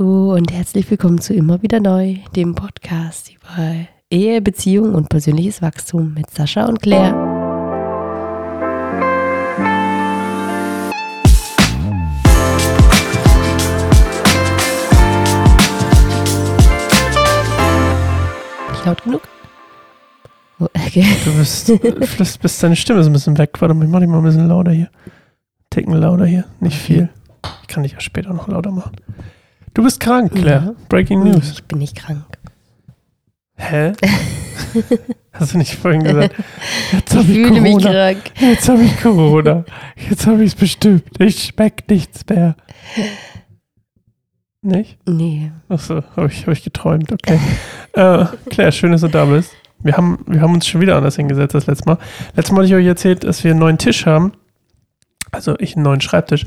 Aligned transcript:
Hallo 0.00 0.32
und 0.32 0.50
herzlich 0.50 0.90
willkommen 0.90 1.20
zu 1.20 1.34
Immer 1.34 1.60
wieder 1.60 1.78
neu, 1.78 2.16
dem 2.34 2.54
Podcast 2.54 3.30
über 3.34 3.84
Ehe, 4.08 4.40
Beziehung 4.40 4.94
und 4.94 5.10
persönliches 5.10 5.60
Wachstum 5.60 6.14
mit 6.14 6.30
Sascha 6.30 6.64
und 6.64 6.80
Claire. 6.80 7.12
Nicht 18.70 18.86
laut 18.86 19.04
genug? 19.04 19.22
Okay. 20.58 21.04
Du 21.26 21.32
bist, 21.34 21.66
vielleicht 21.66 22.40
bist 22.40 22.62
deine 22.62 22.76
Stimme 22.76 23.00
ist 23.00 23.06
ein 23.06 23.12
bisschen 23.12 23.36
weg. 23.36 23.50
Warte 23.58 23.74
mal, 23.74 23.84
ich 23.84 23.90
mach 23.90 24.00
dich 24.00 24.08
mal 24.08 24.18
ein 24.18 24.24
bisschen 24.24 24.48
lauter 24.48 24.72
hier. 24.72 24.88
Ticken 25.68 25.92
lauter 25.92 26.24
hier, 26.24 26.46
nicht 26.58 26.78
viel. 26.78 27.10
Ich 27.60 27.68
kann 27.68 27.82
dich 27.82 27.92
ja 27.92 28.00
später 28.00 28.32
noch 28.32 28.48
lauter 28.48 28.70
machen. 28.70 28.92
Du 29.74 29.82
bist 29.82 30.00
krank, 30.00 30.32
Claire. 30.32 30.64
Ja. 30.66 30.74
Breaking 30.88 31.22
Nee, 31.22 31.30
News. 31.30 31.52
Ich 31.52 31.64
bin 31.64 31.78
nicht 31.78 31.96
krank. 31.96 32.24
Hä? 33.56 33.92
Hast 35.32 35.54
du 35.54 35.58
nicht 35.58 35.74
vorhin 35.74 36.02
gesagt? 36.02 36.34
Jetzt 36.92 37.14
hab 37.14 37.22
ich 37.22 37.28
fühle 37.34 37.60
mich 37.60 37.72
Corona. 37.74 37.90
krank. 37.92 38.18
Jetzt 38.40 38.68
habe 38.68 38.82
ich 38.82 39.00
Corona. 39.00 39.64
Jetzt 40.08 40.26
habe 40.26 40.42
ich 40.42 40.52
es 40.52 40.58
bestimmt. 40.58 41.04
Ich 41.20 41.44
schmeck 41.44 41.84
nichts 41.88 42.24
mehr. 42.28 42.56
Nicht? 44.62 44.98
Nee. 45.06 45.52
Achso, 45.68 46.02
habe 46.16 46.26
ich, 46.28 46.46
hab 46.46 46.52
ich 46.52 46.62
geträumt, 46.64 47.10
okay. 47.12 47.38
äh, 47.94 48.26
Claire, 48.50 48.72
schön, 48.72 48.92
dass 48.92 49.00
du 49.00 49.08
da 49.08 49.24
bist. 49.24 49.52
Wir 49.82 49.96
haben, 49.96 50.18
wir 50.26 50.42
haben 50.42 50.52
uns 50.52 50.66
schon 50.66 50.82
wieder 50.82 50.96
anders 50.96 51.16
hingesetzt 51.16 51.54
als 51.54 51.66
letztes 51.66 51.86
Mal. 51.86 51.96
Letztes 52.36 52.52
Mal 52.52 52.58
habe 52.58 52.66
ich 52.66 52.74
euch 52.74 52.86
erzählt, 52.86 53.24
dass 53.24 53.42
wir 53.44 53.52
einen 53.52 53.60
neuen 53.60 53.78
Tisch 53.78 54.04
haben. 54.04 54.32
Also 55.32 55.54
ich 55.58 55.76
einen 55.76 55.84
neuen 55.84 56.00
Schreibtisch. 56.00 56.44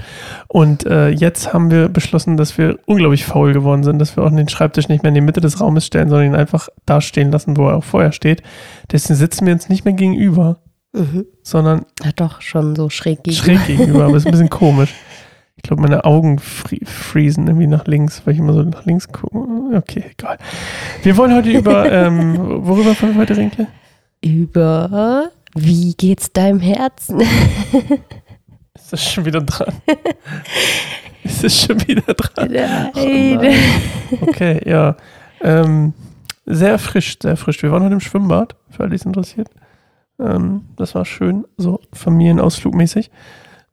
Und 0.47 0.85
äh, 0.85 1.09
jetzt 1.09 1.53
haben 1.53 1.71
wir 1.71 1.87
beschlossen, 1.89 2.35
dass 2.37 2.57
wir 2.57 2.77
unglaublich 2.85 3.25
faul 3.25 3.53
geworden 3.53 3.83
sind, 3.83 3.99
dass 3.99 4.17
wir 4.17 4.23
auch 4.23 4.29
den 4.29 4.49
Schreibtisch 4.49 4.89
nicht 4.89 5.03
mehr 5.03 5.09
in 5.09 5.15
die 5.15 5.21
Mitte 5.21 5.41
des 5.41 5.61
Raumes 5.61 5.85
stellen, 5.85 6.09
sondern 6.09 6.27
ihn 6.27 6.35
einfach 6.35 6.67
da 6.85 6.99
stehen 7.02 7.31
lassen, 7.31 7.55
wo 7.58 7.67
er 7.69 7.77
auch 7.77 7.83
vorher 7.83 8.11
steht. 8.11 8.43
Deswegen 8.91 9.16
sitzen 9.16 9.45
wir 9.45 9.53
uns 9.53 9.69
nicht 9.69 9.85
mehr 9.85 9.93
gegenüber, 9.93 10.58
Mhm. 10.95 11.25
sondern 11.41 11.85
Ja, 12.03 12.11
doch, 12.16 12.41
schon 12.41 12.75
so 12.75 12.88
schräg 12.89 13.23
gegenüber. 13.23 13.58
schräg 13.58 13.66
gegenüber, 13.77 14.03
aber 14.05 14.17
ist 14.17 14.27
ein 14.27 14.31
bisschen 14.31 14.49
komisch. 14.52 14.93
Ich 15.55 15.63
glaube, 15.63 15.81
meine 15.81 16.03
Augen 16.05 16.38
fri 16.39 16.81
friesen 16.83 17.47
irgendwie 17.47 17.67
nach 17.67 17.88
links, 17.88 18.21
weil 18.25 18.33
ich 18.33 18.39
immer 18.39 18.53
so 18.53 18.61
nach 18.63 18.86
links 18.86 19.08
gucke. 19.11 19.38
Okay, 19.75 20.03
egal. 20.11 20.38
Wir 21.03 21.15
wollen 21.17 21.33
heute 21.33 21.49
über, 21.52 21.89
ähm, 21.91 22.38
worüber 22.67 22.95
wollen 23.02 23.13
wir 23.13 23.21
heute 23.21 23.38
reden? 23.38 23.67
Über 24.21 25.30
wie 25.55 25.93
geht's 25.93 26.31
deinem 26.33 26.59
Herzen? 26.59 27.21
Ist 28.94 29.05
das 29.05 29.11
schon 29.13 29.25
wieder 29.25 29.41
dran? 29.41 29.73
Ist 31.23 31.44
das 31.44 31.61
schon 31.61 31.88
wieder 31.88 32.13
dran? 32.13 32.52
Nein. 32.52 33.55
Okay, 34.22 34.61
ja. 34.69 34.95
Ähm, 35.41 35.94
sehr 36.45 36.69
erfrischt, 36.69 37.23
sehr 37.23 37.31
erfrischt. 37.31 37.64
Wir 37.64 37.71
waren 37.71 37.83
heute 37.83 37.94
im 37.94 37.99
Schwimmbad, 37.99 38.55
für 38.69 38.81
alle, 38.81 38.91
die 38.91 38.97
es 38.97 39.05
interessiert. 39.05 39.49
Ähm, 40.19 40.66
das 40.75 40.94
war 40.94 41.05
schön, 41.05 41.45
so 41.58 41.80
familienausflugmäßig. 41.91 43.09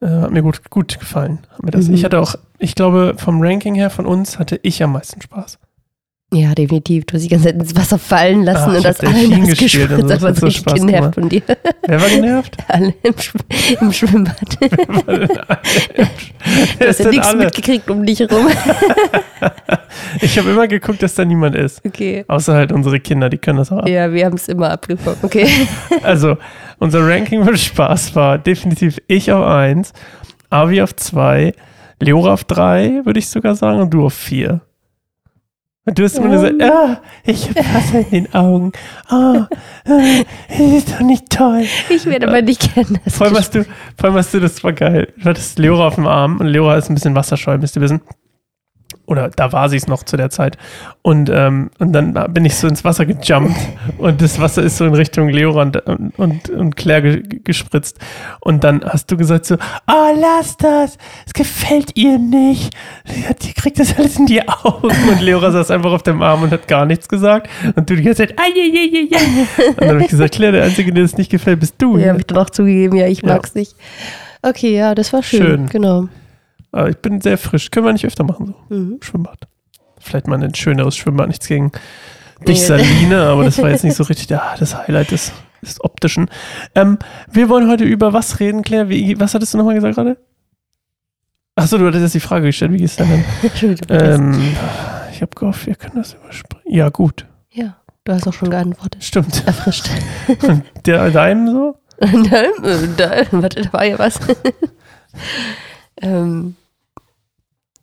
Äh, 0.00 0.06
hat 0.08 0.30
mir 0.30 0.40
gut, 0.42 0.70
gut 0.70 0.98
gefallen. 0.98 1.40
Hat 1.50 1.62
mir 1.64 1.70
das. 1.70 1.88
Mhm. 1.88 1.94
Ich 1.94 2.04
hatte 2.04 2.18
auch, 2.18 2.36
ich 2.58 2.74
glaube, 2.74 3.14
vom 3.18 3.42
Ranking 3.42 3.74
her 3.74 3.90
von 3.90 4.06
uns 4.06 4.38
hatte 4.38 4.58
ich 4.62 4.82
am 4.82 4.92
meisten 4.92 5.20
Spaß. 5.20 5.58
Ja, 6.32 6.54
definitiv. 6.54 7.06
Du 7.06 7.14
hast 7.14 7.24
die 7.24 7.28
ganze 7.28 7.46
Zeit 7.46 7.56
ins 7.56 7.74
Wasser 7.74 7.98
fallen 7.98 8.44
lassen 8.44 8.70
Ach, 8.70 8.76
und 8.76 8.84
das 8.84 8.98
hab 9.00 9.12
Delfin 9.12 9.32
allen 9.32 9.46
gespielt 9.48 9.90
und 9.90 9.96
gespritzt, 9.96 10.00
so, 10.00 10.08
das 10.08 10.22
hat 10.22 10.36
so 10.36 10.46
richtig 10.46 10.62
Spaß 10.62 10.74
genervt 10.74 11.00
gemacht. 11.00 11.14
von 11.14 11.28
dir. 11.28 11.42
Wer 11.88 12.00
war 12.00 12.08
genervt? 12.08 12.56
Alle 12.68 12.94
im, 13.02 13.14
Schw 13.18 13.38
im 13.80 13.92
Schwimmbad. 13.92 14.58
Du 16.78 16.86
hast 16.86 17.00
ja 17.00 17.10
nichts 17.10 17.28
alle? 17.28 17.44
mitgekriegt 17.44 17.90
um 17.90 18.04
dich 18.06 18.20
herum. 18.20 18.46
Ich 20.22 20.38
habe 20.38 20.50
immer 20.50 20.66
geguckt, 20.68 21.02
dass 21.02 21.14
da 21.14 21.24
niemand 21.24 21.54
ist. 21.54 21.84
Okay. 21.84 22.24
Außer 22.28 22.54
halt 22.54 22.72
unsere 22.72 23.00
Kinder, 23.00 23.28
die 23.28 23.38
können 23.38 23.58
das 23.58 23.70
auch. 23.72 23.78
ab. 23.78 23.88
Ja, 23.88 24.12
wir 24.12 24.24
haben 24.24 24.36
es 24.36 24.48
immer 24.48 24.70
abgefangen. 24.70 25.18
Okay. 25.22 25.48
Also, 26.02 26.36
unser 26.78 27.06
Ranking 27.06 27.44
für 27.44 27.56
Spaß 27.56 28.14
war 28.14 28.38
definitiv 28.38 28.98
ich 29.06 29.30
auf 29.32 29.44
1, 29.46 29.92
Avi 30.48 30.80
auf 30.82 30.94
2, 30.96 31.52
Leora 32.00 32.32
auf 32.34 32.44
3, 32.44 33.02
würde 33.04 33.18
ich 33.18 33.28
sogar 33.28 33.54
sagen, 33.54 33.80
und 33.80 33.90
du 33.90 34.06
auf 34.06 34.14
4. 34.14 34.60
Und 35.86 35.98
du 35.98 36.04
hast 36.04 36.18
immer 36.18 36.28
Oh. 36.28 36.30
gesagt, 36.32 36.62
ah, 36.62 37.00
ich 37.24 37.48
habe 37.48 37.58
Wasser 37.60 37.98
in 38.00 38.24
den 38.24 38.34
Augen. 38.34 38.72
Ah, 39.08 39.48
ah, 39.86 39.98
das 40.48 40.60
ist 40.60 40.92
doch 40.92 41.00
nicht 41.00 41.30
toll. 41.30 41.64
Ich 41.88 42.04
werde 42.06 42.28
aber 42.28 42.42
nicht 42.42 42.70
das 43.04 43.16
Vor 43.16 43.26
allem, 43.26 43.36
hast 43.36 43.54
du, 43.54 43.64
vor 43.64 44.04
allem 44.04 44.14
hast 44.14 44.34
du, 44.34 44.40
das 44.40 44.62
war 44.62 44.72
geil. 44.74 45.12
Du 45.16 45.24
hattest 45.24 45.58
Leora 45.58 45.86
auf 45.88 45.94
dem 45.94 46.06
Arm 46.06 46.36
und 46.38 46.48
Leora 46.48 46.76
ist 46.76 46.90
ein 46.90 46.94
bisschen 46.94 47.14
wasserscheu, 47.14 47.56
müsst 47.56 47.76
ihr 47.76 47.82
wissen. 47.82 48.02
Oder 49.06 49.28
da 49.30 49.52
war 49.52 49.68
sie 49.68 49.76
es 49.76 49.86
noch 49.86 50.02
zu 50.04 50.16
der 50.16 50.30
Zeit. 50.30 50.56
Und, 51.02 51.30
ähm, 51.32 51.70
und 51.78 51.92
dann 51.92 52.12
bin 52.32 52.44
ich 52.44 52.54
so 52.56 52.68
ins 52.68 52.84
Wasser 52.84 53.06
gejumpt 53.06 53.56
und 53.98 54.20
das 54.22 54.40
Wasser 54.40 54.62
ist 54.62 54.76
so 54.76 54.84
in 54.84 54.94
Richtung 54.94 55.28
Leora 55.28 55.62
und, 55.62 55.76
und, 56.18 56.50
und 56.50 56.76
Claire 56.76 57.02
ge 57.02 57.40
gespritzt. 57.42 57.98
Und 58.40 58.64
dann 58.64 58.82
hast 58.84 59.10
du 59.10 59.16
gesagt 59.16 59.46
so, 59.46 59.56
ah, 59.86 60.10
lass 60.18 60.56
das, 60.56 60.96
es 61.26 61.32
gefällt 61.32 61.96
ihr 61.96 62.18
nicht. 62.18 62.74
Die, 63.14 63.24
hat- 63.26 63.40
kriegt 63.56 63.78
das 63.78 63.96
alles 63.98 64.16
in 64.18 64.26
die 64.26 64.46
Augen. 64.48 64.88
Und 65.08 65.20
Leora 65.20 65.50
saß 65.50 65.70
einfach 65.70 65.92
auf 65.92 66.02
dem 66.02 66.22
Arm 66.22 66.42
und 66.42 66.50
hat 66.52 66.68
gar 66.68 66.86
nichts 66.86 67.08
gesagt. 67.08 67.48
Und 67.76 67.88
du 67.90 67.96
die 67.96 68.02
ganze 68.02 68.26
Zeit, 68.26 68.38
ah, 68.38 68.42
ja, 68.54 68.62
ja, 68.64 68.82
ja, 68.90 69.06
ja. 69.10 69.64
Und 69.68 69.80
dann 69.80 69.88
habe 69.90 70.02
ich 70.02 70.08
gesagt, 70.08 70.34
Claire, 70.34 70.52
der 70.52 70.64
Einzige, 70.64 70.92
der 70.92 71.02
das 71.02 71.16
nicht 71.16 71.30
gefällt, 71.30 71.60
bist 71.60 71.74
du. 71.78 71.96
Ja, 71.98 72.08
habe 72.08 72.18
ich 72.20 72.26
dann 72.26 72.38
auch 72.38 72.50
zugegeben, 72.50 72.96
ja, 72.96 73.06
ich 73.06 73.22
Ja. 73.22 73.28
mag's 73.34 73.54
nicht. 73.54 73.74
Okay, 74.42 74.74
ja, 74.76 74.94
das 74.94 75.12
war 75.12 75.22
schön. 75.22 75.42
Schön. 75.42 75.66
Genau. 75.68 76.08
Aber 76.72 76.88
ich 76.88 76.98
bin 76.98 77.20
sehr 77.20 77.38
frisch. 77.38 77.70
Können 77.70 77.86
wir 77.86 77.92
nicht 77.92 78.06
öfter 78.06 78.24
machen, 78.24 78.46
so. 78.46 78.74
Mhm. 78.74 78.98
Schwimmbad. 79.02 79.48
Vielleicht 79.98 80.28
mal 80.28 80.42
ein 80.42 80.54
schöneres 80.54 80.96
Schwimmbad, 80.96 81.28
nichts 81.28 81.46
gegen 81.46 81.72
dich. 82.46 82.62
Saline, 82.66 83.22
aber 83.22 83.44
das 83.44 83.58
war 83.60 83.70
jetzt 83.70 83.84
nicht 83.84 83.96
so 83.96 84.04
richtig 84.08 84.28
der, 84.28 84.42
das 84.58 84.76
Highlight 84.76 85.10
des, 85.10 85.32
des 85.62 85.82
Optischen. 85.82 86.30
Ähm, 86.74 86.98
wir 87.30 87.48
wollen 87.48 87.68
heute 87.68 87.84
über 87.84 88.12
was 88.12 88.40
reden, 88.40 88.62
Claire? 88.62 88.88
Wie, 88.88 89.18
was 89.20 89.34
hattest 89.34 89.52
du 89.54 89.58
nochmal 89.58 89.74
gesagt 89.74 89.96
gerade? 89.96 90.16
Achso, 91.56 91.76
du 91.76 91.86
hattest 91.86 92.02
jetzt 92.02 92.14
die 92.14 92.20
Frage 92.20 92.46
gestellt, 92.46 92.72
wie 92.72 92.78
geht's 92.78 92.96
denn 92.96 93.08
denn? 93.10 93.24
Entschuldigung. 93.42 93.96
ähm, 94.00 94.56
ich 95.12 95.20
habe 95.20 95.34
gehofft, 95.34 95.66
wir 95.66 95.74
können 95.74 95.96
das 95.96 96.14
überspringen. 96.14 96.64
Ja, 96.66 96.88
gut. 96.88 97.26
ja, 97.50 97.76
du 98.04 98.12
hast 98.12 98.26
auch 98.26 98.32
schon 98.32 98.50
geantwortet. 98.50 99.04
Stimmt. 99.04 99.46
Erfrischt. 99.46 99.90
Und 100.42 100.64
der 100.86 101.10
deinem 101.10 101.48
so? 101.48 101.76
Nein, 102.00 102.50
äh, 102.62 102.88
da, 102.96 103.10
warte, 103.32 103.60
da 103.60 103.72
war 103.74 103.84
ja 103.84 103.98
was. 103.98 104.18
Ähm, 106.00 106.56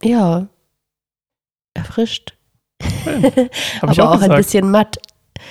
ja, 0.03 0.47
erfrischt. 1.73 2.33
Ich 2.79 2.87
Aber 3.81 3.91
auch 3.91 4.15
auch, 4.17 4.21
ein 4.21 4.35
bisschen 4.35 4.69
matt. 4.69 4.97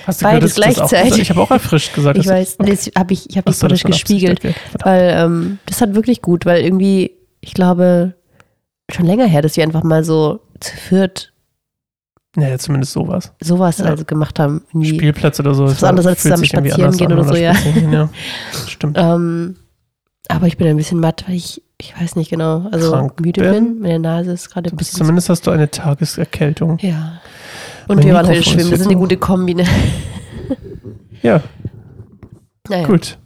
Hast 0.06 0.22
beides 0.22 0.54
du 0.54 0.60
das 0.62 0.78
auch 0.78 0.88
gleichzeitig. 0.88 1.22
Ich 1.22 1.30
habe 1.30 1.40
auch 1.40 1.50
erfrischt 1.50 1.94
gesagt. 1.94 2.18
Ich 2.18 2.26
weiß, 2.26 2.56
Okay. 2.58 2.70
das 2.70 2.86
hab 2.96 3.10
ich, 3.10 3.30
ich 3.30 3.36
habe 3.36 3.50
dich 3.50 3.58
so, 3.58 3.68
gespiegelt, 3.68 4.38
okay. 4.40 4.54
Weil 4.82 5.10
ähm, 5.16 5.58
das 5.66 5.80
hat 5.80 5.94
wirklich 5.94 6.22
gut, 6.22 6.44
weil 6.44 6.62
irgendwie, 6.62 7.12
ich 7.40 7.54
glaube, 7.54 8.14
schon 8.90 9.06
länger 9.06 9.26
her, 9.26 9.42
dass 9.42 9.56
wir 9.56 9.64
einfach 9.64 9.82
mal 9.82 10.04
so 10.04 10.40
zu 10.60 10.76
viert 10.76 11.32
Ja, 12.36 12.56
zumindest 12.58 12.92
sowas. 12.92 13.32
sowas 13.40 13.78
Ja. 13.78 13.86
also 13.86 14.04
gemacht 14.04 14.38
haben. 14.38 14.62
Spielplatz 14.82 15.40
oder 15.40 15.54
so. 15.54 15.64
Was 15.66 15.82
anderes 15.84 16.06
als 16.06 16.22
zusammen 16.22 16.44
spazieren 16.44 16.96
gehen 16.96 17.12
oder 17.12 17.24
so, 17.24 17.34
ja. 17.34 17.54
ja. 17.90 18.08
Stimmt. 18.68 18.96
Ähm, 19.00 19.56
aber 20.28 20.46
ich 20.46 20.56
bin 20.56 20.66
ein 20.66 20.76
bisschen 20.76 21.00
matt, 21.00 21.24
weil 21.26 21.36
ich, 21.36 21.62
ich 21.78 21.98
weiß 22.00 22.16
nicht 22.16 22.30
genau, 22.30 22.68
also 22.72 22.90
Krank 22.92 23.20
müde 23.20 23.40
bin? 23.42 23.52
bin. 23.52 23.78
Meine 23.80 23.98
Nase 24.00 24.32
ist 24.32 24.50
gerade 24.50 24.70
ein 24.70 24.76
bisschen. 24.76 24.98
zumindest 24.98 25.28
hast 25.28 25.46
du 25.46 25.50
eine 25.50 25.70
Tageserkältung. 25.70 26.78
Ja. 26.80 27.20
Und 27.88 27.96
Mein 27.96 28.06
wir 28.06 28.14
waren 28.14 28.26
heute 28.26 28.42
schwimmen, 28.42 28.70
das 28.70 28.80
ist 28.80 28.86
eine 28.86 28.96
gute 28.96 29.16
Kombi. 29.16 29.54
Ne? 29.54 29.64
Ja, 31.22 31.42
Naja, 32.68 32.86
gut. 32.86 33.18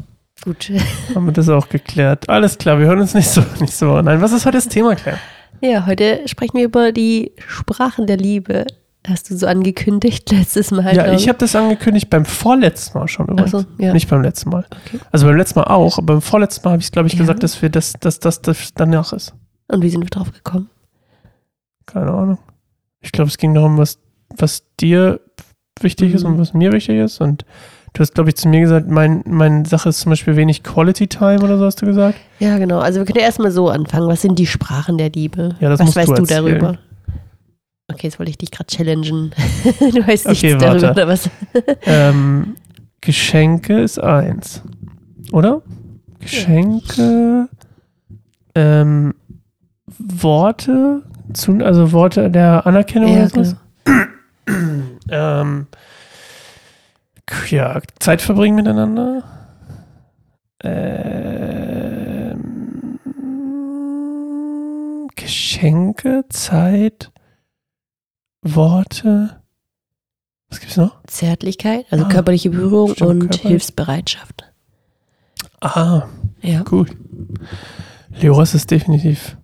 gut. 0.45 0.71
Haben 1.15 1.27
wir 1.27 1.33
das 1.33 1.49
auch 1.49 1.69
geklärt. 1.69 2.29
Alles 2.29 2.57
klar, 2.57 2.79
wir 2.79 2.87
hören 2.87 3.01
uns 3.01 3.15
nicht 3.15 3.29
so, 3.29 3.43
nicht 3.61 3.75
so. 3.75 4.01
Nein, 4.01 4.23
was 4.23 4.33
ist 4.33 4.47
heute 4.47 4.57
das 4.59 4.69
Thema, 4.69 4.95
Claire? 4.95 5.19
Ja, 5.61 5.85
heute 5.87 6.21
sprechen 6.27 6.57
wir 6.57 6.65
über 6.65 6.93
die 6.93 7.33
Sprachen 7.47 8.07
der 8.07 8.17
Liebe. 8.17 8.65
Hast 9.07 9.31
du 9.31 9.37
so 9.37 9.47
angekündigt 9.47 10.31
letztes 10.33 10.71
Mal. 10.71 10.95
Ja, 10.95 11.13
ich 11.13 11.29
habe 11.29 11.39
das 11.39 11.57
angekündigt 11.57 12.11
beim 12.11 12.25
vorletzten 12.27 12.99
Mal 12.99 13.09
schon 13.09 13.29
übrigens. 13.29 13.51
So, 13.51 13.65
ja. 13.79 13.93
Nicht 13.95 14.09
beim 14.11 14.23
letzten 14.23 14.51
Mal. 14.51 14.67
Okay. 14.87 14.99
Also 15.11 15.27
beim 15.27 15.37
letzten 15.37 15.59
Mal 15.59 15.65
auch, 15.67 15.99
aber 15.99 16.15
beim 16.15 16.23
vorletzten 16.23 16.65
Mal 16.67 16.73
habe 16.73 16.83
ich, 16.83 16.93
glaube 16.93 17.07
ich, 17.09 17.15
Ja. 17.15 17.21
gesagt, 17.21 17.43
dass 17.43 17.61
wir 17.63 17.71
das, 17.71 17.95
dass 18.01 18.19
das, 18.21 18.43
das 18.43 18.73
danach 18.75 19.13
ist. 19.13 19.35
Und 19.69 19.83
wie 19.83 19.89
sind 19.91 20.03
wir 20.03 20.11
drauf 20.11 20.31
gekommen? 20.33 20.69
Keine 21.87 22.11
Ahnung. 22.13 22.39
Ich 23.01 23.13
glaube, 23.13 23.29
es 23.31 23.39
ging 23.39 23.55
darum, 23.55 23.79
was, 23.79 23.99
was 24.37 24.65
dir 24.79 25.21
wichtig 25.81 26.13
ist 26.15 26.25
Mhm. 26.25 26.33
und 26.35 26.39
was 26.39 26.53
mir 26.53 26.71
wichtig 26.73 26.99
ist. 26.99 27.21
Und 27.23 27.47
du 27.95 28.01
hast, 28.01 28.15
glaube 28.15 28.29
ich, 28.29 28.37
zu 28.37 28.49
mir 28.49 28.61
gesagt, 28.61 28.89
mein, 28.89 29.23
meine 29.27 29.65
Sache 29.65 29.89
ist 29.89 30.01
zum 30.01 30.11
Beispiel 30.11 30.37
wenig 30.37 30.63
Quality 30.63 31.07
Time 31.09 31.41
oder 31.43 31.57
so 31.57 31.65
hast 31.65 31.81
du 31.81 31.87
gesagt. 31.87 32.19
Ja, 32.39 32.59
genau. 32.59 32.79
Also 32.81 32.99
wir 33.01 33.07
können 33.07 33.19
ja 33.21 33.25
erstmal 33.25 33.51
so 33.51 33.71
anfangen. 33.71 34.09
Was 34.09 34.21
sind 34.23 34.39
die 34.39 34.47
Sprachen 34.47 34.99
der 34.99 35.09
Liebe? 35.11 35.57
Ja, 35.61 35.71
das 35.71 35.81
Was 35.81 35.87
musst 35.87 35.97
du 35.97 36.01
weißt 36.01 36.09
du 36.11 36.15
erzählen. 36.35 36.45
darüber? 36.61 36.79
Okay, 37.91 38.07
jetzt 38.07 38.19
wollte 38.19 38.31
ich 38.31 38.39
dich 38.39 38.51
gerade 38.51 38.67
challengen. 38.69 39.31
du 39.81 40.07
weißt 40.07 40.27
nichts 40.29 40.45
Okay, 40.45 40.57
darüber, 40.59 40.83
warte. 40.83 40.91
oder 40.93 41.09
was? 41.09 41.29
Ähm, 41.85 42.57
Geschenke 43.01 43.81
ist 43.81 43.99
eins. 43.99 44.63
Oder? 45.33 45.63
Geschenke. 46.21 47.49
Ähm, 48.55 49.15
Worte 49.99 51.03
Zu, 51.33 51.59
also 51.65 51.93
Worte 51.93 52.31
der 52.31 52.67
Anerkennung 52.67 53.13
Ja, 53.13 53.21
oder 53.21 53.29
sowas? 53.29 53.57
Ähm, 55.13 55.67
ja, 57.49 57.81
Zeit 57.99 58.23
verbringen 58.23 58.55
miteinander. 58.57 59.23
Ähm, 61.91 62.99
Geschenke, 65.17 66.25
Zeit, 66.29 67.11
Worte. 68.43 69.41
Was 70.49 70.61
gibt's 70.61 70.77
noch? 70.77 71.03
Zärtlichkeit, 71.07 71.87
also 71.91 72.05
Ah, 72.05 72.09
körperliche 72.09 72.51
Berührung 72.51 72.93
stimmt, 72.95 73.11
und 73.11 73.19
körperlich. 73.21 73.43
Hilfsbereitschaft. 73.43 74.45
Ah, 75.61 76.09
Ja. 76.43 76.63
gut. 76.63 76.97
Leoras 78.11 78.55
ist 78.55 78.71
definitiv. 78.71 79.37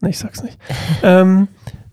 Ne, 0.00 0.10
ich 0.10 0.18
sag's 0.18 0.42
nicht. 0.42 0.58
ähm, 1.02 1.48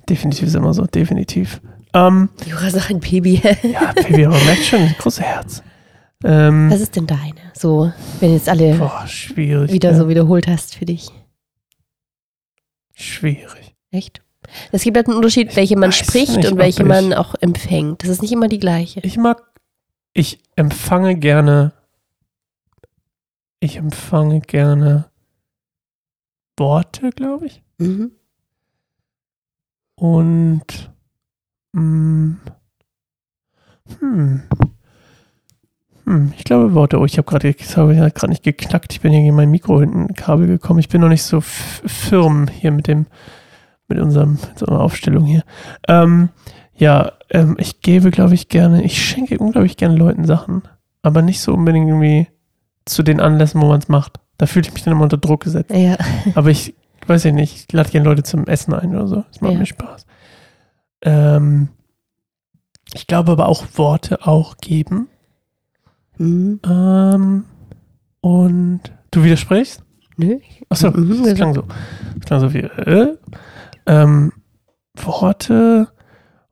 definitiv 0.09 0.47
ist 0.47 0.55
immer 0.55 0.73
so, 0.73 0.85
definitiv. 0.85 1.61
Ähm, 1.93 2.29
Jura 2.47 2.67
ist 2.67 2.75
noch 2.75 2.89
ein 2.89 2.99
Baby. 2.99 3.35
ja, 3.63 3.91
Baby, 3.93 4.25
aber 4.25 4.43
merkt 4.45 4.63
schon, 4.63 4.81
das 4.87 4.97
große 4.97 5.21
Herz. 5.21 5.61
Ähm, 6.23 6.71
Was 6.71 6.81
ist 6.81 6.95
denn 6.95 7.05
deine? 7.05 7.35
So, 7.53 7.91
wenn 8.19 8.33
jetzt 8.33 8.49
alle 8.49 8.75
boah, 8.77 9.05
wieder 9.35 9.91
ja. 9.91 9.95
so 9.97 10.09
wiederholt 10.09 10.47
hast 10.47 10.73
für 10.75 10.85
dich. 10.85 11.09
Schwierig. 12.95 13.75
Echt? 13.91 14.22
Es 14.71 14.83
gibt 14.83 14.97
halt 14.97 15.07
einen 15.07 15.17
Unterschied, 15.17 15.55
welche 15.55 15.77
man 15.77 15.91
spricht 15.91 16.37
nicht, 16.37 16.51
und 16.51 16.57
welche 16.57 16.83
man 16.83 17.13
auch 17.13 17.35
empfängt. 17.39 18.03
Das 18.03 18.09
ist 18.09 18.21
nicht 18.21 18.31
immer 18.31 18.47
die 18.47 18.59
gleiche. 18.59 18.99
Ich 19.01 19.17
mag, 19.17 19.41
ich 20.13 20.39
empfange 20.55 21.15
gerne, 21.17 21.73
ich 23.59 23.77
empfange 23.77 24.41
gerne 24.41 25.09
Worte, 26.57 27.09
glaube 27.11 27.47
ich. 27.47 27.63
Mhm. 27.77 28.11
Und, 29.95 30.91
mm, 31.73 32.33
hm, 33.99 34.43
hm, 36.05 36.33
ich 36.37 36.43
glaube 36.43 36.73
Worte. 36.73 36.99
Oh, 36.99 37.05
ich 37.05 37.17
habe 37.17 37.29
gerade, 37.29 37.47
halt 37.47 38.15
gerade 38.15 38.29
nicht 38.29 38.43
geknackt. 38.43 38.93
Ich 38.93 39.01
bin 39.01 39.11
hier 39.11 39.21
gegen 39.21 39.35
mein 39.35 39.51
Mikro 39.51 39.79
hinten 39.79 40.13
Kabel 40.13 40.47
gekommen. 40.47 40.79
Ich 40.79 40.89
bin 40.89 41.01
noch 41.01 41.09
nicht 41.09 41.23
so 41.23 41.39
firm 41.41 42.47
hier 42.47 42.71
mit 42.71 42.87
dem, 42.87 43.07
mit 43.87 43.99
unserem, 43.99 44.33
mit 44.33 44.61
unserer 44.61 44.81
Aufstellung 44.81 45.25
hier. 45.25 45.43
Ähm, 45.87 46.29
ja, 46.75 47.11
ähm, 47.29 47.55
ich 47.59 47.81
gebe, 47.81 48.11
glaube 48.11 48.33
ich, 48.33 48.49
gerne, 48.49 48.83
ich 48.83 49.03
schenke 49.05 49.37
unglaublich 49.37 49.77
gerne 49.77 49.95
Leuten 49.95 50.25
Sachen, 50.25 50.63
aber 51.01 51.21
nicht 51.21 51.41
so 51.41 51.53
unbedingt 51.53 51.87
irgendwie 51.87 52.27
zu 52.85 53.03
den 53.03 53.19
Anlässen, 53.19 53.61
wo 53.61 53.67
man 53.67 53.79
es 53.79 53.87
macht. 53.89 54.19
Da 54.37 54.45
fühle 54.47 54.65
ich 54.67 54.73
mich 54.73 54.83
dann 54.83 54.93
immer 54.93 55.03
unter 55.03 55.17
Druck 55.17 55.43
gesetzt. 55.43 55.71
Ja. 55.71 55.95
Aber 56.35 56.49
ich 56.49 56.73
weiß 57.05 57.23
ja 57.25 57.31
nicht, 57.31 57.55
ich 57.55 57.71
lade 57.71 57.89
gerne 57.91 58.09
Leute 58.09 58.23
zum 58.23 58.45
Essen 58.47 58.73
ein 58.73 58.95
oder 58.95 59.07
so. 59.07 59.23
Das 59.31 59.41
macht 59.41 59.53
Ja. 59.53 59.59
mir 59.59 59.65
Spaß. 59.65 60.05
Ähm, 61.03 61.69
ich 62.93 63.07
glaube 63.07 63.31
aber 63.31 63.47
auch 63.47 63.65
Worte 63.75 64.25
auch 64.25 64.57
geben. 64.57 65.07
Mhm. 66.17 66.59
Ähm, 66.65 67.45
und 68.21 68.81
du 69.11 69.23
widersprichst? 69.23 69.83
Nö. 70.17 70.39
Achso, 70.69 70.91
Mhm, 70.91 71.23
das 71.23 71.33
klang 71.35 71.53
so. 71.53 71.63
Das 72.17 72.25
klang 72.25 72.39
so 72.39 72.53
wie, 72.53 72.59
äh, 72.59 73.17
ähm, 73.85 74.33
Worte 74.95 75.87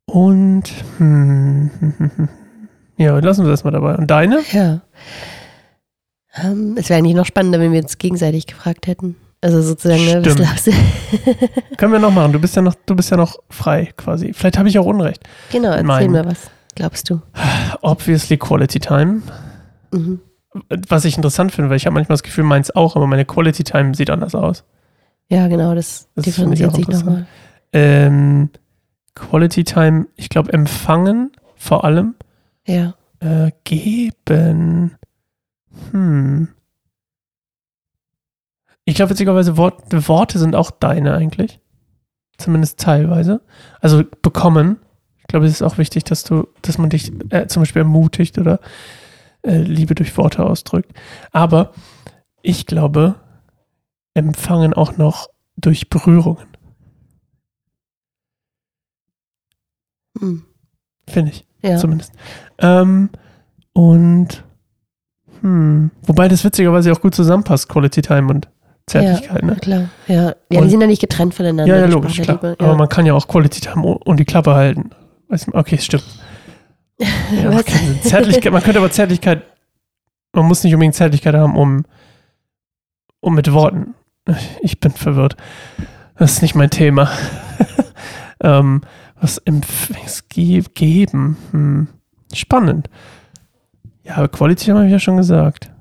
und, 0.05 0.63
hm, 0.97 1.71
hm, 1.79 2.29
ja, 2.97 3.17
lassen 3.19 3.43
wir 3.45 3.51
das 3.51 3.63
mal 3.63 3.71
dabei. 3.71 3.95
Und 3.95 4.07
deine? 4.07 4.41
Ja. 4.51 4.81
Ähm, 6.35 6.75
es 6.77 6.89
wäre 6.89 6.97
eigentlich 6.99 7.15
noch 7.15 7.25
spannender, 7.25 7.59
wenn 7.59 7.71
wir 7.73 7.81
uns 7.81 7.97
gegenseitig 7.97 8.47
gefragt 8.47 8.87
hätten. 8.87 9.15
Also 9.41 9.61
sozusagen, 9.61 10.05
ne, 10.05 10.23
was 10.23 10.35
glaubst 10.35 10.67
du? 10.67 10.71
Können 11.77 11.93
wir 11.93 11.99
noch 11.99 12.11
machen. 12.11 12.31
Du 12.31 12.39
bist 12.39 12.55
ja 12.55 12.61
noch, 12.61 12.75
du 12.85 12.95
bist 12.95 13.09
ja 13.09 13.17
noch 13.17 13.39
frei 13.49 13.91
quasi. 13.97 14.33
Vielleicht 14.33 14.57
habe 14.59 14.69
ich 14.69 14.77
auch 14.77 14.85
Unrecht. 14.85 15.23
genau, 15.51 15.69
erzähl 15.69 15.83
Mein- 15.83 16.11
mir 16.11 16.25
was. 16.25 16.51
Glaubst 16.75 17.09
du? 17.09 17.21
Obviously 17.81 18.37
Quality 18.37 18.79
Time. 18.79 19.21
Mhm. 19.91 20.21
Was 20.87 21.03
ich 21.05 21.17
interessant 21.17 21.51
finde, 21.51 21.69
weil 21.69 21.77
ich 21.77 21.85
habe 21.85 21.93
manchmal 21.95 22.13
das 22.13 22.23
Gefühl, 22.23 22.45
meins 22.45 22.73
auch, 22.73 22.95
aber 22.95 23.07
meine 23.07 23.25
Quality 23.25 23.63
Time 23.65 23.93
sieht 23.93 24.09
anders 24.09 24.35
aus. 24.35 24.63
Ja, 25.31 25.47
genau, 25.47 25.73
das, 25.73 26.09
Das 26.15 26.25
differenziert 26.25 26.75
sich 26.75 26.87
nochmal. 26.89 27.25
Ähm, 27.71 28.49
Quality 29.15 29.63
Time, 29.63 30.07
ich 30.17 30.27
glaube, 30.27 30.51
empfangen 30.51 31.31
vor 31.55 31.85
allem. 31.85 32.15
Ja. 32.67 32.95
Äh, 33.21 33.51
geben. 33.63 34.97
Hm. 35.91 36.49
Ich 38.83 38.95
glaube, 38.95 39.11
witzigerweise, 39.11 39.55
Wort, 39.55 39.81
Worte 40.09 40.37
sind 40.37 40.53
auch 40.53 40.69
deine 40.69 41.13
eigentlich. 41.13 41.61
Zumindest 42.37 42.81
teilweise. 42.81 43.39
Also 43.79 44.03
bekommen. 44.21 44.79
Ich 45.19 45.27
glaube, 45.27 45.45
es 45.45 45.53
ist 45.53 45.61
auch 45.61 45.77
wichtig, 45.77 46.03
dass 46.03 46.25
du, 46.25 46.49
dass 46.61 46.77
man 46.77 46.89
dich 46.89 47.09
äh, 47.29 47.47
zum 47.47 47.61
Beispiel 47.61 47.83
ermutigt 47.83 48.37
oder 48.37 48.59
äh, 49.43 49.59
Liebe 49.59 49.95
durch 49.95 50.17
Worte 50.17 50.45
ausdrückt. 50.45 50.91
Aber 51.31 51.71
ich 52.41 52.65
glaube, 52.65 53.15
empfangen 54.13 54.73
auch 54.73 54.97
noch 54.97 55.29
durch 55.57 55.89
Berührungen, 55.89 56.45
Hm. 60.19 60.43
finde 61.07 61.31
ich. 61.31 61.45
Ja. 61.63 61.77
zumindest. 61.77 62.11
Ähm, 62.57 63.09
und 63.73 64.43
hm, 65.41 65.91
wobei 66.01 66.27
das 66.27 66.43
witzigerweise 66.43 66.91
auch 66.91 67.01
gut 67.01 67.13
zusammenpasst, 67.13 67.69
Quality 67.69 68.01
Time 68.01 68.29
und 68.29 68.49
Zärtlichkeit, 68.87 69.41
Na 69.43 69.53
ne? 69.53 69.59
klar. 69.59 69.89
Ja, 70.07 70.15
ja 70.15 70.35
die 70.51 70.57
Und- 70.57 70.69
sind 70.69 70.81
ja 70.81 70.87
nicht 70.87 71.01
getrennt 71.01 71.35
voneinander. 71.35 71.71
Ja, 71.71 71.81
ja, 71.81 71.85
die 71.87 71.93
logisch, 71.93 72.19
klar. 72.19 72.37
Liebe, 72.37 72.55
Aber 72.59 72.71
Ja. 72.71 72.75
man 72.75 72.89
kann 72.89 73.05
ja 73.05 73.13
auch 73.13 73.27
Quality 73.27 73.61
Time 73.61 73.85
und 73.85 74.19
die 74.19 74.25
Klappe 74.25 74.55
halten. 74.55 74.89
Okay, 75.53 75.77
stimmt. 75.77 76.03
Ja, 76.99 77.51
Sinn. 77.63 78.01
Zärtlichkeit, 78.03 78.51
man 78.51 78.61
könnte 78.61 78.77
aber 78.79 78.91
Zärtlichkeit, 78.91 79.43
man 80.33 80.45
muss 80.45 80.63
nicht 80.63 80.73
unbedingt 80.73 80.93
Zärtlichkeit 80.95 81.33
haben, 81.33 81.55
um, 81.55 81.83
um 83.21 83.33
mit 83.33 83.51
Worten. 83.53 83.95
Ich 84.61 84.79
bin 84.79 84.91
verwirrt. 84.91 85.35
Das 86.17 86.33
ist 86.33 86.41
nicht 86.41 86.55
mein 86.55 86.69
Thema. 86.69 87.09
ähm, 88.43 88.81
was 89.19 89.41
ge 90.29 90.63
geben. 90.73 91.37
Hm. 91.51 91.87
Spannend. 92.33 92.89
Ja, 94.03 94.17
aber 94.17 94.27
Quality 94.29 94.65
Time 94.65 94.77
habe 94.77 94.87
ich 94.87 94.91
ja 94.93 94.99
schon 94.99 95.17
gesagt. 95.17 95.71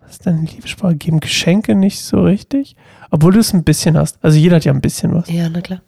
Was 0.00 0.12
ist 0.12 0.26
denn 0.26 0.46
Liebessprache? 0.46 0.96
Geben 0.96 1.20
Geschenke 1.20 1.74
nicht 1.74 2.00
so 2.00 2.22
richtig? 2.22 2.76
Obwohl 3.10 3.32
du 3.32 3.40
es 3.40 3.52
ein 3.52 3.64
bisschen 3.64 3.96
hast. 3.96 4.18
Also 4.22 4.38
jeder 4.38 4.56
hat 4.56 4.64
ja 4.64 4.72
ein 4.72 4.80
bisschen 4.80 5.14
was. 5.14 5.28
ja, 5.30 5.48
na 5.48 5.60
klar. 5.60 5.80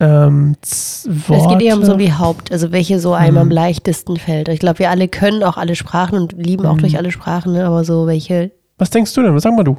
Ähm, 0.00 0.56
Es 0.60 1.06
geht 1.16 1.62
eher 1.62 1.76
um 1.76 1.84
so 1.84 1.98
wie 2.00 2.12
Haupt, 2.12 2.50
also 2.50 2.72
welche 2.72 2.98
so 2.98 3.14
einem 3.14 3.36
Hm. 3.36 3.42
am 3.42 3.50
leichtesten 3.50 4.16
fällt. 4.16 4.48
Ich 4.48 4.58
glaube, 4.58 4.80
wir 4.80 4.90
alle 4.90 5.06
können 5.08 5.42
auch 5.44 5.56
alle 5.56 5.76
Sprachen 5.76 6.18
und 6.18 6.32
lieben 6.32 6.66
auch 6.66 6.72
Hm. 6.72 6.78
durch 6.80 6.96
alle 6.98 7.12
Sprachen, 7.12 7.52
ne? 7.52 7.64
aber 7.64 7.84
so 7.84 8.06
welche. 8.06 8.50
Was 8.76 8.90
denkst 8.90 9.14
du 9.14 9.22
denn? 9.22 9.34
Was 9.34 9.44
sag 9.44 9.54
mal 9.54 9.62
du? 9.64 9.78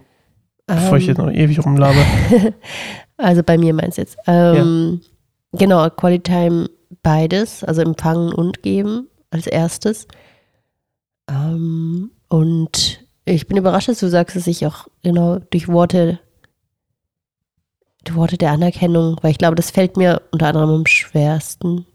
Bevor 0.68 0.98
ich 0.98 1.04
ähm, 1.04 1.10
jetzt 1.10 1.18
noch 1.18 1.32
ewig 1.32 1.64
rumlabe. 1.66 1.98
Also 3.18 3.44
bei 3.44 3.58
mir 3.58 3.74
meinst 3.74 3.98
du 3.98 4.02
jetzt. 4.02 4.18
Ähm, 4.28 5.00
Genau, 5.54 5.90
Quality 5.90 6.24
Time 6.24 6.70
beides, 7.02 7.64
also 7.64 7.82
empfangen 7.82 8.34
und 8.34 8.62
geben 8.62 9.08
als 9.30 9.48
erstes. 9.48 10.06
Ähm, 11.30 12.12
und 12.28 13.06
ich 13.24 13.48
bin 13.48 13.56
überrascht, 13.56 13.88
dass 13.88 14.00
du 14.02 14.10
sagst, 14.10 14.36
dass 14.36 14.48
ich 14.48 14.66
auch 14.68 14.88
genau 15.02 15.40
durch 15.40 15.70
Worte, 15.70 16.20
die 18.06 18.16
Worte 18.16 18.38
der 18.38 18.52
Anerkennung, 18.52 19.18
weil 19.22 19.32
ich 19.32 19.38
glaube, 19.38 19.56
das 19.56 19.72
fällt 19.72 19.96
mir 19.96 20.22
unter 20.32 20.48
anderem 20.48 20.70
am 20.72 20.86
schwersten 20.86 21.86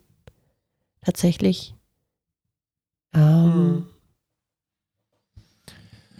tatsächlich. 1.02 1.74
Ähm, 3.14 3.52
Hm. 3.52 3.86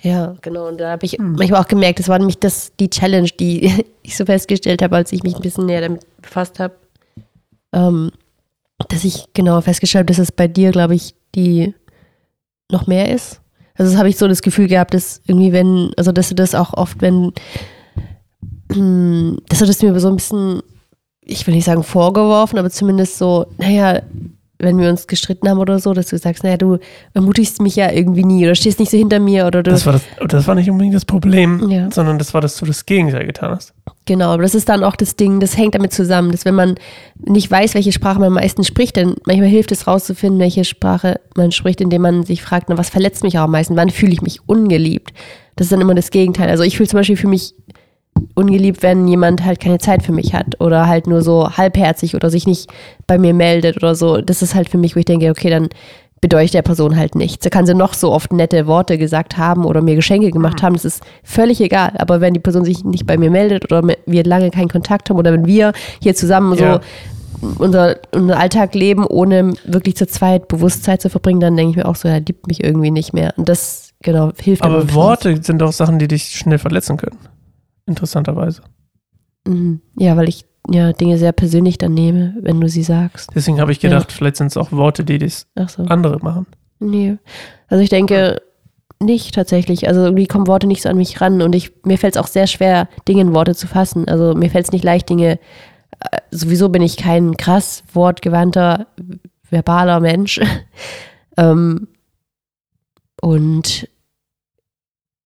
Ja, 0.03 0.35
genau. 0.41 0.69
Und 0.69 0.79
da 0.81 0.93
habe 0.93 1.05
ich 1.05 1.13
Hm. 1.13 1.33
manchmal 1.33 1.63
auch 1.63 1.69
gemerkt, 1.69 1.99
das 1.99 2.09
war 2.09 2.19
nämlich 2.19 2.39
das, 2.39 2.73
die 2.81 2.89
Challenge, 2.89 3.29
die 3.39 3.73
ich 4.03 4.17
so 4.17 4.25
festgestellt 4.25 4.83
habe, 4.83 4.97
als 4.97 5.13
ich 5.13 5.23
mich 5.23 5.35
ein 5.35 5.43
bisschen 5.43 5.67
näher 5.67 5.83
damit 5.83 6.03
befasst 6.23 6.59
habe. 6.59 6.75
Ähm, 7.73 8.11
dass 8.89 9.05
ich 9.05 9.27
genau 9.35 9.61
festgestellt 9.61 10.05
habe, 10.05 10.13
dass 10.13 10.19
es 10.19 10.33
bei 10.33 10.49
dir, 10.49 10.71
glaube 10.73 10.95
ich, 10.95 11.15
die 11.35 11.75
noch 12.73 12.87
mehr 12.87 13.13
ist. 13.13 13.41
Also 13.77 13.93
das 13.93 13.99
habe 13.99 14.09
ich 14.09 14.17
so 14.17 14.27
das 14.27 14.43
Gefühl 14.43 14.69
gehabt, 14.69 14.95
dass 14.95 15.21
irgendwie, 15.27 15.53
wenn, 15.53 15.91
also 15.97 16.13
dass 16.13 16.29
du 16.31 16.35
das 16.35 16.55
auch 16.55 16.75
oft, 16.75 17.01
wenn, 17.03 17.33
dass 19.49 19.59
du 19.59 19.67
das 19.67 19.83
mir 19.83 19.99
so 20.01 20.09
ein 20.09 20.17
bisschen, 20.17 20.63
ich 21.23 21.47
will 21.47 21.55
nicht 21.55 21.65
sagen 21.65 21.83
vorgeworfen, 21.83 22.59
aber 22.59 22.71
zumindest 22.71 23.19
so, 23.19 23.47
naja, 23.59 24.03
wenn 24.61 24.79
wir 24.79 24.89
uns 24.91 25.07
gestritten 25.07 25.49
haben 25.49 25.59
oder 25.59 25.79
so, 25.79 25.93
dass 25.95 26.07
du 26.09 26.19
sagst, 26.19 26.45
naja, 26.45 26.57
du 26.57 26.79
ermutigst 27.15 27.61
mich 27.61 27.77
ja 27.77 27.91
irgendwie 27.91 28.25
nie 28.25 28.45
oder 28.45 28.55
stehst 28.55 28.79
nicht 28.79 28.91
so 28.91 28.97
hinter 28.99 29.19
mir 29.19 29.47
oder 29.47 29.63
du. 29.63 29.71
Das 29.71 29.87
war, 29.87 29.95
das, 29.95 30.03
das 30.29 30.47
war 30.47 30.55
nicht 30.55 30.71
unbedingt 30.71 30.95
das 30.95 31.05
Problem, 31.05 31.69
Ja. 31.71 31.91
sondern 31.91 32.19
das 32.19 32.35
war, 32.35 32.41
dass 32.41 32.57
du 32.57 32.67
das 32.67 32.87
Gegenteil 32.87 33.27
getan 33.27 33.51
hast. 33.51 33.73
Genau, 34.07 34.31
aber 34.33 34.43
das 34.43 34.55
ist 34.55 34.69
dann 34.69 34.83
auch 34.85 34.97
das 34.97 35.17
Ding, 35.17 35.41
das 35.41 35.57
hängt 35.57 35.75
damit 35.75 35.93
zusammen, 35.93 36.33
dass 36.33 36.45
wenn 36.45 36.55
man 36.55 36.75
nicht 37.19 37.51
weiß, 37.51 37.75
welche 37.75 37.93
Sprache 37.93 38.19
man 38.19 38.29
am 38.29 38.35
meisten 38.35 38.65
spricht, 38.65 38.97
dann 38.97 39.15
manchmal 39.27 39.49
hilft 39.49 39.73
es 39.73 39.87
rauszufinden, 39.87 40.41
welche 40.41 40.65
Sprache 40.65 41.21
man 41.37 41.53
spricht, 41.53 41.81
indem 41.81 42.03
man 42.03 42.25
sich 42.25 42.43
fragt, 42.43 42.69
na, 42.69 42.79
was 42.79 42.91
verletzt 42.91 43.23
mich 43.23 43.39
auch 43.39 43.45
am 43.45 43.53
meisten, 43.53 43.77
wann 43.77 43.91
fühle 43.91 44.13
ich 44.13 44.23
mich 44.23 44.41
ungeliebt? 44.47 45.13
Das 45.57 45.67
ist 45.67 45.73
dann 45.73 45.81
immer 45.81 45.95
das 45.95 46.11
Gegenteil. 46.11 46.49
Also 46.49 46.63
ich 46.63 46.77
fühle 46.77 46.89
zum 46.89 46.99
Beispiel 46.99 47.17
für 47.17 47.29
mich 47.29 47.55
ungeliebt, 48.35 48.83
wenn 48.83 49.07
jemand 49.09 49.45
halt 49.45 49.61
keine 49.61 49.79
Zeit 49.79 50.03
für 50.03 50.13
mich 50.13 50.35
hat 50.35 50.61
oder 50.61 50.87
halt 50.87 51.07
nur 51.07 51.23
so 51.23 51.51
halbherzig 51.51 52.15
oder 52.15 52.31
sich 52.31 52.47
nicht 52.47 52.71
bei 53.07 53.19
mir 53.19 53.35
meldet 53.35 53.77
oder 53.77 53.95
so. 53.95 54.21
Das 54.21 54.43
ist 54.43 54.55
halt 54.55 54.69
für 54.69 54.79
mich, 54.79 54.97
wo 54.97 55.01
ich 55.01 55.07
denke, 55.07 55.31
okay, 55.31 55.51
dann 55.51 55.69
bedeutet 56.21 56.55
der 56.55 56.63
Person 56.63 56.97
halt 56.97 57.15
nichts. 57.15 57.45
Da 57.45 57.51
kann 57.51 57.67
sie 57.67 57.75
noch 57.75 57.95
so 57.95 58.13
oft 58.13 58.33
nette 58.33 58.67
Worte 58.67 58.99
gesagt 58.99 59.39
haben 59.39 59.65
oder 59.65 59.81
mir 59.81 59.95
Geschenke 59.95 60.31
gemacht 60.31 60.63
haben, 60.63 60.75
das 60.75 60.85
ist 60.85 61.03
völlig 61.25 61.61
egal. 61.61 61.93
Aber 61.99 62.21
wenn 62.21 62.35
die 62.35 62.41
Person 62.41 62.65
sich 62.65 62.85
nicht 62.85 63.07
bei 63.07 63.17
mir 63.17 63.31
meldet 63.31 63.65
oder 63.65 63.83
wir 64.07 64.25
lange 64.25 64.51
keinen 64.51 64.69
Kontakt 64.69 65.09
haben 65.09 65.17
oder 65.17 65.33
wenn 65.33 65.47
wir 65.47 65.73
hier 66.01 66.15
zusammen 66.15 66.57
Ja. 66.59 66.75
so 66.75 66.81
unser, 67.59 67.97
unser 68.13 68.39
Alltag 68.39 68.75
leben, 68.75 69.07
ohne 69.07 69.55
wirklich 69.65 69.97
zur 69.97 70.09
zweit 70.09 70.49
Bewusstsein 70.49 70.99
zu 70.99 71.09
verbringen, 71.09 71.41
dann 71.41 71.57
denke 71.57 71.71
ich 71.71 71.77
mir 71.77 71.87
auch 71.89 71.97
so, 71.97 72.07
er 72.07 72.21
liebt 72.21 72.47
mich 72.47 72.63
irgendwie 72.63 72.91
nicht 72.91 73.15
mehr. 73.15 73.33
Und 73.37 73.49
das, 73.49 73.93
genau, 74.03 74.31
hilft 74.39 74.63
Aber 74.63 74.93
Worte 74.93 75.43
sind 75.43 75.63
auch 75.63 75.73
Sachen, 75.73 75.99
die 75.99 76.07
dich 76.07 76.37
schnell 76.37 76.59
verletzen 76.59 76.99
können. 76.99 77.17
Interessanterweise. 77.91 78.63
Mhm. 79.47 79.81
Ja, 79.99 80.17
weil 80.17 80.29
ich 80.29 80.45
ja 80.71 80.93
Dinge 80.93 81.19
sehr 81.19 81.33
persönlich 81.33 81.77
dann 81.77 81.93
nehme, 81.95 82.37
wenn 82.41 82.61
du 82.61 82.69
sie 82.69 82.85
sagst. 82.85 83.31
Deswegen 83.35 83.61
habe 83.61 83.73
ich 83.73 83.81
gedacht, 83.81 84.13
vielleicht 84.13 84.37
sind 84.37 84.47
es 84.47 84.57
auch 84.57 84.71
Worte, 84.73 85.05
die 85.05 85.29
Ach 85.57 85.69
so. 85.69 85.83
andere 85.85 86.19
machen. 86.23 86.47
Nee. 86.79 87.17
Also 87.69 87.83
ich 87.83 87.91
denke 87.91 88.41
nicht 89.03 89.35
tatsächlich. 89.35 89.89
Also 89.89 90.05
irgendwie 90.05 90.27
kommen 90.27 90.47
Worte 90.47 90.67
nicht 90.67 90.83
so 90.83 90.89
an 90.89 90.97
mich 90.97 91.21
ran 91.21 91.43
und 91.43 91.55
ich, 91.55 91.73
mir 91.85 91.99
fällt 91.99 92.17
es 92.17 92.23
auch 92.23 92.27
sehr 92.29 92.47
schwer, 92.47 92.89
Dinge 93.09 93.23
in 93.23 93.35
Worte 93.35 93.55
zu 93.55 93.67
fassen. 93.67 94.07
Also 94.09 94.35
mir 94.35 94.51
fällt 94.51 94.67
es 94.67 94.73
nicht 94.73 94.85
leicht, 94.85 95.09
Dinge, 95.09 95.39
äh, 95.99 96.19
sowieso 96.31 96.69
bin 96.69 96.83
ich 96.83 96.97
kein 96.97 97.37
krass 97.37 97.83
wortgewandter, 97.93 98.87
verbaler 99.51 100.01
Mensch. 100.01 100.41
ähm, 101.37 101.89
und 103.21 103.89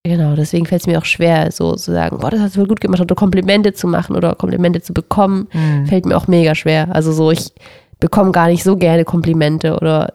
genau, 0.04 0.34
deswegen 0.36 0.66
fällt 0.66 0.82
es 0.82 0.86
mir 0.86 0.98
auch 0.98 1.04
schwer, 1.04 1.50
so 1.50 1.74
zu 1.74 1.92
sagen, 1.92 2.18
boah, 2.18 2.30
das 2.30 2.40
hast 2.40 2.56
du 2.56 2.60
wohl 2.60 2.68
gut 2.68 2.80
gemacht 2.80 3.00
oder 3.00 3.14
Komplimente 3.14 3.72
zu 3.72 3.86
machen 3.88 4.14
oder 4.16 4.34
Komplimente 4.34 4.80
zu 4.82 4.92
bekommen 4.92 5.48
Mhm. 5.52 5.86
fällt 5.86 6.06
mir 6.06 6.16
auch 6.16 6.28
mega 6.28 6.54
schwer. 6.54 6.94
Also 6.94 7.12
so, 7.12 7.30
ich 7.30 7.52
bekomme 8.00 8.32
gar 8.32 8.48
nicht 8.48 8.62
so 8.64 8.76
gerne 8.76 9.04
Komplimente 9.04 9.76
oder, 9.76 10.14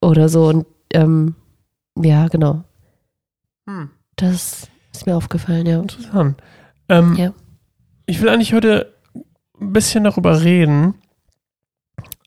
oder 0.00 0.28
so. 0.28 0.46
Und 0.48 0.66
ähm, 0.92 1.34
ja, 2.00 2.28
genau. 2.28 2.62
Hm. 3.68 3.90
Das 4.16 4.68
ist 4.92 5.06
mir 5.06 5.16
aufgefallen, 5.16 5.66
ja. 5.66 5.80
Interessant. 5.80 6.40
Ähm, 6.88 7.14
Ja. 7.16 7.32
Ich 8.06 8.22
will 8.22 8.28
eigentlich 8.28 8.54
heute 8.54 8.92
ein 9.60 9.72
bisschen 9.72 10.04
darüber 10.04 10.42
reden. 10.42 10.94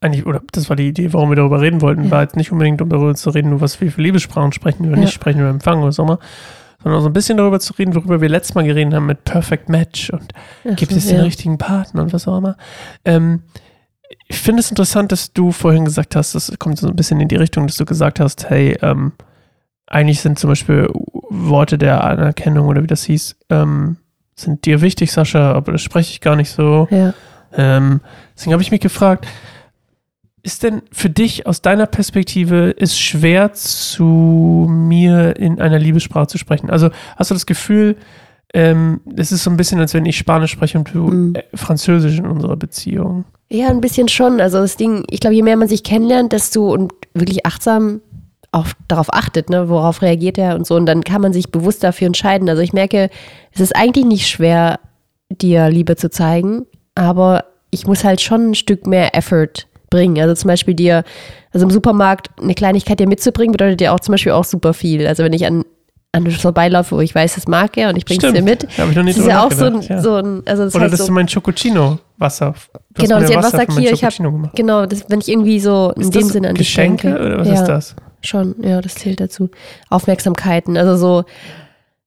Eigentlich, 0.01 0.25
oder 0.25 0.41
das 0.51 0.69
war 0.69 0.75
die 0.75 0.87
Idee, 0.89 1.13
warum 1.13 1.29
wir 1.29 1.35
darüber 1.37 1.61
reden 1.61 1.81
wollten, 1.81 2.05
Ja. 2.05 2.11
war 2.11 2.21
jetzt 2.23 2.35
nicht 2.35 2.51
unbedingt, 2.51 2.81
um 2.81 2.89
darüber 2.89 3.15
zu 3.15 3.29
reden, 3.31 3.49
nur 3.49 3.61
was 3.61 3.79
wir 3.81 3.91
für 3.91 4.01
Liebessprachen 4.01 4.51
sprechen 4.51 4.85
oder 4.87 4.95
Ja. 4.95 5.01
nicht 5.01 5.13
sprechen 5.13 5.39
oder 5.41 5.49
empfangen 5.49 5.81
oder 5.83 5.91
so 5.91 6.03
immer, 6.03 6.19
sondern 6.81 7.01
so 7.01 7.09
ein 7.09 7.13
bisschen 7.13 7.37
darüber 7.37 7.59
zu 7.59 7.73
reden, 7.73 7.95
worüber 7.95 8.21
wir 8.21 8.29
letztes 8.29 8.55
Mal 8.55 8.63
geredet 8.63 8.93
haben 8.93 9.05
mit 9.05 9.23
Perfect 9.25 9.69
Match 9.69 10.09
und 10.11 10.33
gibt 10.75 10.91
Ach 10.91 10.97
es 10.97 11.03
so, 11.03 11.09
den 11.09 11.17
ja. 11.17 11.23
richtigen 11.23 11.57
Partner 11.57 12.01
und 12.01 12.13
was 12.13 12.27
auch 12.27 12.37
immer. 12.37 12.57
Ähm, 13.05 13.43
ich 14.27 14.39
finde 14.39 14.61
es 14.61 14.69
interessant, 14.69 15.11
dass 15.11 15.33
du 15.33 15.51
vorhin 15.51 15.85
gesagt 15.85 16.15
hast, 16.15 16.35
das 16.35 16.51
kommt 16.57 16.77
so 16.77 16.87
ein 16.87 16.95
bisschen 16.95 17.19
in 17.19 17.27
die 17.27 17.35
Richtung, 17.35 17.67
dass 17.67 17.77
du 17.77 17.85
gesagt 17.85 18.19
hast, 18.19 18.49
hey, 18.49 18.77
ähm, 18.81 19.11
eigentlich 19.87 20.21
sind 20.21 20.39
zum 20.39 20.49
Beispiel 20.49 20.87
Worte 21.29 21.77
der 21.77 22.03
Anerkennung 22.03 22.67
oder 22.67 22.83
wie 22.83 22.87
das 22.87 23.03
hieß, 23.03 23.35
ähm, 23.49 23.97
sind 24.35 24.65
dir 24.65 24.81
wichtig, 24.81 25.11
Sascha, 25.11 25.51
aber 25.51 25.73
das 25.73 25.81
spreche 25.81 26.11
ich 26.11 26.21
gar 26.21 26.35
nicht 26.35 26.51
so. 26.51 26.87
Ja. 26.91 27.13
Ähm, 27.53 28.01
deswegen 28.35 28.53
habe 28.53 28.63
ich 28.63 28.71
mich 28.71 28.81
gefragt, 28.81 29.27
ist 30.43 30.63
denn 30.63 30.81
für 30.91 31.09
dich 31.09 31.45
aus 31.47 31.61
deiner 31.61 31.85
Perspektive 31.85 32.73
es 32.77 32.97
schwer 32.97 33.53
zu 33.53 34.03
mir 34.69 35.35
in 35.37 35.59
einer 35.59 35.79
Liebessprache 35.79 36.27
zu 36.27 36.37
sprechen? 36.37 36.69
Also 36.69 36.89
hast 37.17 37.29
du 37.31 37.35
das 37.35 37.45
Gefühl, 37.45 37.97
ähm, 38.53 39.01
es 39.15 39.31
ist 39.31 39.43
so 39.43 39.49
ein 39.51 39.57
bisschen, 39.57 39.79
als 39.79 39.93
wenn 39.93 40.05
ich 40.05 40.17
Spanisch 40.17 40.51
spreche 40.51 40.77
und 40.77 40.93
du 40.93 41.07
Mhm. 41.07 41.35
äh, 41.35 41.43
Französisch 41.55 42.17
in 42.17 42.25
unserer 42.25 42.55
Beziehung. 42.55 43.25
ja, 43.51 43.67
ein 43.69 43.81
bisschen 43.81 44.07
schon. 44.07 44.39
Also 44.41 44.59
das 44.59 44.75
Ding, 44.77 45.03
ich 45.09 45.19
glaube, 45.19 45.35
je 45.35 45.41
mehr 45.43 45.57
man 45.57 45.67
sich 45.67 45.83
kennenlernt, 45.83 46.31
desto 46.33 46.71
und 46.71 46.93
wirklich 47.13 47.45
achtsam 47.45 48.01
auch 48.51 48.67
darauf 48.87 49.13
achtet, 49.13 49.49
ne, 49.51 49.69
worauf 49.69 50.01
reagiert 50.01 50.37
er 50.39 50.55
und 50.55 50.65
so. 50.65 50.75
Und 50.75 50.85
dann 50.87 51.03
kann 51.03 51.21
man 51.21 51.33
sich 51.33 51.51
bewusst 51.51 51.83
dafür 51.83 52.07
entscheiden. 52.07 52.49
Also 52.49 52.61
ich 52.63 52.73
merke, 52.73 53.09
es 53.53 53.59
ist 53.61 53.75
eigentlich 53.75 54.05
nicht 54.05 54.27
schwer, 54.27 54.79
dir 55.29 55.69
Liebe 55.69 55.95
zu 55.95 56.09
zeigen, 56.09 56.65
aber 56.95 57.45
ich 57.69 57.85
muss 57.85 58.03
halt 58.03 58.21
schon 58.21 58.51
ein 58.51 58.55
Stück 58.55 58.87
mehr 58.87 59.15
Effort 59.15 59.67
bringen. 59.89 60.21
Also 60.21 60.35
zum 60.35 60.47
Beispiel 60.47 60.73
dir, 60.73 61.03
also 61.53 61.65
im 61.65 61.71
Supermarkt 61.71 62.29
eine 62.41 62.53
Kleinigkeit 62.53 62.99
dir 62.99 63.07
mitzubringen, 63.07 63.51
bedeutet 63.51 63.81
ja 63.81 63.93
auch 63.93 63.99
zum 63.99 64.13
Beispiel 64.13 64.31
auch 64.31 64.43
super 64.45 64.73
viel. 64.73 65.05
Also 65.07 65.23
wenn 65.23 65.33
ich 65.33 65.45
an, 65.45 65.63
an 66.11 66.25
etwas 66.25 66.41
vorbeilaufe, 66.41 66.95
wo 66.95 67.01
ich 67.01 67.13
weiß, 67.13 67.35
das 67.35 67.47
mag 67.47 67.77
er 67.77 67.89
und 67.89 67.95
ich 67.97 68.05
bringe 68.05 68.25
es 68.25 68.33
dir 68.33 68.41
mit, 68.41 68.63
Da 68.63 68.81
habe 68.83 68.91
ich 68.91 68.97
noch 68.97 69.03
nie 69.03 69.11
das 69.11 69.19
ist 69.19 69.27
ja 69.27 69.45
auch 69.45 69.51
so 69.51 69.65
ein, 69.65 69.81
ja. 69.81 70.01
so 70.01 70.15
ein, 70.15 70.41
also 70.45 70.63
das 70.65 70.75
Oder 70.75 70.83
heißt 70.85 70.93
das 70.93 70.99
so, 70.99 71.03
ist 71.05 71.11
mein 71.11 71.27
Chococino-Wasser. 71.27 72.53
Du 72.53 73.03
hast 73.03 73.09
Genau, 73.09 73.25
sie 73.25 73.35
hat 73.37 73.43
Wasser 73.43 73.65
hier, 73.79 73.91
ich 73.93 74.03
hab- 74.03 74.13
genau, 74.55 74.85
das, 74.85 75.05
wenn 75.09 75.19
ich 75.19 75.29
irgendwie 75.29 75.59
so 75.59 75.91
in 75.95 76.01
Ist 76.03 76.15
dem 76.15 76.21
das 76.23 76.31
Sinne 76.31 76.49
an 76.49 76.55
dich 76.55 76.67
Geschenke 76.67 77.07
denke. 77.09 77.25
oder 77.25 77.39
was 77.39 77.47
ja, 77.47 77.53
ist 77.55 77.65
das? 77.65 77.95
Schon, 78.21 78.55
ja, 78.61 78.81
das 78.81 78.95
zählt 78.95 79.21
dazu. 79.21 79.49
Aufmerksamkeiten, 79.89 80.75
also 80.77 80.95
so, 80.97 81.23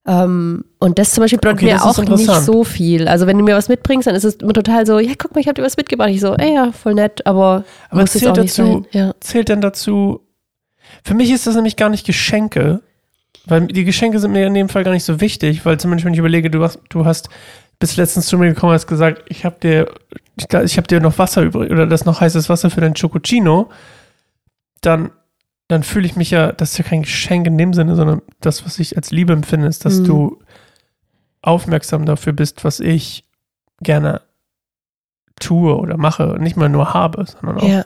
ähm, 0.04 0.64
und 0.80 0.98
das 0.98 1.12
zum 1.12 1.22
Beispiel 1.22 1.38
bedeutet 1.38 1.62
Okay, 1.62 1.74
mir 1.74 1.84
auch 1.84 2.16
nicht 2.16 2.42
so 2.42 2.64
viel. 2.64 3.06
Also 3.06 3.26
wenn 3.26 3.38
du 3.38 3.44
mir 3.44 3.54
was 3.54 3.68
mitbringst, 3.68 4.08
dann 4.08 4.16
ist 4.16 4.24
es 4.24 4.34
immer 4.36 4.52
total 4.52 4.84
so, 4.84 4.98
ja, 4.98 5.12
guck 5.16 5.34
mal, 5.34 5.40
ich 5.40 5.46
habe 5.46 5.54
dir 5.54 5.62
was 5.62 5.76
mitgebracht. 5.76 6.10
Ich 6.10 6.20
so, 6.20 6.34
ey, 6.34 6.54
ja, 6.54 6.72
voll 6.72 6.94
nett, 6.94 7.24
aber, 7.24 7.64
Aber 7.88 8.04
zählt 8.06 8.26
auch 8.26 8.36
nicht 8.36 8.58
dazu-. 8.58 8.84
Ja. 8.90 9.14
Zählt 9.20 9.48
denn 9.48 9.60
dazu, 9.60 10.20
für 11.04 11.14
mich 11.14 11.30
ist 11.30 11.46
das 11.46 11.54
nämlich 11.54 11.76
gar 11.76 11.88
nicht 11.88 12.04
Geschenke, 12.04 12.82
weil 13.46 13.66
die 13.68 13.84
Geschenke 13.84 14.18
sind 14.18 14.32
mir 14.32 14.46
in 14.46 14.54
dem 14.54 14.68
Fall 14.68 14.82
gar 14.82 14.92
nicht 14.92 15.04
so 15.04 15.20
wichtig, 15.20 15.64
weil 15.64 15.78
zum 15.78 15.90
Beispiel, 15.90 16.06
wenn 16.06 16.14
ich 16.14 16.20
überlege, 16.20 16.50
du 16.50 16.62
hast, 16.62 16.80
du 16.88 17.04
hast 17.04 17.28
bis 17.78 17.96
letztens 17.96 18.26
zu 18.26 18.38
mir 18.38 18.52
gekommen 18.52 18.72
hast 18.72 18.86
gesagt, 18.86 19.22
ich 19.28 19.44
habe 19.44 19.56
dir, 19.60 19.88
ich, 20.36 20.46
ich 20.52 20.76
habe 20.76 20.86
dir 20.88 21.00
noch 21.00 21.18
Wasser 21.18 21.42
übrig 21.42 21.70
oder 21.70 21.86
das 21.86 22.04
noch 22.04 22.20
heißes 22.20 22.48
Wasser 22.48 22.70
für 22.70 22.80
dein 22.80 22.94
Chococino, 22.94 23.70
dann, 24.80 25.10
dann 25.72 25.82
fühle 25.82 26.06
ich 26.06 26.14
mich 26.16 26.30
ja, 26.30 26.52
das 26.52 26.72
ist 26.72 26.78
ja 26.78 26.84
kein 26.84 27.02
Geschenk 27.02 27.46
in 27.46 27.58
dem 27.58 27.72
Sinne, 27.74 27.96
sondern 27.96 28.22
das, 28.40 28.64
was 28.64 28.78
ich 28.78 28.96
als 28.96 29.10
Liebe 29.10 29.32
empfinde, 29.32 29.66
ist, 29.66 29.84
dass 29.84 29.98
Mhm. 30.00 30.04
du 30.04 30.38
aufmerksam 31.42 32.06
dafür 32.06 32.32
bist, 32.32 32.64
was 32.64 32.78
ich 32.80 33.24
gerne 33.80 34.20
tue 35.40 35.76
oder 35.76 35.96
mache 35.96 36.32
und 36.34 36.42
nicht 36.42 36.56
mal 36.56 36.68
nur 36.68 36.94
habe, 36.94 37.24
sondern 37.26 37.58
auch 37.58 37.68
ja. 37.68 37.84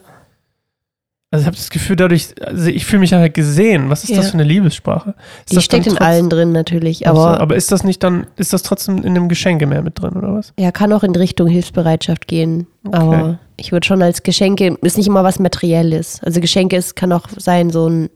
also 1.30 1.42
ich 1.42 1.46
habe 1.46 1.56
das 1.56 1.70
Gefühl, 1.70 1.96
dadurch, 1.96 2.34
also 2.44 2.66
ich 2.68 2.84
fühle 2.84 3.00
mich 3.00 3.12
halt 3.14 3.32
gesehen. 3.32 3.88
Was 3.88 4.04
ist 4.04 4.10
das 4.16 4.26
Ja. 4.26 4.30
für 4.32 4.34
eine 4.34 4.44
Liebessprache? 4.44 5.14
Ist 5.40 5.50
Die 5.52 5.54
das 5.54 5.64
steckt 5.64 5.86
in 5.86 5.96
allen 5.98 6.28
drin 6.28 6.52
natürlich, 6.52 7.06
Ach 7.06 7.14
so, 7.14 7.20
aber 7.22 7.40
aber 7.40 7.56
ist 7.56 7.72
das 7.72 7.82
nicht 7.82 8.02
dann, 8.02 8.26
ist 8.36 8.52
das 8.52 8.62
trotzdem 8.62 8.98
in 8.98 9.06
einem 9.16 9.28
Geschenke 9.30 9.66
mehr 9.66 9.82
mit 9.82 10.00
drin, 10.00 10.12
oder 10.14 10.34
was? 10.34 10.52
ja, 10.58 10.70
kann 10.70 10.92
auch 10.92 11.02
in 11.02 11.14
Richtung 11.16 11.48
Hilfsbereitschaft 11.48 12.26
gehen. 12.28 12.66
Aber 12.92 13.38
ich 13.56 13.72
würde 13.72 13.86
schon 13.86 14.02
als 14.02 14.22
Geschenke, 14.22 14.76
ist 14.82 14.96
nicht 14.96 15.06
immer 15.06 15.24
was 15.24 15.38
Materielles. 15.38 16.20
Also 16.22 16.40
Geschenke 16.40 16.76
ist, 16.76 16.96
kann 16.96 17.12
auch 17.12 17.28
sein, 17.36 17.70
so 17.70 17.88
ein, 17.88 18.10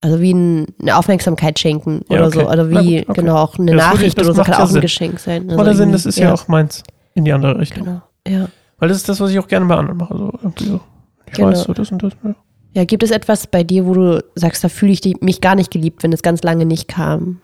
also 0.00 0.20
wie 0.20 0.32
ein, 0.34 0.66
eine 0.80 0.96
Aufmerksamkeit 0.96 1.58
schenken 1.58 2.02
Ja, 2.08 2.18
oder 2.18 2.26
okay. 2.28 2.40
so. 2.40 2.48
Oder 2.50 2.64
Na 2.64 2.80
wie, 2.84 2.98
gut, 2.98 3.08
okay. 3.10 3.20
genau, 3.20 3.36
auch 3.36 3.58
eine 3.58 3.72
Ja, 3.72 3.76
würde 3.76 3.94
Nachricht 3.94 4.18
das 4.18 4.26
oder 4.26 4.34
so 4.36 4.42
kann 4.42 4.52
ja 4.52 4.58
auch 4.58 4.62
ein 4.62 4.72
Sinn. 4.72 4.80
Geschenk 4.80 5.18
sein. 5.20 5.50
Also 5.50 5.60
Oder 5.62 5.74
Sinn, 5.74 5.92
das 5.92 6.06
ist 6.06 6.18
ja. 6.18 6.32
auch 6.32 6.48
meins 6.48 6.82
in 7.14 7.24
die 7.24 7.32
andere 7.32 7.58
Richtung. 7.58 7.84
Genau, 7.84 8.02
ja. 8.26 8.48
Weil 8.78 8.88
das 8.88 8.98
ist 8.98 9.08
das, 9.08 9.20
was 9.20 9.30
ich 9.30 9.38
auch 9.38 9.46
gerne 9.48 9.66
bei 9.66 9.76
anderen 9.76 9.98
mache. 9.98 10.16
So, 10.16 10.32
irgendwie 10.42 10.64
so. 10.64 10.80
Ich 11.26 11.32
Genau. 11.34 11.48
weiß 11.48 11.62
so, 11.62 11.72
das 11.72 11.90
und 11.92 12.02
das. 12.02 12.12
Ja. 12.24 12.34
Ja, 12.74 12.84
gibt 12.84 13.02
es 13.02 13.10
etwas 13.10 13.46
bei 13.46 13.64
dir, 13.64 13.86
wo 13.86 13.92
du 13.94 14.24
sagst, 14.34 14.64
da 14.64 14.68
fühle 14.68 14.92
ich 14.92 15.02
mich 15.20 15.40
gar 15.42 15.54
nicht 15.54 15.70
geliebt, 15.70 16.02
wenn 16.02 16.12
es 16.12 16.22
ganz 16.22 16.42
lange 16.42 16.64
nicht 16.64 16.88
kam? 16.88 17.40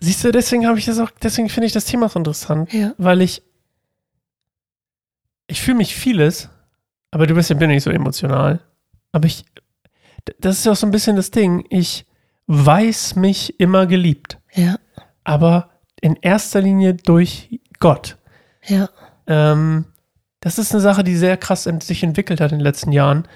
Siehst 0.00 0.22
du, 0.22 0.32
deswegen 0.32 0.66
habe 0.66 0.78
ich 0.78 0.84
das 0.84 0.98
auch, 0.98 1.10
deswegen 1.22 1.48
finde 1.48 1.66
ich 1.66 1.72
das 1.72 1.86
Thema 1.86 2.08
so 2.10 2.18
interessant, 2.18 2.68
weil 2.98 3.22
ich, 3.22 3.42
ich 5.46 5.60
fühle 5.60 5.76
mich 5.76 5.94
vieles, 5.94 6.48
aber 7.10 7.26
du 7.26 7.34
bist 7.34 7.50
ja 7.50 7.56
bin 7.56 7.70
nicht 7.70 7.82
so 7.82 7.90
emotional. 7.90 8.60
Aber 9.12 9.26
ich, 9.26 9.44
das 10.40 10.58
ist 10.58 10.66
ja 10.66 10.72
auch 10.72 10.76
so 10.76 10.86
ein 10.86 10.90
bisschen 10.90 11.16
das 11.16 11.30
Ding. 11.30 11.64
Ich 11.70 12.06
weiß 12.46 13.16
mich 13.16 13.58
immer 13.60 13.86
geliebt. 13.86 14.38
Ja, 14.52 14.76
aber 15.24 15.70
in 16.00 16.16
erster 16.16 16.60
Linie 16.60 16.94
durch 16.94 17.60
Gott. 17.80 18.16
ja, 18.66 18.88
Ähm, 19.26 19.86
das 20.40 20.58
ist 20.58 20.72
eine 20.72 20.82
Sache, 20.82 21.02
die 21.04 21.16
sehr 21.16 21.38
krass 21.38 21.64
sich 21.64 22.02
entwickelt 22.02 22.40
hat 22.40 22.52
in 22.52 22.58
den 22.58 22.64
letzten 22.64 22.92
Jahren, 22.92 23.26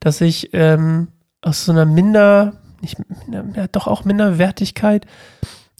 dass 0.00 0.20
ich 0.20 0.52
ähm, 0.52 1.08
aus 1.40 1.64
so 1.64 1.72
einer 1.72 1.86
minder, 1.86 2.60
nicht 2.82 2.98
minder, 2.98 3.44
ja, 3.54 3.68
doch 3.68 3.86
auch 3.86 4.04
Minderwertigkeit 4.04 5.06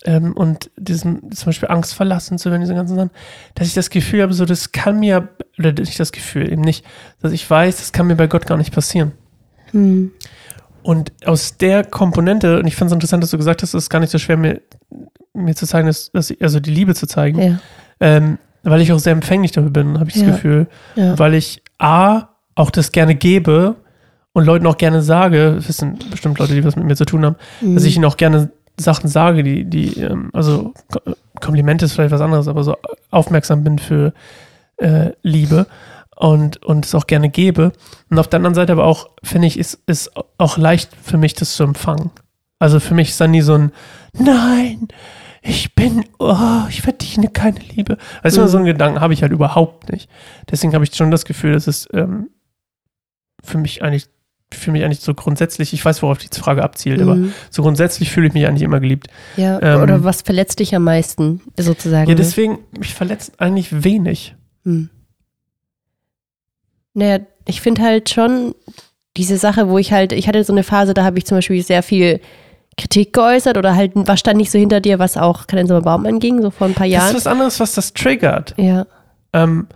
ähm, 0.05 0.33
und 0.35 0.71
diesem 0.77 1.31
zum 1.33 1.47
Beispiel 1.47 1.69
Angst 1.71 1.95
verlassen 1.95 2.39
zu 2.39 2.51
werden, 2.51 2.61
diese 2.63 2.75
ganzen 2.75 2.97
Sachen, 2.97 3.11
dass 3.55 3.67
ich 3.69 3.75
das 3.75 3.91
Gefühl 3.91 4.23
habe, 4.23 4.33
so 4.33 4.45
das 4.45 4.73
kann 4.73 5.01
mir, 5.01 5.29
oder 5.59 5.73
nicht 5.73 5.99
das 5.99 6.13
Gefühl, 6.13 6.51
eben 6.53 6.63
nicht, 6.63 6.85
dass 7.21 7.33
ich 7.33 7.49
weiß, 7.49 7.79
das 7.79 7.93
kann 7.93 8.07
mir 8.07 8.17
bei 8.17 8.27
Gott 8.27 8.47
gar 8.47 8.57
nicht 8.59 8.73
passieren. 8.73 9.13
hm. 9.73 10.13
Und 10.85 11.13
aus 11.27 11.59
der 11.59 11.85
Komponente, 11.85 12.61
und 12.61 12.67
ich 12.67 12.75
finde 12.77 12.87
es 12.87 12.93
interessant, 12.95 13.23
dass 13.23 13.31
du 13.31 13.37
gesagt 13.37 13.63
hast, 13.63 13.75
es 13.75 13.85
ist 13.85 13.91
gar 13.91 13.99
nicht 13.99 14.11
so 14.11 14.17
schwer, 14.19 14.39
mir, 14.39 14.63
mir 15.35 15.55
zu 15.55 15.67
zeigen, 15.67 15.87
dass, 15.87 16.11
dass 16.13 16.31
ich, 16.31 16.41
also 16.41 16.61
die 16.61 16.71
Liebe 16.71 16.95
zu 16.95 17.07
zeigen, 17.07 17.43
ja, 17.43 17.59
ähm, 18.01 18.39
weil 18.63 18.81
ich 18.81 18.91
auch 18.93 18.99
sehr 18.99 19.13
empfänglich 19.13 19.53
dafür 19.53 19.71
bin, 19.71 19.99
habe 19.99 20.09
ich 20.09 20.15
das 20.15 20.23
Ja. 20.23 20.31
Gefühl. 20.31 20.67
ja. 20.95 21.19
Weil 21.19 21.35
ich 21.35 21.63
A, 21.79 22.29
auch 22.55 22.71
das 22.71 22.91
gerne 22.93 23.15
gebe 23.17 23.75
und 24.33 24.45
Leuten 24.47 24.67
auch 24.67 24.79
gerne 24.79 25.03
sage, 25.03 25.57
das 25.57 25.69
wissen 25.69 25.99
bestimmt 26.11 26.39
Leute, 26.39 26.55
die 26.55 26.65
was 26.65 26.77
mit 26.77 26.87
mir 26.87 26.97
zu 26.97 27.05
tun 27.05 27.25
haben, 27.27 27.37
dass 27.61 27.83
Hm. 27.83 27.89
ich 27.89 27.97
ihnen 27.97 28.05
auch 28.07 28.17
gerne 28.17 28.51
Sachen 28.79 29.09
sage, 29.09 29.43
die, 29.43 29.65
die, 29.65 30.01
ähm, 30.01 30.31
also 30.33 30.73
Kompliment 31.41 31.83
ist 31.83 31.93
vielleicht 31.93 32.13
was 32.13 32.21
anderes, 32.21 32.49
aber 32.49 32.65
so 32.65 32.77
aufmerksam 33.11 33.65
bin 33.65 33.79
für 33.79 34.13
äh, 34.79 35.11
Liebe 35.23 35.67
und, 36.17 36.63
und 36.65 36.85
es 36.85 36.95
auch 36.95 37.07
gerne 37.07 37.29
gebe. 37.29 37.73
Und 38.11 38.19
auf 38.19 38.29
der 38.29 38.39
anderen 38.39 38.55
Seite 38.55 38.73
aber 38.73 38.85
auch, 38.85 39.11
finde 39.23 39.47
ich, 39.49 39.59
ist 39.59 39.81
es 39.87 40.11
auch 40.39 40.59
leicht 40.59 40.91
für 41.03 41.17
mich, 41.19 41.35
das 41.35 41.55
zu 41.55 41.63
empfangen. 41.65 42.11
Also 42.59 42.81
für 42.81 42.95
mich 42.95 43.11
ist 43.11 43.21
dann 43.21 43.31
nie 43.31 43.41
so 43.41 43.55
ein 43.55 43.73
Nein, 44.15 44.89
ich 45.43 45.75
bin, 45.77 46.05
oh, 46.19 46.63
ich 46.69 46.83
verdiene 46.83 47.29
keine 47.29 47.61
Liebe. 47.61 47.99
Weißt 48.23 48.37
du, 48.37 48.41
Mhm. 48.43 48.49
so 48.49 48.57
einen 48.57 48.67
Gedanken 48.67 49.01
habe 49.01 49.13
ich 49.13 49.23
halt 49.23 49.33
überhaupt 49.33 49.93
nicht. 49.93 50.11
Deswegen 50.51 50.75
habe 50.75 50.85
ich 50.85 50.95
schon 50.95 51.11
das 51.13 51.25
Gefühl, 51.25 51.53
dass 51.53 51.69
es 51.69 51.89
ähm, 51.93 52.31
für 53.45 53.59
mich 53.59 53.83
eigentlich, 53.83 54.09
für 54.53 54.73
mich 54.73 54.83
eigentlich 54.85 55.01
so 55.01 55.13
grundsätzlich, 55.15 55.73
ich 55.75 55.85
weiß, 55.85 56.03
worauf 56.03 56.19
die 56.19 56.29
Frage 56.35 56.63
abzielt, 56.65 57.01
aber 57.03 57.17
Mhm. 57.17 57.33
so 57.51 57.63
grundsätzlich 57.63 58.11
fühle 58.11 58.29
ich 58.29 58.35
mich 58.35 58.47
eigentlich 58.47 58.63
immer 58.63 58.81
geliebt. 58.81 59.09
Ja, 59.37 59.61
ähm, 59.63 59.83
oder 59.83 60.05
was 60.05 60.23
verletzt 60.23 60.59
dich 60.61 60.75
am 60.75 60.85
meisten, 60.85 61.41
sozusagen? 61.59 62.09
Ja, 62.09 62.15
ne? 62.15 62.17
deswegen, 62.17 62.59
mich 62.79 62.95
verletzt 62.95 63.33
eigentlich 63.41 63.85
wenig. 63.85 64.35
Hm. 64.65 64.89
Naja, 66.95 67.21
ich 67.47 67.61
finde 67.61 67.83
halt 67.83 68.11
schon 68.11 68.55
diese 69.17 69.37
Sache, 69.37 69.69
wo 69.69 69.79
ich 69.79 69.93
halt, 69.93 70.13
ich 70.13 70.29
hatte 70.29 70.43
so 70.45 70.53
eine 70.53 70.63
Phase, 70.63 70.95
da 70.95 71.05
habe 71.05 71.19
ich 71.19 71.27
zum 71.27 71.39
Beispiel 71.39 71.63
sehr 71.63 71.83
viel 71.83 72.21
Kritik 72.77 73.13
geäußert 73.13 73.57
oder 73.57 73.75
halt, 73.75 73.93
was 73.95 74.21
stand 74.21 74.37
nicht 74.39 74.51
so 74.51 74.59
hinter 74.59 74.81
dir, 74.81 74.99
was 74.99 75.17
auch 75.17 75.47
Kalenzer 75.47 75.81
Baum 75.83 76.07
anging, 76.07 76.41
so 76.43 76.51
vor 76.51 76.69
ein 76.69 76.75
paar 76.75 76.87
Das 76.87 76.93
Jahren. 76.93 77.09
ist 77.11 77.17
was 77.17 77.27
anderes, 77.27 77.61
was 77.61 77.75
das 77.75 77.93
triggert. 77.93 78.55
ja, 78.57 78.87
Ähm, 79.33 79.67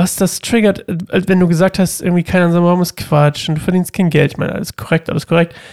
was 0.00 0.16
das 0.16 0.40
triggert, 0.40 0.88
äh, 0.88 0.96
wenn 1.26 1.38
du 1.40 1.46
gesagt 1.46 1.78
hast, 1.78 2.00
irgendwie 2.00 2.22
keiner 2.22 2.50
sagt, 2.50 2.64
warum 2.64 2.80
ist 2.80 2.96
Quatsch 2.96 3.48
und 3.48 3.56
du 3.56 3.60
verdienst 3.60 3.92
kein 3.92 4.08
Geld. 4.10 4.32
Ich 4.32 4.38
meine, 4.38 4.52
alles 4.54 4.74
korrekt, 4.74 5.10
alles 5.10 5.26
korrekt. 5.26 5.54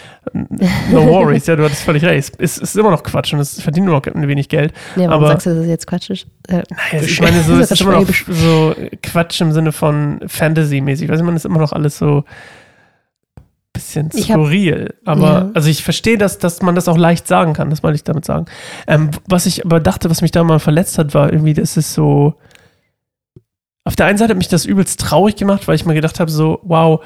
No 0.92 1.06
worries, 1.06 1.46
ja, 1.46 1.56
du 1.56 1.64
hattest 1.64 1.82
völlig 1.82 2.04
recht. 2.04 2.34
Es 2.38 2.58
ist, 2.58 2.76
immer 2.76 2.90
noch 2.90 3.02
Quatsch 3.02 3.32
und 3.32 3.40
es 3.40 3.62
verdient 3.62 3.86
nur 3.86 3.94
noch 3.96 4.06
ein 4.14 4.28
wenig 4.28 4.50
Geld. 4.50 4.74
nee, 4.94 5.08
warum 5.08 5.24
Aber- 5.24 5.28
sagst 5.32 5.46
du, 5.46 5.50
dass 5.50 5.60
es 5.60 5.66
jetzt 5.68 5.86
Quatsch 5.86 6.10
ist? 6.10 6.26
Äh, 6.48 6.56
Naja, 6.56 6.64
also 6.92 7.06
ich 7.06 7.20
meine, 7.22 7.40
so, 7.42 7.54
es 7.58 7.70
ist 7.70 7.80
immer 7.80 7.92
noch 8.00 8.06
so 8.28 8.74
Quatsch 9.02 9.40
im 9.40 9.52
Sinne 9.52 9.72
von 9.72 10.20
Fantasy-mäßig. 10.26 11.08
Weiß 11.08 11.20
ich, 11.20 11.24
man 11.24 11.34
ist 11.36 11.46
immer 11.46 11.60
noch 11.60 11.72
alles 11.72 11.96
so 11.96 12.24
bisschen 13.72 14.10
Ich 14.14 14.30
hab- 14.30 14.38
skurril. 14.40 14.94
Aber, 15.04 15.22
Ja. 15.28 15.50
also 15.54 15.68
ich 15.70 15.82
verstehe, 15.82 16.18
dass, 16.18 16.38
dass 16.38 16.62
man 16.62 16.74
das 16.74 16.88
auch 16.88 16.96
leicht 16.98 17.26
sagen 17.28 17.52
kann, 17.54 17.70
das 17.70 17.82
wollte 17.82 17.96
ich 17.96 18.04
damit 18.04 18.24
sagen. 18.24 18.46
Ähm, 18.86 19.10
was 19.28 19.46
ich 19.46 19.64
aber 19.64 19.80
dachte, 19.80 20.10
was 20.10 20.20
mich 20.20 20.30
da 20.32 20.42
mal 20.44 20.58
verletzt 20.58 20.98
hat, 20.98 21.14
war 21.14 21.32
irgendwie, 21.32 21.54
das 21.54 21.76
ist 21.76 21.94
so. 21.94 22.34
Auf 23.88 23.96
der 23.96 24.04
einen 24.04 24.18
Seite 24.18 24.32
hat 24.32 24.36
mich 24.38 24.48
das 24.48 24.66
übelst 24.66 25.00
traurig 25.00 25.36
gemacht, 25.36 25.66
weil 25.66 25.74
ich 25.74 25.86
mir 25.86 25.94
gedacht 25.94 26.20
habe, 26.20 26.30
so, 26.30 26.60
wow, 26.62 27.02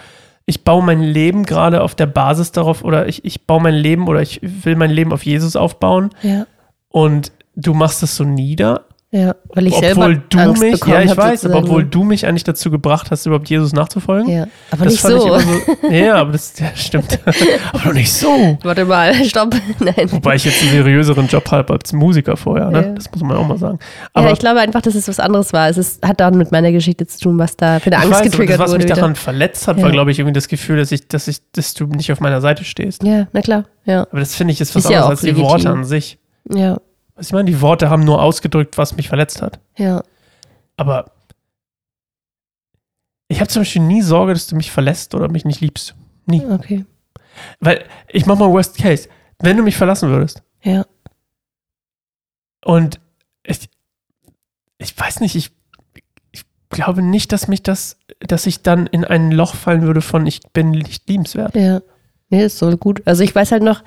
ich 0.47 0.65
baue 0.65 0.83
mein 0.83 1.01
Leben 1.01 1.45
gerade 1.45 1.81
auf 1.81 1.95
der 1.95 2.07
Basis 2.07 2.51
darauf 2.51 2.83
oder 2.83 3.07
ich, 3.07 3.25
ich 3.25 3.47
baue 3.47 3.63
mein 3.63 3.77
Leben 3.77 4.09
oder 4.09 4.21
ich 4.21 4.41
will 4.43 4.75
mein 4.75 4.91
Leben 4.91 5.13
auf 5.13 5.25
Jesus 5.25 5.55
aufbauen. 5.55 6.11
Ja, 6.23 6.45
und 6.89 7.31
du 7.55 7.73
machst 7.73 8.03
es 8.03 8.17
so 8.17 8.25
nieder 8.25 8.87
ja, 9.15 9.35
weil 9.53 9.67
ich 9.67 9.75
obwohl 9.75 9.87
selber 9.87 10.15
du 10.31 10.39
Angst 10.39 10.63
mich, 10.63 10.85
ja, 10.87 11.03
ich 11.03 11.11
hab, 11.11 11.19
weiß, 11.19 11.45
aber 11.45 11.59
obwohl 11.59 11.85
du 11.85 12.03
mich 12.03 12.27
eigentlich 12.27 12.45
dazu 12.45 12.71
gebracht 12.71 13.11
hast, 13.11 13.27
überhaupt 13.27 13.51
Jesus 13.51 13.75
nachzufolgen. 13.75 14.27
Ja, 14.33 14.47
aber 14.71 14.85
das 14.85 14.95
nicht 14.95 15.03
fand 15.03 15.17
ich 15.17 15.23
so. 15.23 15.39
so. 15.39 15.89
Ja, 15.91 16.15
aber 16.15 16.33
das 16.33 16.59
ja, 16.59 16.75
stimmt. 16.75 17.19
aber 17.75 17.83
doch 17.85 17.93
nicht 17.93 18.11
so. 18.11 18.57
Warte 18.63 18.87
mal, 18.87 19.13
stopp. 19.27 19.55
Nein. 19.81 20.11
Wobei 20.11 20.37
ich 20.37 20.47
jetzt 20.47 20.63
einen 20.63 20.71
seriöseren 20.71 21.27
Job 21.27 21.51
habe 21.51 21.75
als 21.75 21.93
Musiker 21.93 22.39
vorher, 22.39 22.71
ne? 22.71 22.87
Ja. 22.87 22.93
Das 22.95 23.11
muss 23.13 23.23
man 23.23 23.37
auch 23.37 23.47
mal 23.47 23.59
sagen. 23.59 23.79
Aber 24.15 24.29
ja, 24.29 24.33
ich 24.33 24.39
glaube 24.39 24.61
einfach, 24.61 24.81
dass 24.81 24.95
es 24.95 25.07
was 25.07 25.21
anderes 25.21 25.53
war. 25.53 25.69
Es 25.69 25.77
ist, 25.77 26.03
hat 26.03 26.19
dann 26.19 26.39
mit 26.39 26.51
meiner 26.51 26.73
Geschichte 26.73 27.07
zu 27.07 27.21
tun, 27.21 27.39
was 27.39 27.55
da 27.59 27.81
für 27.81 27.89
eine 27.89 27.99
Angst 27.99 28.13
weiß, 28.13 28.23
getriggert 28.23 28.55
das, 28.55 28.61
was 28.61 28.71
wurde. 28.71 28.79
mich 28.79 28.87
wieder. 28.87 28.97
daran 28.97 29.15
verletzt 29.15 29.69
hat, 29.69 29.83
war, 29.83 29.91
glaube 29.91 30.11
ich, 30.11 30.21
irgendwie 30.21 30.33
das 30.33 30.49
Gefühl, 30.49 30.79
dass 30.79 30.91
ich, 30.91 31.07
dass 31.09 31.29
ich, 31.29 31.41
dass 31.53 31.75
du 31.75 31.85
nicht 31.85 32.11
auf 32.13 32.21
meiner 32.21 32.41
Seite 32.41 32.65
stehst. 32.65 33.03
Ja, 33.03 33.27
na 33.35 33.43
klar. 33.43 33.65
Ja, 33.85 34.07
Aber 34.11 34.21
das 34.21 34.35
finde 34.37 34.55
ich 34.55 34.61
ist 34.63 34.75
was 34.75 34.85
Ist 34.85 34.87
anderes 34.87 35.05
auch 35.05 35.11
als 35.11 35.21
die 35.21 35.27
legitim. 35.27 35.49
Worte 35.51 35.69
an 35.71 35.85
sich. 35.85 36.19
ja, 36.51 36.79
Was 37.15 37.27
ich 37.27 37.33
meine, 37.33 37.51
die 37.51 37.61
Worte 37.61 37.91
haben 37.91 38.05
nur 38.05 38.23
ausgedrückt, 38.23 38.79
was 38.79 38.97
mich 38.97 39.09
verletzt 39.09 39.43
hat. 39.43 39.61
ja. 39.77 40.03
Aber 40.77 41.13
ich 43.29 43.41
habe 43.41 43.49
zum 43.49 43.61
Beispiel 43.63 43.83
nie 43.83 44.03
Sorge, 44.03 44.33
dass 44.33 44.47
du 44.47 44.57
mich 44.57 44.71
verlässt 44.71 45.15
oder 45.15 45.29
mich 45.29 45.45
nicht 45.45 45.61
liebst. 45.61 45.95
Okay. 46.31 46.85
Weil 47.61 47.85
ich 48.09 48.27
mach 48.27 48.39
mal 48.39 48.51
Worst 48.51 48.77
Case. 48.79 49.09
Wenn 49.39 49.57
du 49.57 49.63
mich 49.63 49.77
verlassen 49.77 50.09
würdest 50.11 50.43
Ja. 50.63 50.85
und 52.65 53.01
ich, 53.45 53.69
ich 54.79 54.99
weiß 54.99 55.21
nicht, 55.21 55.35
ich, 55.35 55.51
ich 56.31 56.45
glaube 56.71 57.03
nicht, 57.03 57.33
dass 57.33 57.49
mich 57.49 57.63
das, 57.63 57.99
dass 58.21 58.47
ich 58.47 58.63
dann 58.63 58.87
in 58.87 59.05
ein 59.05 59.31
Loch 59.33 59.55
fallen 59.55 59.83
würde 59.83 60.01
von 60.01 60.27
ich 60.27 60.41
bin 60.53 60.71
nicht 60.71 61.09
liebenswert. 61.09 61.55
Ja. 61.55 61.81
Nee, 62.31 62.45
ist 62.45 62.59
so 62.59 62.75
gut. 62.77 63.03
Also 63.07 63.23
ich 63.25 63.35
weiß 63.35 63.53
halt 63.53 63.63
noch, 63.63 63.83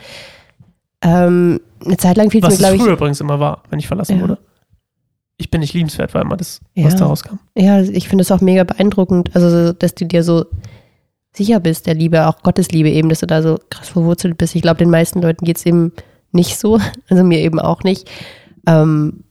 ähm, 1.06 1.60
eine 1.86 1.98
Zeit 1.98 2.18
lang 2.18 2.32
fiel 2.32 2.42
es 2.42 2.48
Was 2.48 2.54
mir, 2.54 2.58
glaube 2.60 2.76
ich, 2.76 2.82
früher 2.82 2.94
übrigens 2.94 3.22
immer 3.22 3.40
war, 3.40 3.64
wenn 3.70 3.80
ich 3.80 3.88
verlassen 3.88 4.18
Ja. 4.18 4.22
wurde. 4.24 4.38
Ich 5.38 5.52
bin 5.52 5.60
nicht 5.62 5.74
liebenswert, 5.74 6.14
war 6.14 6.22
immer 6.22 6.38
das, 6.38 6.62
Ja. 6.74 6.86
was 6.86 6.96
da 6.96 7.06
rauskam. 7.06 7.36
ja, 7.56 7.82
ich 7.82 8.08
finde 8.10 8.22
es 8.24 8.32
auch 8.32 8.42
mega 8.42 8.64
beeindruckend, 8.64 9.36
also 9.36 9.50
so, 9.50 9.74
dass 9.74 9.94
du 9.96 10.06
dir 10.06 10.24
so 10.24 10.46
sicher 11.36 11.60
bist, 11.60 11.86
der 11.88 11.94
Liebe, 11.94 12.26
auch 12.28 12.42
Gottes 12.42 12.70
Liebe 12.72 12.90
eben, 12.90 13.10
dass 13.10 13.20
du 13.20 13.28
da 13.28 13.42
so 13.42 13.60
krass 13.70 13.90
verwurzelt 13.90 14.38
bist. 14.38 14.56
Ich 14.56 14.62
glaube, 14.62 14.78
den 14.78 14.90
meisten 14.90 15.22
Leuten 15.22 15.44
geht 15.46 15.58
es 15.58 15.66
eben 15.66 15.92
nicht 16.32 16.58
so, 16.58 16.80
also 17.10 17.24
mir 17.24 17.40
eben 17.40 17.60
auch 17.60 17.84
nicht. 17.84 18.10
Ähm, 18.68 19.24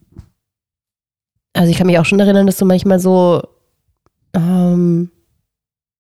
also 1.54 1.70
ich 1.70 1.78
kann 1.78 1.86
mich 1.86 1.98
auch 1.98 2.04
schon 2.04 2.20
erinnern, 2.20 2.46
dass 2.46 2.58
du 2.58 2.66
manchmal 2.66 2.98
so 3.00 3.42
ähm, 4.34 5.10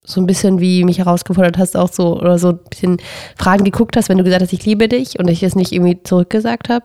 so 0.06 0.20
ein 0.20 0.26
bisschen 0.26 0.60
wie 0.60 0.84
mich 0.84 0.98
herausgefordert 0.98 1.56
hast, 1.58 1.76
auch 1.76 1.90
so 1.90 2.18
oder 2.20 2.38
so 2.38 2.50
ein 2.50 2.58
bisschen 2.70 2.98
Fragen 3.38 3.64
geguckt 3.64 3.96
hast, 3.96 4.08
wenn 4.08 4.18
du 4.18 4.24
gesagt 4.24 4.42
hast, 4.42 4.52
ich 4.52 4.64
liebe 4.66 4.88
dich 4.88 5.18
und 5.18 5.28
ich 5.28 5.42
es 5.42 5.56
nicht 5.56 5.72
irgendwie 5.72 6.02
zurückgesagt 6.02 6.68
habe. 6.68 6.84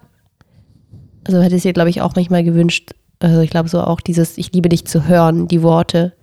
Also 1.26 1.42
hätte 1.42 1.56
es 1.58 1.64
dir, 1.64 1.74
glaube 1.74 1.90
ich, 1.90 2.02
auch 2.02 2.16
manchmal 2.16 2.44
gewünscht, 2.44 2.92
also 3.20 3.42
ich 3.42 3.50
glaube 3.50 3.68
so 3.70 3.82
auch 3.82 4.00
dieses 4.00 4.38
Ich 4.38 4.54
liebe 4.54 4.70
dich 4.70 4.86
zu 4.86 5.06
hören, 5.08 5.48
die 5.50 5.62
Worte, 5.62 6.14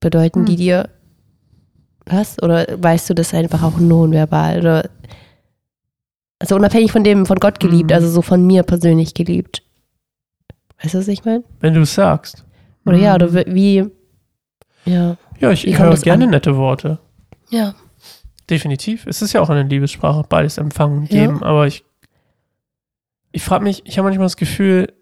bedeuten 0.00 0.40
Hm. 0.40 0.46
die 0.46 0.56
dir 0.56 0.90
was? 2.04 2.42
Oder 2.42 2.66
weißt 2.76 3.08
du 3.08 3.14
das 3.14 3.32
einfach 3.32 3.62
auch 3.62 3.78
nonverbal? 3.78 4.58
Oder 4.60 4.90
also 6.38 6.56
unabhängig 6.56 6.92
von 6.92 7.04
dem, 7.04 7.24
von 7.24 7.38
Gott 7.38 7.60
geliebt, 7.60 7.90
Hm. 7.92 7.94
also 7.96 8.08
so 8.10 8.20
von 8.20 8.46
mir 8.46 8.62
persönlich 8.62 9.14
geliebt. 9.14 9.62
Weißt 10.82 10.94
du, 10.94 10.98
was 10.98 11.08
ich 11.08 11.24
meine? 11.24 11.44
Wenn 11.60 11.74
du 11.74 11.80
es 11.82 11.94
sagst. 11.94 12.44
Oder 12.84 12.98
ja, 12.98 13.10
Mhm. 13.10 13.14
oder 13.14 13.34
wie- 13.34 13.54
wie, 13.54 14.90
ja. 14.90 15.16
Ja, 15.42 15.50
ich 15.50 15.64
Wie 15.66 15.76
höre 15.76 15.94
gerne 15.96 16.24
an? 16.24 16.30
nette 16.30 16.56
Worte. 16.56 16.98
Ja. 17.50 17.74
Definitiv. 18.48 19.06
Es 19.06 19.22
ist 19.22 19.32
ja 19.32 19.40
auch 19.40 19.50
eine 19.50 19.62
Liebessprache, 19.64 20.24
beides 20.28 20.58
empfangen 20.58 20.98
und 21.00 21.12
Ja. 21.12 21.26
geben. 21.26 21.42
Aber 21.42 21.66
ich, 21.66 21.84
ich 23.32 23.42
frage 23.42 23.64
mich, 23.64 23.82
ich 23.86 23.98
habe 23.98 24.08
manchmal 24.08 24.26
das 24.26 24.36
Gefühl, 24.36 24.92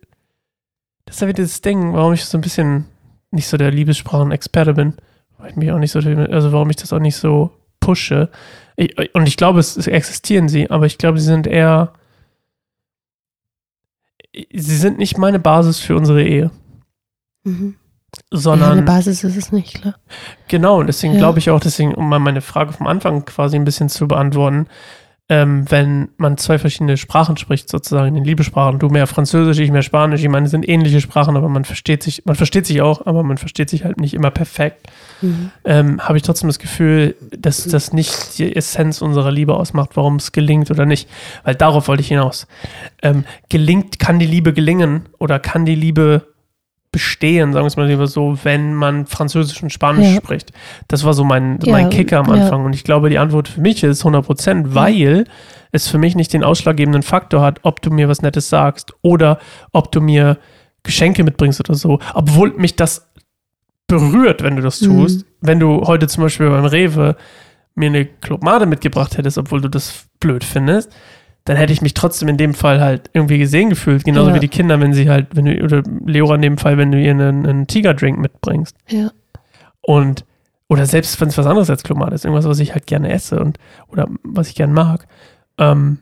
das 1.05 1.17
ist 1.17 1.21
ja 1.23 1.29
wieder 1.29 1.43
das 1.43 1.61
Ding, 1.61 1.93
warum 1.95 2.13
ich 2.13 2.25
so 2.25 2.39
ein 2.39 2.43
bisschen 2.43 2.87
nicht 3.31 3.49
so 3.49 3.57
der 3.57 3.71
Liebessprachen-Experte 3.71 4.75
bin. 4.75 4.95
Weil 5.39 5.51
ich 5.51 5.57
mich 5.57 5.71
auch 5.73 5.79
nicht 5.79 5.91
so, 5.93 5.99
also 6.01 6.53
warum 6.53 6.71
ich 6.71 6.77
das 6.77 6.93
auch 6.93 6.99
nicht 7.01 7.17
so 7.17 7.51
pushe. 7.81 8.29
Ich, 8.77 9.15
und 9.15 9.27
ich 9.27 9.37
glaube, 9.37 9.59
es, 9.61 9.77
es 9.77 9.87
existieren 9.87 10.49
sie, 10.49 10.71
aber 10.71 10.87
ich 10.87 10.99
glaube, 10.99 11.19
sie 11.19 11.25
sind 11.27 11.47
eher, 11.47 11.93
sie 14.35 14.77
sind 14.77 14.99
nicht 14.99 15.19
meine 15.19 15.39
Basis 15.39 15.81
für 15.81 15.97
unsere 15.97 16.23
Ehe, 16.23 16.51
Mhm. 17.45 17.77
Ja, 18.17 18.39
sondern 18.39 18.73
eine 18.73 18.83
Basis 18.83 19.25
ist 19.25 19.37
es 19.37 19.53
nicht, 19.53 19.75
klar. 19.81 19.95
Genau, 20.49 20.79
und 20.81 20.87
deswegen 20.87 21.15
Ja. 21.15 21.19
glaube 21.21 21.39
ich 21.39 21.51
auch, 21.51 21.61
deswegen, 21.61 21.95
um 21.95 22.09
mal 22.09 22.19
meine 22.19 22.41
Frage 22.41 22.73
vom 22.73 22.87
Anfang 22.87 23.25
quasi 23.25 23.57
ein 23.57 23.65
bisschen 23.65 23.89
zu 23.89 24.09
beantworten, 24.09 24.67
ähm, 25.33 25.65
wenn 25.71 26.09
man 26.17 26.37
zwei 26.39 26.59
verschiedene 26.59 26.97
Sprachen 26.97 27.37
spricht, 27.37 27.69
sozusagen 27.69 28.09
in 28.09 28.15
den 28.17 28.25
Liebessprachen, 28.25 28.81
du 28.81 28.89
mehr 28.89 29.07
Französisch, 29.07 29.61
ich 29.61 29.71
mehr 29.71 29.83
Spanisch, 29.83 30.23
ich 30.25 30.29
meine, 30.29 30.47
es 30.47 30.51
sind 30.51 30.69
ähnliche 30.69 31.01
Sprachen, 31.01 31.37
aber 31.37 31.49
man 31.49 31.65
versteht 31.65 32.03
sich, 32.03 32.25
man 32.25 32.35
versteht 32.35 32.67
sich 32.67 32.83
auch, 32.83 33.07
aber 33.07 33.23
man 33.23 33.39
versteht 33.39 33.71
sich 33.71 33.85
halt 33.85 34.01
nicht 34.01 34.13
immer 34.13 34.33
perfekt, 34.33 34.89
Mhm. 35.23 35.51
ähm, 35.65 36.01
habe 36.01 36.17
ich 36.17 36.25
trotzdem 36.25 36.49
das 36.49 36.59
Gefühl, 36.59 37.15
dass 37.31 37.65
das 37.65 37.93
nicht 37.93 38.39
die 38.39 38.57
Essenz 38.57 39.03
unserer 39.03 39.31
Liebe 39.31 39.55
ausmacht, 39.55 39.91
warum 39.95 40.17
es 40.17 40.33
gelingt 40.33 40.69
oder 40.73 40.85
nicht. 40.85 41.09
Weil 41.45 41.55
darauf 41.55 41.87
wollte 41.87 42.01
ich 42.01 42.09
hinaus. 42.09 42.49
Ähm, 43.01 43.25
gelingt, 43.51 44.01
kann 44.01 44.19
die 44.19 44.27
Liebe 44.27 44.53
gelingen 44.53 45.03
oder 45.21 45.39
kann 45.39 45.65
die 45.65 45.77
Liebe 45.77 46.27
bestehen, 46.93 47.53
sagen 47.53 47.65
wir 47.65 47.69
es 47.69 47.77
mal 47.77 47.87
lieber 47.87 48.07
so, 48.09 48.37
wenn 48.43 48.75
man 48.75 49.07
Französisch 49.07 49.63
und 49.63 49.73
Spanisch 49.73 50.09
Ja. 50.09 50.17
spricht. 50.17 50.53
Das 50.89 51.05
war 51.05 51.15
so 51.15 51.25
mein, 51.25 51.59
Ja, 51.63 51.73
mein 51.73 51.91
Kicker 51.91 52.19
am 52.19 52.27
ja. 52.27 52.33
Anfang. 52.43 52.65
Und 52.65 52.73
ich 52.75 52.83
glaube, 52.85 53.11
die 53.11 53.19
Antwort 53.19 53.49
für 53.49 53.61
mich 53.61 53.83
ist 53.85 54.03
100 54.05 54.25
Prozent, 54.27 54.75
weil 54.75 55.25
es 55.73 55.87
für 55.89 55.99
mich 55.99 56.17
nicht 56.17 56.33
den 56.33 56.43
ausschlaggebenden 56.43 57.03
Faktor 57.03 57.43
hat, 57.43 57.61
ob 57.63 57.81
du 57.81 57.91
mir 57.91 58.09
was 58.09 58.23
Nettes 58.23 58.49
sagst 58.49 58.93
oder 59.03 59.39
ob 59.73 59.93
du 59.93 60.01
mir 60.01 60.39
Geschenke 60.83 61.23
mitbringst 61.23 61.61
oder 61.61 61.75
so. 61.75 62.01
Obwohl 62.15 62.53
mich 62.57 62.75
das 62.75 63.09
berührt, 63.87 64.43
wenn 64.43 64.57
du 64.57 64.63
das 64.63 64.79
tust. 64.81 65.21
Mhm. 65.21 65.25
Wenn 65.41 65.61
du 65.61 65.83
heute 65.87 66.09
zum 66.09 66.25
Beispiel 66.25 66.49
beim 66.51 66.65
Rewe 66.65 67.17
mir 67.75 67.87
eine 67.89 68.05
Clubmade 68.05 68.67
mitgebracht 68.67 69.17
hättest, 69.17 69.39
obwohl 69.39 69.61
du 69.61 69.69
das 69.69 70.07
blöd 70.19 70.43
findest, 70.45 70.93
dann 71.45 71.57
hätte 71.57 71.73
ich 71.73 71.83
mich 71.83 71.95
trotzdem 71.95 72.29
in 72.29 72.37
dem 72.37 72.55
Fall 72.55 72.81
halt 72.81 73.11
irgendwie 73.13 73.39
gesehen 73.39 73.71
gefühlt. 73.71 74.05
Genauso 74.05 74.29
Ja. 74.31 74.35
wie 74.37 74.41
die 74.41 74.49
Kinder, 74.49 74.79
wenn 74.81 74.93
sie 74.93 75.09
halt, 75.09 75.29
wenn 75.35 75.47
du, 75.47 75.63
oder 75.63 75.83
Leora 76.05 76.35
in 76.37 76.43
dem 76.43 76.59
Fall, 76.59 76.77
wenn 76.79 76.93
du 76.93 77.01
ihr 77.01 77.11
einen, 77.13 77.47
einen 77.47 77.67
Tigerdrink 77.67 78.19
mitbringst. 78.19 78.77
Ja. 78.89 79.11
Und, 79.81 80.25
oder 80.69 80.87
selbst 80.87 81.21
wenn 81.21 81.29
es 81.29 81.39
was 81.39 81.47
anderes 81.47 81.71
als 81.71 81.83
Clubmade 81.83 82.15
ist, 82.15 82.25
irgendwas, 82.25 82.47
was 82.47 82.59
ich 82.61 82.73
halt 82.75 82.87
gerne 82.87 83.11
esse 83.11 83.41
und, 83.41 83.59
oder 83.89 84.07
was 84.23 84.49
ich 84.49 84.55
gerne 84.55 84.73
mag, 84.73 85.07
ähm, 85.59 85.99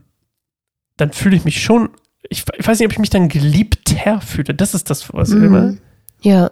dann 0.97 1.13
fühle 1.13 1.37
ich 1.37 1.45
mich 1.45 1.63
schon 1.63 1.91
ich, 2.31 2.45
ich 2.59 2.67
weiß 2.67 2.79
nicht, 2.79 2.87
ob 2.87 2.93
ich 2.93 2.99
mich 2.99 3.11
dann 3.11 3.29
geliebter 3.29 4.21
fühle. 4.21 4.53
Das 4.53 4.75
ist 4.75 4.91
das, 4.91 5.15
was 5.15 5.31
ich 5.31 5.37
Mhm. 5.37 5.45
immer. 5.45 5.75
Ja. 6.21 6.51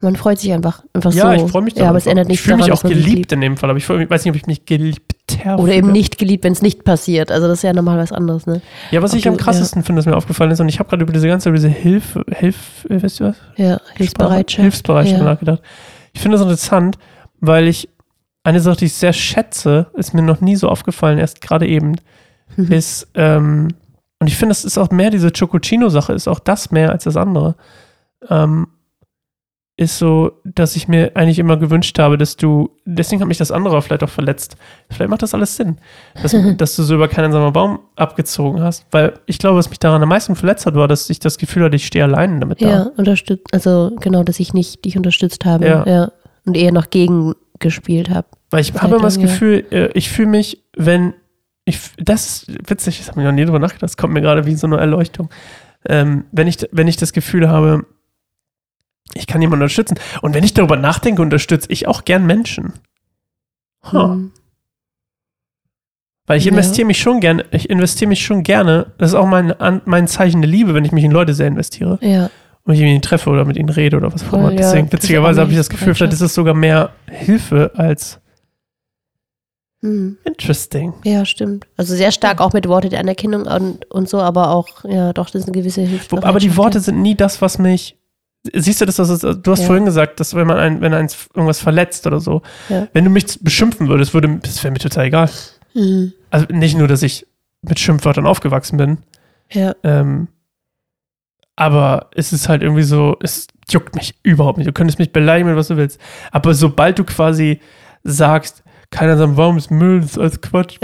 Man 0.00 0.14
freut 0.14 0.38
sich 0.38 0.52
einfach, 0.52 0.84
einfach 0.92 1.12
Ja, 1.14 1.36
so. 1.38 1.46
ich 1.46 1.50
freue 1.50 1.62
mich 1.62 1.74
Ja, 1.74 1.88
aber 1.88 1.96
es 1.96 2.06
ändert 2.06 2.26
Ich 2.26 2.30
nichts 2.32 2.44
fühle 2.44 2.56
mich 2.58 2.66
daran, 2.66 2.78
auch 2.78 2.82
geliebt 2.88 3.32
in 3.32 3.40
dem 3.40 3.56
Fall, 3.56 3.70
aber 3.70 3.78
ich 3.78 3.88
mich- 3.88 4.10
weiß 4.10 4.24
nicht, 4.24 4.30
ob 4.30 4.36
ich 4.36 4.46
mich 4.46 4.66
geliebter 4.66 5.58
Oder 5.58 5.72
eben 5.72 5.90
nicht 5.90 6.18
geliebt, 6.18 6.44
wenn 6.44 6.52
es 6.52 6.60
nicht 6.60 6.84
passiert. 6.84 7.32
Also 7.32 7.48
das 7.48 7.58
ist 7.58 7.62
ja 7.62 7.72
nochmal 7.72 7.96
was 7.98 8.12
anderes, 8.12 8.46
ne? 8.46 8.60
Ja, 8.90 9.00
was 9.02 9.12
Ob 9.12 9.18
ich 9.18 9.26
am 9.26 9.36
du- 9.38 9.42
krassesten 9.42 9.82
finde, 9.82 10.00
was 10.00 10.06
mir 10.06 10.14
aufgefallen 10.16 10.50
ist, 10.50 10.60
und 10.60 10.68
ich 10.68 10.78
habe 10.78 10.90
gerade 10.90 11.02
über 11.02 11.12
diese 11.14 11.28
ganze, 11.28 11.48
über 11.48 11.56
diese 11.56 11.68
Hilfe, 11.70 12.24
Hilf, 12.30 12.86
äh, 12.90 13.02
weißt 13.02 13.20
du 13.20 13.24
was? 13.24 13.36
Ja, 13.56 13.80
Hilfsbereitschaft. 13.94 14.60
Hilfsbereitschaft 14.60 15.18
Ja. 15.18 15.24
nachgedacht. 15.24 15.62
Ich 16.12 16.20
finde 16.20 16.36
das 16.36 16.42
interessant, 16.42 16.98
weil 17.40 17.66
ich 17.66 17.88
eine 18.44 18.60
Sache, 18.60 18.76
die 18.76 18.84
ich 18.84 18.92
sehr 18.94 19.14
schätze, 19.14 19.86
ist 19.94 20.12
mir 20.12 20.22
noch 20.22 20.42
nie 20.42 20.56
so 20.56 20.68
aufgefallen, 20.68 21.18
erst 21.18 21.40
gerade 21.40 21.66
eben, 21.66 21.96
Mhm. 22.56 22.70
ist, 22.70 23.08
ähm, 23.14 23.68
und 24.20 24.26
ich 24.28 24.36
finde, 24.36 24.50
das 24.50 24.64
ist 24.64 24.76
auch 24.78 24.90
mehr 24.90 25.10
diese 25.10 25.30
Chocochino-Sache, 25.32 26.12
ist 26.12 26.28
auch 26.28 26.38
das 26.38 26.70
mehr 26.70 26.92
als 26.92 27.04
das 27.04 27.16
andere. 27.16 27.56
Ähm, 28.28 28.68
ist 29.78 29.98
so, 29.98 30.32
dass 30.44 30.74
ich 30.74 30.88
mir 30.88 31.12
eigentlich 31.14 31.38
immer 31.38 31.58
gewünscht 31.58 31.98
habe, 31.98 32.16
dass 32.16 32.36
du, 32.36 32.70
deswegen 32.86 33.20
hat 33.20 33.28
mich 33.28 33.36
das 33.36 33.50
andere 33.50 33.80
vielleicht 33.82 34.02
auch 34.02 34.08
verletzt. 34.08 34.56
Vielleicht 34.90 35.10
macht 35.10 35.22
das 35.22 35.34
alles 35.34 35.56
Sinn, 35.56 35.76
dass, 36.22 36.34
dass 36.56 36.76
du 36.76 36.82
so 36.82 36.94
über 36.94 37.08
keinen 37.08 37.26
einsamer 37.26 37.52
Baum 37.52 37.80
abgezogen 37.94 38.62
hast. 38.62 38.86
Weil 38.90 39.14
ich 39.26 39.38
glaube, 39.38 39.58
was 39.58 39.68
mich 39.68 39.78
daran 39.78 40.02
am 40.02 40.08
meisten 40.08 40.34
verletzt 40.34 40.64
hat, 40.64 40.74
war, 40.76 40.88
dass 40.88 41.10
ich 41.10 41.18
das 41.18 41.36
Gefühl 41.36 41.64
hatte, 41.64 41.76
ich 41.76 41.86
stehe 41.86 42.04
allein 42.04 42.40
damit 42.40 42.62
da. 42.62 42.68
Ja, 42.68 42.82
unterstützt. 42.96 43.52
Also 43.52 43.94
genau, 44.00 44.22
dass 44.22 44.40
ich 44.40 44.54
nicht 44.54 44.84
dich 44.84 44.96
unterstützt 44.96 45.44
habe. 45.44 45.66
Ja. 45.66 45.86
Ja. 45.86 46.12
Und 46.46 46.56
eher 46.56 46.72
noch 46.72 46.88
gegen 46.88 47.34
gespielt 47.58 48.08
habe. 48.08 48.28
Weil 48.50 48.60
ich 48.60 48.72
habe 48.72 48.94
immer 48.94 49.02
das 49.02 49.16
lang, 49.16 49.26
ja. 49.26 49.32
Gefühl, 49.32 49.64
äh, 49.70 49.88
ich 49.92 50.08
fühle 50.08 50.28
mich, 50.28 50.62
wenn 50.74 51.14
ich, 51.66 51.80
das 51.98 52.44
ist 52.44 52.70
witzig, 52.70 52.98
das 52.98 53.08
habe 53.08 53.20
ich 53.20 53.26
noch 53.26 53.32
nie 53.32 53.44
drüber 53.44 53.58
nachgedacht, 53.58 53.82
das 53.82 53.96
kommt 53.96 54.14
mir 54.14 54.22
gerade 54.22 54.46
wie 54.46 54.54
so 54.54 54.66
eine 54.66 54.78
Erleuchtung. 54.78 55.28
Ähm, 55.88 56.24
wenn, 56.32 56.46
ich, 56.46 56.58
wenn 56.72 56.88
ich 56.88 56.96
das 56.96 57.12
Gefühl 57.12 57.48
habe, 57.48 57.84
ich 59.14 59.26
kann 59.26 59.40
jemanden 59.42 59.62
unterstützen. 59.62 59.98
Und 60.22 60.34
wenn 60.34 60.44
ich 60.44 60.54
darüber 60.54 60.76
nachdenke, 60.76 61.22
unterstütze 61.22 61.70
ich 61.70 61.86
auch 61.88 62.04
gern 62.04 62.26
Menschen. 62.26 62.72
Huh. 63.92 64.02
Hm. 64.10 64.32
Weil 66.26 66.38
ich 66.38 66.44
Ja. 66.46 66.50
investiere 66.50 66.86
mich 66.86 66.98
schon 66.98 67.20
gerne, 67.20 67.44
ich 67.52 67.70
investiere 67.70 68.08
mich 68.08 68.24
schon 68.24 68.42
gerne. 68.42 68.92
Das 68.98 69.10
ist 69.10 69.14
auch 69.14 69.26
mein, 69.26 69.54
mein 69.84 70.08
Zeichen 70.08 70.42
der 70.42 70.50
Liebe, 70.50 70.74
wenn 70.74 70.84
ich 70.84 70.90
mich 70.92 71.04
in 71.04 71.12
Leute 71.12 71.34
sehr 71.34 71.46
investiere. 71.46 71.98
Ja. 72.02 72.30
Und 72.64 72.74
ich 72.74 72.80
ihn 72.80 73.00
treffe 73.00 73.30
oder 73.30 73.44
mit 73.44 73.56
ihnen 73.56 73.68
rede 73.68 73.96
oder 73.96 74.12
was 74.12 74.26
auch 74.26 74.32
immer. 74.32 74.50
ja, 74.50 74.56
Deswegen, 74.56 74.90
witzigerweise 74.92 75.40
habe 75.40 75.52
ich 75.52 75.56
das 75.56 75.70
Gefühl, 75.70 75.94
vielleicht 75.94 76.14
ist 76.14 76.20
es 76.20 76.34
sogar 76.34 76.54
mehr 76.54 76.90
Hilfe 77.08 77.70
als 77.76 78.18
Hm. 79.82 80.16
interesting. 80.24 80.94
Ja, 81.04 81.24
stimmt. 81.24 81.66
Also 81.76 81.94
sehr 81.94 82.10
stark 82.10 82.40
auch 82.40 82.52
mit 82.54 82.66
Worte 82.66 82.88
der 82.88 82.98
Anerkennung 82.98 83.42
und, 83.46 83.84
und 83.88 84.08
so, 84.08 84.20
aber 84.20 84.50
auch, 84.50 84.84
ja, 84.84 85.12
doch, 85.12 85.26
das 85.26 85.42
ist 85.42 85.48
eine 85.48 85.52
gewisse 85.56 85.82
Hilfsbereitschaft. 85.82 86.28
Aber 86.28 86.40
die 86.40 86.56
Worte 86.56 86.78
ja. 86.78 86.82
sind 86.82 87.02
nie 87.02 87.14
das, 87.14 87.40
was 87.40 87.58
mich. 87.58 87.96
Siehst 88.54 88.80
du 88.80 88.84
das, 88.86 88.96
das 88.96 89.10
ist, 89.10 89.22
du 89.22 89.50
hast 89.50 89.60
Ja. 89.60 89.66
vorhin 89.66 89.84
gesagt, 89.84 90.20
dass 90.20 90.34
wenn 90.34 90.46
man 90.46 90.58
ein, 90.58 90.80
wenn 90.80 90.94
eins 90.94 91.28
irgendwas 91.34 91.60
verletzt 91.60 92.06
oder 92.06 92.20
so, 92.20 92.42
Ja. 92.68 92.88
wenn 92.92 93.04
du 93.04 93.10
mich 93.10 93.38
beschimpfen 93.42 93.88
würdest, 93.88 94.14
würde, 94.14 94.38
das 94.42 94.62
wäre 94.62 94.72
mir 94.72 94.78
total 94.78 95.06
egal. 95.06 95.30
Mhm. 95.74 96.12
Also 96.30 96.46
nicht 96.50 96.76
nur, 96.76 96.88
dass 96.88 97.02
ich 97.02 97.26
mit 97.62 97.78
Schimpfwörtern 97.78 98.26
aufgewachsen 98.26 98.76
bin, 98.76 98.98
Ja. 99.52 99.74
ähm, 99.82 100.28
aber 101.56 102.10
es 102.14 102.32
ist 102.32 102.48
halt 102.48 102.62
irgendwie 102.62 102.82
so, 102.82 103.16
es 103.22 103.46
juckt 103.70 103.94
mich 103.94 104.14
überhaupt 104.22 104.58
nicht. 104.58 104.66
Du 104.68 104.72
könntest 104.72 104.98
mich 104.98 105.12
beleidigen, 105.12 105.48
mit 105.48 105.56
was 105.58 105.68
du 105.68 105.76
willst. 105.76 105.98
Aber 106.30 106.52
sobald 106.54 106.98
du 106.98 107.04
quasi 107.04 107.60
sagst, 108.04 108.62
keiner 108.90 109.16
sagt, 109.16 109.36
warum 109.36 109.56
ist 109.56 109.70
Müll, 109.70 110.00
das 110.02 110.12
ist 110.12 110.18
alles 110.18 110.40
Quatsch, 110.40 110.78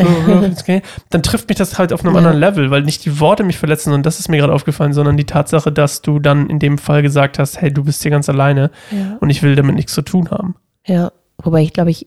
dann 1.10 1.22
trifft 1.22 1.48
mich 1.48 1.58
das 1.58 1.78
halt 1.78 1.92
auf 1.92 2.04
einem 2.04 2.14
Ja. 2.14 2.18
anderen 2.18 2.38
Level, 2.38 2.70
weil 2.70 2.82
nicht 2.82 3.04
die 3.04 3.20
Worte 3.20 3.44
mich 3.44 3.58
verletzen, 3.58 3.92
und 3.92 4.04
das 4.06 4.18
ist 4.18 4.28
mir 4.28 4.38
gerade 4.38 4.52
aufgefallen, 4.52 4.92
sondern 4.92 5.16
die 5.16 5.24
Tatsache, 5.26 5.70
dass 5.72 6.02
du 6.02 6.18
dann 6.18 6.48
in 6.50 6.58
dem 6.58 6.78
Fall 6.78 7.02
gesagt 7.02 7.38
hast, 7.38 7.60
hey, 7.60 7.72
du 7.72 7.84
bist 7.84 8.02
hier 8.02 8.10
ganz 8.10 8.28
alleine 8.28 8.70
Ja. 8.90 9.16
und 9.20 9.30
ich 9.30 9.42
will 9.42 9.54
damit 9.56 9.74
nichts 9.76 9.92
zu 9.94 10.02
tun 10.02 10.30
haben. 10.30 10.54
ja. 10.86 11.12
Wobei 11.44 11.62
ich, 11.62 11.72
glaube 11.72 11.90
ich, 11.90 12.06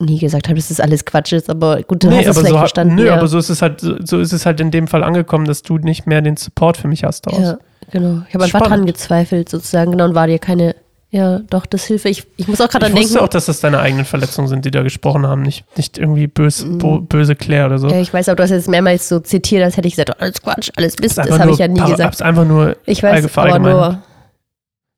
nie 0.00 0.18
gesagt 0.18 0.48
habe, 0.48 0.56
dass 0.56 0.68
das 0.68 0.80
alles 0.80 1.04
Quatsch 1.04 1.32
ist, 1.34 1.50
aber 1.50 1.82
gut, 1.82 2.02
du 2.02 2.10
hast 2.10 2.24
es 2.26 2.36
vielleicht 2.38 2.48
so, 2.54 2.56
verstanden. 2.58 2.94
nö, 2.94 3.06
ja. 3.06 3.14
aber 3.16 3.26
so 3.28 3.36
ist 3.36 3.50
es 3.50 3.60
halt, 3.60 3.80
so, 3.80 4.18
ist 4.18 4.32
es 4.32 4.46
halt 4.46 4.60
in 4.60 4.70
dem 4.70 4.86
Fall 4.88 5.04
angekommen, 5.04 5.44
dass 5.44 5.60
du 5.62 5.76
nicht 5.76 6.06
mehr 6.06 6.22
den 6.22 6.38
Support 6.38 6.78
für 6.78 6.88
mich 6.88 7.04
hast 7.04 7.26
daraus. 7.26 7.38
Ja, 7.40 7.58
genau. 7.90 8.22
Ich 8.28 8.34
habe 8.34 8.44
einfach 8.44 8.62
dran 8.62 8.86
gezweifelt, 8.86 9.50
sozusagen, 9.50 9.90
genau, 9.90 10.06
und 10.06 10.14
war 10.14 10.26
dir 10.26 10.38
keine, 10.38 10.74
ja, 11.14 11.40
doch, 11.50 11.66
das 11.66 11.84
Hilfe. 11.84 12.08
Ich, 12.08 12.24
ich 12.38 12.48
muss 12.48 12.60
auch 12.62 12.70
gerade 12.70 12.86
Ich 12.86 12.92
dran 12.92 13.02
wusste 13.02 13.12
denken. 13.14 13.24
auch, 13.26 13.28
dass 13.28 13.44
das 13.44 13.60
deine 13.60 13.80
eigenen 13.80 14.06
Verletzungen 14.06 14.48
sind, 14.48 14.64
die 14.64 14.70
da 14.70 14.82
gesprochen 14.82 15.26
haben, 15.26 15.42
nicht, 15.42 15.64
nicht 15.76 15.98
irgendwie 15.98 16.26
bös, 16.26 16.64
bo, 16.66 17.00
böse 17.00 17.36
Claire 17.36 17.66
oder 17.66 17.78
so. 17.78 17.88
ja, 17.88 18.00
ich 18.00 18.12
weiß, 18.14 18.30
aber 18.30 18.36
du 18.36 18.42
hast 18.44 18.50
jetzt 18.50 18.68
mehrmals 18.68 19.10
so 19.10 19.20
zitiert, 19.20 19.62
als 19.62 19.76
hätte 19.76 19.88
ich 19.88 19.94
gesagt, 19.94 20.10
oh, 20.10 20.16
alles 20.18 20.40
Quatsch, 20.40 20.70
alles 20.76 20.94
Mist. 20.98 21.04
ist 21.10 21.18
Das 21.18 21.26
einfach 21.26 21.40
habe 21.40 21.50
ich 21.52 21.58
ja 21.58 21.68
nie 21.68 21.80
gesagt. 21.82 22.14
ist 22.14 22.22
einfach 22.22 22.46
nur 22.46 22.76
Ich 22.86 23.02
weiß, 23.02 23.36
aber 23.36 23.58
nur 23.58 24.02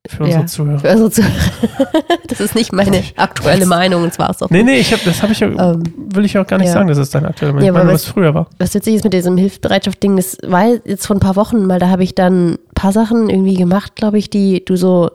für 0.07 0.22
unsere 0.22 0.42
ja. 0.42 0.46
Zuhörer. 0.46 0.79
für 0.81 0.90
unsere 0.90 1.11
Zuhörer. 1.11 1.33
das 2.29 2.38
ist 2.40 2.55
nicht 2.55 2.72
meine 2.72 3.03
aktuelle 3.16 3.66
Meinung, 3.66 4.03
und 4.05 4.12
zwar 4.14 4.31
ist 4.31 4.42
auch 4.42 4.50
Nee, 4.50 4.62
nee, 4.62 4.77
ich 4.77 4.92
hab, 4.92 5.03
das 5.03 5.20
habe 5.22 5.33
ich 5.33 5.40
ja, 5.40 5.48
Ähm, 5.48 5.83
will 5.96 6.24
ich 6.27 6.38
auch 6.38 6.46
gar 6.46 6.59
nicht 6.59 6.66
ja. 6.68 6.74
sagen, 6.74 6.88
dass 6.88 6.98
es 6.98 7.11
deine 7.11 7.27
aktuelle 7.29 7.55
Meinung 7.55 7.64
Ja, 7.66 7.72
ist. 7.72 7.74
Ich 7.74 7.79
meine, 7.79 7.88
aber 7.90 7.94
was 7.94 8.05
früher 8.05 8.35
war. 8.35 8.46
was 8.59 8.72
witzig 8.74 8.94
ist 8.96 9.05
mit 9.05 9.14
diesem 9.14 9.37
Hilfsbereitschaft-Ding, 9.38 10.14
das 10.16 10.37
war 10.46 10.66
jetzt 10.85 11.07
vor 11.07 11.16
ein 11.16 11.20
paar 11.20 11.37
Wochen 11.37 11.64
mal, 11.66 11.79
da 11.81 11.88
habe 11.88 12.05
ich 12.05 12.14
dann 12.14 12.53
ein 12.53 12.59
paar 12.74 12.92
Sachen 12.92 13.31
irgendwie 13.31 13.55
gemacht, 13.55 13.96
glaube 13.96 14.18
ich, 14.18 14.29
die 14.31 14.64
du 14.64 14.77
so 14.77 15.11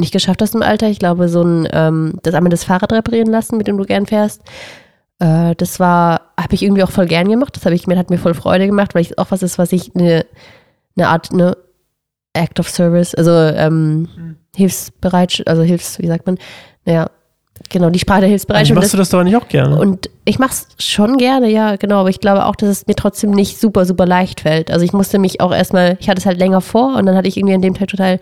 nicht 0.00 0.12
geschafft 0.12 0.42
hast 0.42 0.54
im 0.54 0.62
Alter. 0.62 0.88
Ich 0.88 0.98
glaube, 0.98 1.28
so 1.28 1.42
ein, 1.42 1.68
ähm, 1.72 2.14
das 2.22 2.34
einmal 2.34 2.50
das 2.50 2.64
Fahrrad 2.64 2.92
reparieren 2.92 3.30
lassen, 3.30 3.56
mit 3.56 3.66
dem 3.66 3.78
du 3.78 3.84
gern 3.84 4.06
fährst. 4.06 4.42
Äh, 5.20 5.54
das 5.56 5.78
war, 5.78 6.32
habe 6.36 6.54
ich 6.54 6.62
irgendwie 6.62 6.82
auch 6.82 6.90
voll 6.90 7.06
gern 7.06 7.28
gemacht. 7.28 7.56
Das 7.56 7.64
habe 7.64 7.74
ich 7.74 7.86
mir, 7.86 7.96
hat 7.96 8.10
mir 8.10 8.18
voll 8.18 8.34
Freude 8.34 8.66
gemacht, 8.66 8.94
weil 8.94 9.02
ich 9.02 9.18
auch 9.18 9.30
was 9.30 9.42
ist, 9.42 9.58
was 9.58 9.72
ich 9.72 9.94
eine, 9.94 10.26
eine 10.96 11.08
Art, 11.08 11.32
ne, 11.32 11.56
Act 12.32 12.60
of 12.60 12.68
Service, 12.68 13.14
also 13.14 13.30
ähm, 13.30 14.36
Hilfsbereit, 14.54 15.42
also 15.46 15.62
Hilfs, 15.62 15.98
wie 15.98 16.06
sagt 16.06 16.26
man? 16.26 16.38
Naja, 16.84 17.10
genau, 17.68 17.90
die 17.90 17.98
Sprache 17.98 18.20
der 18.20 18.28
Hilfsbereitschaft. 18.28 18.78
machst 18.78 18.92
du 18.92 18.98
das 18.98 19.10
doch 19.10 19.22
nicht 19.22 19.36
auch 19.36 19.48
gerne. 19.48 19.78
Und 19.78 20.10
ich 20.24 20.38
mache 20.38 20.52
es 20.52 20.68
schon 20.84 21.18
gerne, 21.18 21.50
ja, 21.50 21.76
genau. 21.76 22.00
Aber 22.00 22.10
ich 22.10 22.20
glaube 22.20 22.46
auch, 22.46 22.56
dass 22.56 22.68
es 22.68 22.86
mir 22.86 22.94
trotzdem 22.94 23.32
nicht 23.32 23.58
super, 23.58 23.84
super 23.84 24.06
leicht 24.06 24.40
fällt. 24.40 24.70
Also 24.70 24.84
ich 24.84 24.92
musste 24.92 25.18
mich 25.18 25.40
auch 25.40 25.52
erstmal, 25.52 25.96
ich 26.00 26.08
hatte 26.08 26.20
es 26.20 26.26
halt 26.26 26.38
länger 26.38 26.60
vor 26.60 26.96
und 26.96 27.06
dann 27.06 27.16
hatte 27.16 27.28
ich 27.28 27.36
irgendwie 27.36 27.54
an 27.54 27.62
dem 27.62 27.74
Tag 27.74 27.88
total, 27.88 28.20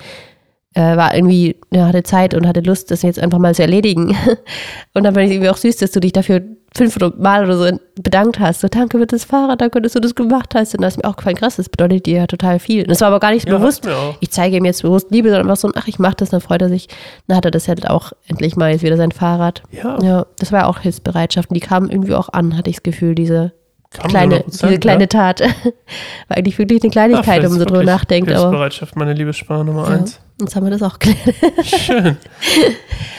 äh, 0.79 0.97
war 0.97 1.13
irgendwie, 1.13 1.57
ja, 1.73 1.87
hatte 1.87 2.05
Zeit 2.05 2.35
und 2.35 2.47
hatte 2.47 2.61
Lust, 2.61 2.93
das 2.93 3.03
jetzt 3.03 3.19
einfach 3.19 3.41
mal 3.41 3.53
zu 3.53 3.63
erledigen. 3.63 4.17
Und 4.95 5.03
dann 5.03 5.13
fand 5.13 5.27
ich 5.27 5.33
irgendwie 5.33 5.51
auch 5.51 5.57
süß, 5.57 5.77
dass 5.79 5.91
du 5.91 5.99
dich 5.99 6.13
dafür 6.13 6.41
fünf 6.77 6.97
Mal 7.19 7.45
oder 7.45 7.57
so 7.57 7.79
bedankt 8.01 8.39
hast. 8.39 8.61
So, 8.61 8.69
danke 8.69 8.97
für 8.97 9.07
das 9.07 9.25
Fahrrad, 9.25 9.61
danke, 9.61 9.83
dass 9.83 9.95
du 9.95 10.01
das 10.01 10.15
gemacht 10.15 10.55
hast. 10.55 10.75
Und 10.75 10.83
da 10.83 10.89
ist 10.89 10.97
mir 10.97 11.05
auch 11.05 11.17
gefallen, 11.17 11.35
krass, 11.35 11.57
das 11.57 11.69
bedeutet 11.69 12.07
dir 12.07 12.19
ja 12.19 12.27
total 12.29 12.61
viel. 12.61 12.83
Und 12.83 12.91
das 12.93 13.01
war 13.01 13.09
aber 13.09 13.19
gar 13.19 13.33
nicht 13.33 13.49
ja, 13.49 13.59
bewusst. 13.59 13.89
Ich 14.21 14.31
zeige 14.31 14.57
ihm 14.57 14.65
jetzt 14.65 14.83
bewusst 14.83 15.11
Liebe, 15.11 15.31
sondern 15.31 15.51
einfach 15.51 15.61
so, 15.61 15.69
ach, 15.75 15.89
ich 15.89 15.99
mache 15.99 16.15
das, 16.19 16.31
dann 16.31 16.41
freut 16.41 16.63
er 16.63 16.69
sich. 16.69 16.87
Dann 17.27 17.37
hat 17.37 17.45
er 17.45 17.51
das 17.51 17.67
halt 17.67 17.91
auch 17.91 18.13
endlich 18.29 18.55
mal 18.55 18.71
jetzt 18.71 18.85
wieder 18.85 18.97
sein 18.97 19.11
Fahrrad. 19.11 19.65
Ja, 19.73 20.01
Ja, 20.01 20.27
das 20.39 20.53
war 20.53 20.69
auch 20.69 20.79
Hilfsbereitschaft. 20.79 21.51
Und 21.51 21.55
die 21.55 21.61
kamen 21.61 21.91
irgendwie 21.91 22.15
auch 22.15 22.29
an, 22.29 22.57
hatte 22.57 22.71
ich 22.71 22.77
das 22.77 22.83
Gefühl, 22.85 23.17
diese 23.17 23.53
kam 23.91 24.11
kleine, 24.11 24.41
100%, 24.41 24.51
diese 24.51 24.79
kleine 24.79 25.05
ja. 25.05 25.07
Tat. 25.07 25.41
war 26.29 26.37
eigentlich 26.37 26.59
wirklich 26.59 26.83
eine 26.83 26.89
Ja, 26.89 26.93
Kleinigkeit, 26.93 27.43
wenn 27.43 27.51
man 27.51 27.59
so 27.59 27.65
drüber 27.65 27.85
nachdenkt. 27.85 28.31
Aber 28.31 28.41
Hilfsbereitschaft, 28.41 28.97
meine 28.97 29.15
Liebessprache 29.15 29.65
Nummer 29.65 29.89
ja, 29.89 29.97
eins. 29.97 30.21
jetzt 30.41 30.55
haben 30.57 30.65
wir 30.67 30.71
das 30.71 30.83
auch 30.83 30.99
geklärt. 30.99 31.37
Schön. 31.65 32.17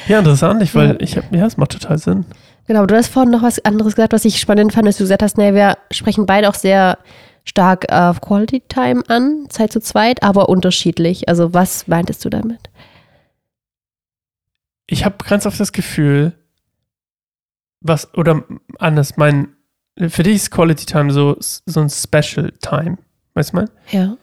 Ja, 0.07 0.17
interessant, 0.19 0.63
ich, 0.63 0.73
weil 0.73 0.97
ich 1.03 1.17
hab, 1.17 1.31
ja, 1.31 1.45
es 1.45 1.55
macht 1.57 1.71
total 1.71 1.99
Sinn. 1.99 2.25
genau, 2.65 2.87
du 2.87 2.95
hast 2.95 3.09
vorhin 3.09 3.31
noch 3.31 3.43
was 3.43 3.63
anderes 3.63 3.93
gesagt, 3.93 4.11
was 4.11 4.25
ich 4.25 4.39
spannend 4.39 4.73
fand, 4.73 4.87
dass 4.87 4.97
du 4.97 5.03
gesagt 5.03 5.21
hast, 5.21 5.37
naja, 5.37 5.53
wir 5.53 5.77
sprechen 5.91 6.25
beide 6.25 6.49
auch 6.49 6.55
sehr 6.55 6.97
stark 7.45 7.91
auf 7.91 8.19
Quality 8.19 8.61
Time 8.67 9.03
an, 9.07 9.45
Zeit 9.49 9.71
zu 9.71 9.79
zweit, 9.81 10.23
aber 10.23 10.49
unterschiedlich. 10.49 11.29
Also 11.29 11.53
was 11.53 11.87
meintest 11.87 12.25
du 12.25 12.29
damit? 12.29 12.71
Ich 14.87 15.05
habe 15.05 15.23
ganz 15.23 15.45
oft 15.45 15.59
das 15.59 15.73
Gefühl, 15.73 16.33
was, 17.81 18.11
oder 18.15 18.43
anders, 18.79 19.15
mein, 19.17 19.49
für 20.07 20.23
dich 20.23 20.35
ist 20.35 20.51
Quality 20.51 20.85
Time 20.85 21.11
so, 21.11 21.35
so 21.39 21.81
ein 21.81 21.89
Special 21.89 22.51
Time, 22.61 22.97
weißt 23.33 23.51
du 23.51 23.57
mal? 23.57 23.69
Ja. 23.91 24.15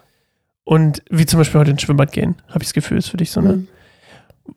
Und 0.64 1.02
wie 1.10 1.26
zum 1.26 1.38
Beispiel 1.38 1.60
heute 1.60 1.70
ins 1.72 1.82
Schwimmbad 1.82 2.12
gehen, 2.12 2.36
habe 2.48 2.58
ich 2.62 2.68
das 2.68 2.74
Gefühl, 2.74 2.98
ist 2.98 3.08
für 3.10 3.16
dich 3.18 3.30
so 3.30 3.40
eine, 3.40 3.52
Mhm. 3.52 3.68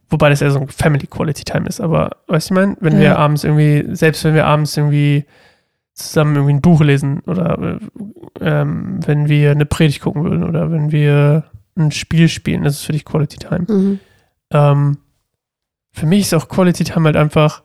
wobei 0.09 0.29
das 0.29 0.41
eher 0.41 0.51
so 0.51 0.59
ein 0.59 0.67
Family 0.69 1.05
Quality 1.07 1.43
Time 1.43 1.67
ist, 1.67 1.79
aber 1.81 2.17
weißt 2.27 2.49
du, 2.49 2.53
ich 2.53 2.59
meine, 2.59 2.77
wenn 2.79 2.93
Ja. 2.93 2.99
wir 2.99 3.19
abends 3.19 3.43
irgendwie, 3.43 3.85
selbst 3.95 4.23
wenn 4.23 4.33
wir 4.33 4.45
abends 4.47 4.75
irgendwie 4.77 5.25
zusammen 5.93 6.35
irgendwie 6.35 6.53
ein 6.53 6.61
Buch 6.61 6.81
lesen 6.81 7.19
oder 7.27 7.59
äh, 7.59 7.79
ähm, 8.39 9.05
wenn 9.05 9.27
wir 9.27 9.51
eine 9.51 9.65
Predigt 9.65 10.01
gucken 10.01 10.23
würden 10.23 10.43
oder 10.45 10.71
wenn 10.71 10.91
wir 10.91 11.43
ein 11.77 11.91
Spiel 11.91 12.29
spielen, 12.29 12.63
das 12.63 12.75
ist 12.75 12.85
für 12.85 12.93
dich 12.93 13.03
Quality 13.05 13.37
Time. 13.37 13.65
Mhm. 13.67 13.99
Ähm, 14.51 14.97
für 15.91 16.05
mich 16.05 16.21
ist 16.21 16.33
auch 16.33 16.47
Quality 16.47 16.85
Time 16.85 17.05
halt 17.05 17.17
einfach, 17.17 17.63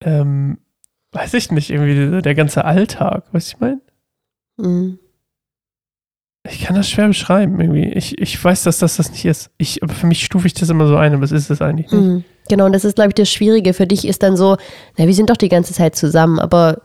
ähm, 0.00 0.58
weiß 1.12 1.34
ich 1.34 1.50
nicht, 1.50 1.70
irgendwie 1.70 2.22
der 2.22 2.34
ganze 2.34 2.64
Alltag, 2.64 3.24
weißt 3.32 3.52
du, 3.52 3.56
ich 3.56 3.60
meine? 3.60 3.80
Mhm. 4.58 4.98
Ich 6.50 6.62
kann 6.64 6.76
das 6.76 6.88
schwer 6.88 7.08
beschreiben 7.08 7.60
irgendwie. 7.60 7.88
Ich, 7.92 8.18
ich 8.18 8.42
weiß, 8.42 8.62
dass 8.62 8.78
das 8.78 8.96
das 8.96 9.10
nicht 9.10 9.24
ist. 9.24 9.50
Ich, 9.58 9.82
aber 9.82 9.92
für 9.92 10.06
mich 10.06 10.24
stufe 10.24 10.46
ich 10.46 10.54
das 10.54 10.70
immer 10.70 10.86
so 10.86 10.96
ein, 10.96 11.12
aber 11.12 11.24
es 11.24 11.32
ist 11.32 11.50
es 11.50 11.60
eigentlich 11.60 11.90
nicht. 11.92 12.04
Mhm. 12.04 12.24
Genau, 12.48 12.64
und 12.66 12.72
das 12.72 12.84
ist, 12.86 12.94
glaube 12.94 13.10
ich, 13.10 13.14
das 13.14 13.30
Schwierige. 13.30 13.74
Für 13.74 13.86
dich 13.86 14.06
ist 14.06 14.22
dann 14.22 14.36
so, 14.36 14.56
na, 14.96 15.06
wir 15.06 15.12
sind 15.14 15.28
doch 15.28 15.36
die 15.36 15.50
ganze 15.50 15.74
Zeit 15.74 15.94
zusammen, 15.96 16.38
aber 16.38 16.80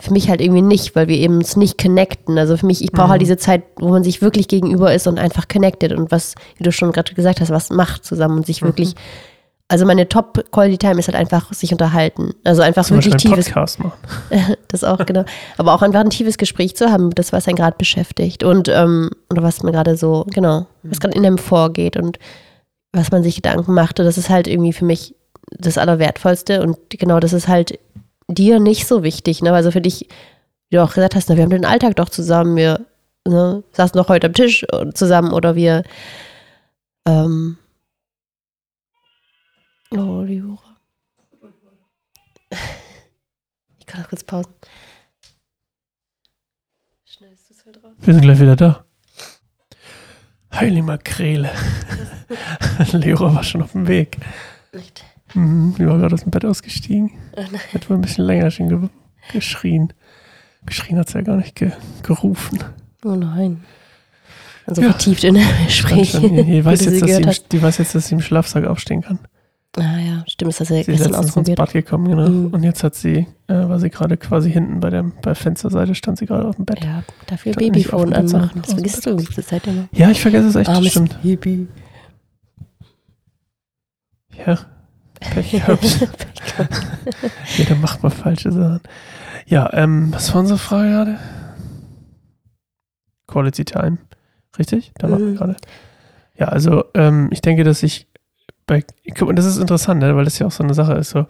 für 0.00 0.12
mich 0.12 0.28
halt 0.28 0.40
irgendwie 0.40 0.62
nicht, 0.62 0.96
weil 0.96 1.06
wir 1.08 1.16
eben 1.18 1.36
uns 1.36 1.56
nicht 1.56 1.80
connecten. 1.80 2.36
Also 2.36 2.56
für 2.56 2.66
mich, 2.66 2.82
ich 2.82 2.90
brauche 2.90 3.06
Mhm. 3.06 3.10
halt 3.12 3.22
diese 3.22 3.36
Zeit, 3.36 3.62
wo 3.76 3.88
man 3.90 4.02
sich 4.02 4.20
wirklich 4.22 4.48
gegenüber 4.48 4.92
ist 4.92 5.06
und 5.06 5.18
einfach 5.18 5.46
connected 5.46 5.92
und 5.92 6.10
was, 6.10 6.34
wie 6.56 6.64
du 6.64 6.72
schon 6.72 6.90
gerade 6.90 7.14
gesagt 7.14 7.40
hast, 7.40 7.50
was 7.50 7.70
macht 7.70 8.04
zusammen 8.04 8.38
und 8.38 8.46
sich 8.46 8.62
Mhm. 8.62 8.66
wirklich, 8.66 8.94
also 9.68 9.84
meine 9.84 10.08
Top-Quality-Time 10.08 11.00
ist 11.00 11.08
halt 11.08 11.16
einfach 11.16 11.52
sich 11.52 11.72
unterhalten. 11.72 12.34
Also 12.44 12.62
einfach 12.62 12.84
Zum 12.84 12.96
wirklich 12.96 13.14
Beispiel 13.14 13.32
einen 13.32 13.42
tiefes, 13.42 13.52
Podcast 13.52 13.78
machen. 13.80 14.56
das 14.68 14.84
auch, 14.84 15.04
genau. 15.04 15.24
Aber 15.56 15.74
auch 15.74 15.82
einfach 15.82 16.00
ein 16.00 16.10
tiefes 16.10 16.38
Gespräch 16.38 16.76
zu 16.76 16.90
haben, 16.90 17.10
das, 17.10 17.32
was 17.32 17.48
einen 17.48 17.56
gerade 17.56 17.76
beschäftigt 17.76 18.44
und, 18.44 18.68
ähm, 18.68 19.10
oder 19.28 19.42
was 19.42 19.62
mir 19.62 19.72
gerade 19.72 19.96
so, 19.96 20.24
genau, 20.28 20.66
was 20.84 21.00
gerade 21.00 21.16
in 21.16 21.26
einem 21.26 21.38
vorgeht 21.38 21.96
und 21.96 22.18
was 22.92 23.10
man 23.10 23.24
sich 23.24 23.36
Gedanken 23.36 23.74
macht. 23.74 23.98
Und 23.98 24.06
das 24.06 24.18
ist 24.18 24.30
halt 24.30 24.46
irgendwie 24.46 24.72
für 24.72 24.84
mich 24.84 25.16
das 25.50 25.78
Allerwertvollste 25.78 26.62
und 26.62 26.78
genau, 26.90 27.18
das 27.18 27.32
ist 27.32 27.48
halt 27.48 27.78
dir 28.28 28.60
nicht 28.60 28.86
so 28.86 29.02
wichtig, 29.02 29.42
ne? 29.42 29.52
Also 29.52 29.70
für 29.70 29.80
dich, 29.80 30.08
wie 30.70 30.76
du 30.76 30.82
auch 30.82 30.92
gesagt 30.94 31.14
hast, 31.14 31.28
ne, 31.28 31.36
wir 31.36 31.44
haben 31.44 31.50
den 31.50 31.64
Alltag 31.64 31.96
doch 31.96 32.08
zusammen, 32.08 32.56
wir 32.56 32.80
ne, 33.26 33.62
saßen 33.72 33.96
noch 33.96 34.08
heute 34.08 34.26
am 34.26 34.32
Tisch 34.32 34.66
zusammen 34.94 35.32
oder 35.32 35.54
wir 35.54 35.84
ähm, 37.06 37.58
Oh, 39.90 40.24
die 40.24 40.42
Hure. 40.42 40.58
Ich 43.78 43.86
kann 43.86 44.02
noch 44.02 44.08
kurz 44.08 44.24
pausen. 44.24 44.52
Schnell 47.04 47.32
ist 47.32 47.50
das 47.50 47.64
halt 47.64 47.82
raus. 47.82 47.92
Wir 48.00 48.14
sind 48.14 48.22
gleich 48.22 48.40
wieder 48.40 48.56
da. 48.56 48.84
Heilige 50.52 50.82
Makrele. 50.82 51.50
Leora 52.92 53.34
war 53.34 53.44
schon 53.44 53.62
auf 53.62 53.72
dem 53.72 53.86
Weg. 53.88 54.18
Nicht. 54.72 55.04
Mhm, 55.34 55.74
die 55.78 55.86
war 55.86 55.98
gerade 55.98 56.14
aus 56.14 56.22
dem 56.22 56.30
Bett 56.30 56.44
ausgestiegen. 56.44 57.10
Oh 57.36 57.42
nein. 57.42 57.60
Hat 57.72 57.88
wohl 57.90 57.96
ein 57.96 58.00
bisschen 58.02 58.24
länger 58.24 58.50
schon 58.50 58.68
ge 58.68 58.88
geschrien. 59.32 59.92
Geschrien 60.64 60.98
hat 60.98 61.08
sie 61.08 61.18
ja 61.18 61.22
gar 61.22 61.36
nicht 61.36 61.54
ge 61.56 61.72
gerufen. 62.02 62.62
Oh 63.04 63.14
nein. 63.14 63.64
Also 64.66 64.82
Ja. 64.82 64.90
vertieft 64.90 65.24
in 65.24 65.34
der 65.34 65.46
Gespräch. 65.66 66.12
Die, 66.12 66.46
wie 66.46 66.64
weiß 66.64 66.78
du 66.84 66.84
jetzt, 66.86 66.94
sie 66.94 67.00
dass 67.00 67.00
sie 67.00 67.06
gehört 67.06 67.22
im, 67.22 67.28
hast. 67.28 67.52
die 67.52 67.62
weiß 67.62 67.78
jetzt, 67.78 67.94
dass 67.94 68.06
sie 68.08 68.14
im 68.14 68.20
Schlafsack 68.20 68.64
aufstehen 68.66 69.02
kann. 69.02 69.18
Ah 69.76 69.98
ja, 69.98 70.24
stimmt, 70.26 70.48
das 70.52 70.60
hast 70.60 70.70
du 70.70 70.74
ja 70.74 70.82
Sie 70.84 70.92
ist 70.92 70.98
gestern 70.98 71.14
ins 71.14 71.26
ausprobiert. 71.28 71.58
Bad 71.58 71.72
gekommen, 71.72 72.08
genau. 72.08 72.28
Mhm. 72.28 72.46
Und 72.54 72.62
jetzt 72.62 72.82
hat 72.82 72.94
sie, 72.94 73.26
äh, 73.46 73.54
war 73.54 73.78
sie 73.78 73.90
gerade 73.90 74.16
quasi 74.16 74.50
hinten 74.50 74.80
bei 74.80 74.88
der, 74.90 75.02
bei 75.02 75.34
Fensterseite, 75.34 75.94
stand 75.94 76.18
sie 76.18 76.26
gerade 76.26 76.48
auf 76.48 76.56
dem 76.56 76.64
Bett. 76.64 76.82
Ja, 76.82 77.02
dafür 77.26 77.52
Babyphone 77.52 78.12
anmachen. 78.14 78.62
Das 78.62 78.72
vergisst 78.72 79.04
du 79.06 79.16
diese 79.16 79.44
Zeit 79.44 79.66
immer. 79.66 79.88
Ja, 79.92 80.10
ich 80.10 80.20
vergesse 80.20 80.48
es 80.48 80.56
echt, 80.56 80.68
das 80.68 80.76
Armes 80.76 80.90
stimmt. 80.92 81.22
Baby. 81.22 81.68
Ja, 84.46 84.58
Pech 85.20 85.50
gehabt. 85.50 85.84
Jeder 87.56 87.74
macht 87.76 88.02
mal 88.02 88.10
falsche 88.10 88.52
Sachen. 88.52 88.80
Ja, 89.46 89.70
ähm, 89.74 90.12
was 90.12 90.32
war 90.32 90.40
unsere 90.40 90.58
Frage 90.58 90.88
gerade? 90.90 91.18
Quality 93.26 93.64
Time. 93.64 93.98
Richtig? 94.58 94.92
Da 94.98 95.10
waren 95.10 95.20
wir 95.20 95.26
Mhm. 95.32 95.36
gerade. 95.36 95.56
Ja, 96.38 96.48
also 96.48 96.84
ähm, 96.94 97.28
ich 97.30 97.40
denke, 97.40 97.64
dass 97.64 97.82
ich 97.82 98.06
bei, 98.66 98.84
mal, 99.20 99.34
das 99.34 99.46
ist 99.46 99.58
interessant, 99.58 100.00
ne, 100.00 100.16
weil 100.16 100.24
das 100.24 100.38
ja 100.38 100.46
auch 100.46 100.52
so 100.52 100.64
eine 100.64 100.74
Sache 100.74 100.94
ist, 100.94 101.10
so, 101.10 101.26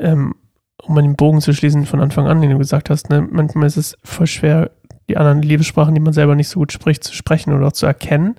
ähm, 0.00 0.34
um 0.82 0.94
mal 0.94 1.02
den 1.02 1.16
Bogen 1.16 1.40
zu 1.40 1.52
schließen 1.52 1.86
von 1.86 2.00
Anfang 2.00 2.26
an, 2.26 2.40
den 2.40 2.50
du 2.50 2.58
gesagt 2.58 2.90
hast, 2.90 3.08
ne, 3.10 3.26
manchmal 3.30 3.66
ist 3.66 3.76
es 3.76 3.96
voll 4.04 4.26
schwer, 4.26 4.70
die 5.08 5.16
anderen 5.16 5.42
Liebessprachen, 5.42 5.94
die 5.94 6.00
man 6.00 6.12
selber 6.12 6.34
nicht 6.34 6.48
so 6.48 6.60
gut 6.60 6.72
spricht, 6.72 7.04
zu 7.04 7.14
sprechen 7.14 7.52
oder 7.52 7.68
auch 7.68 7.72
zu 7.72 7.86
erkennen. 7.86 8.36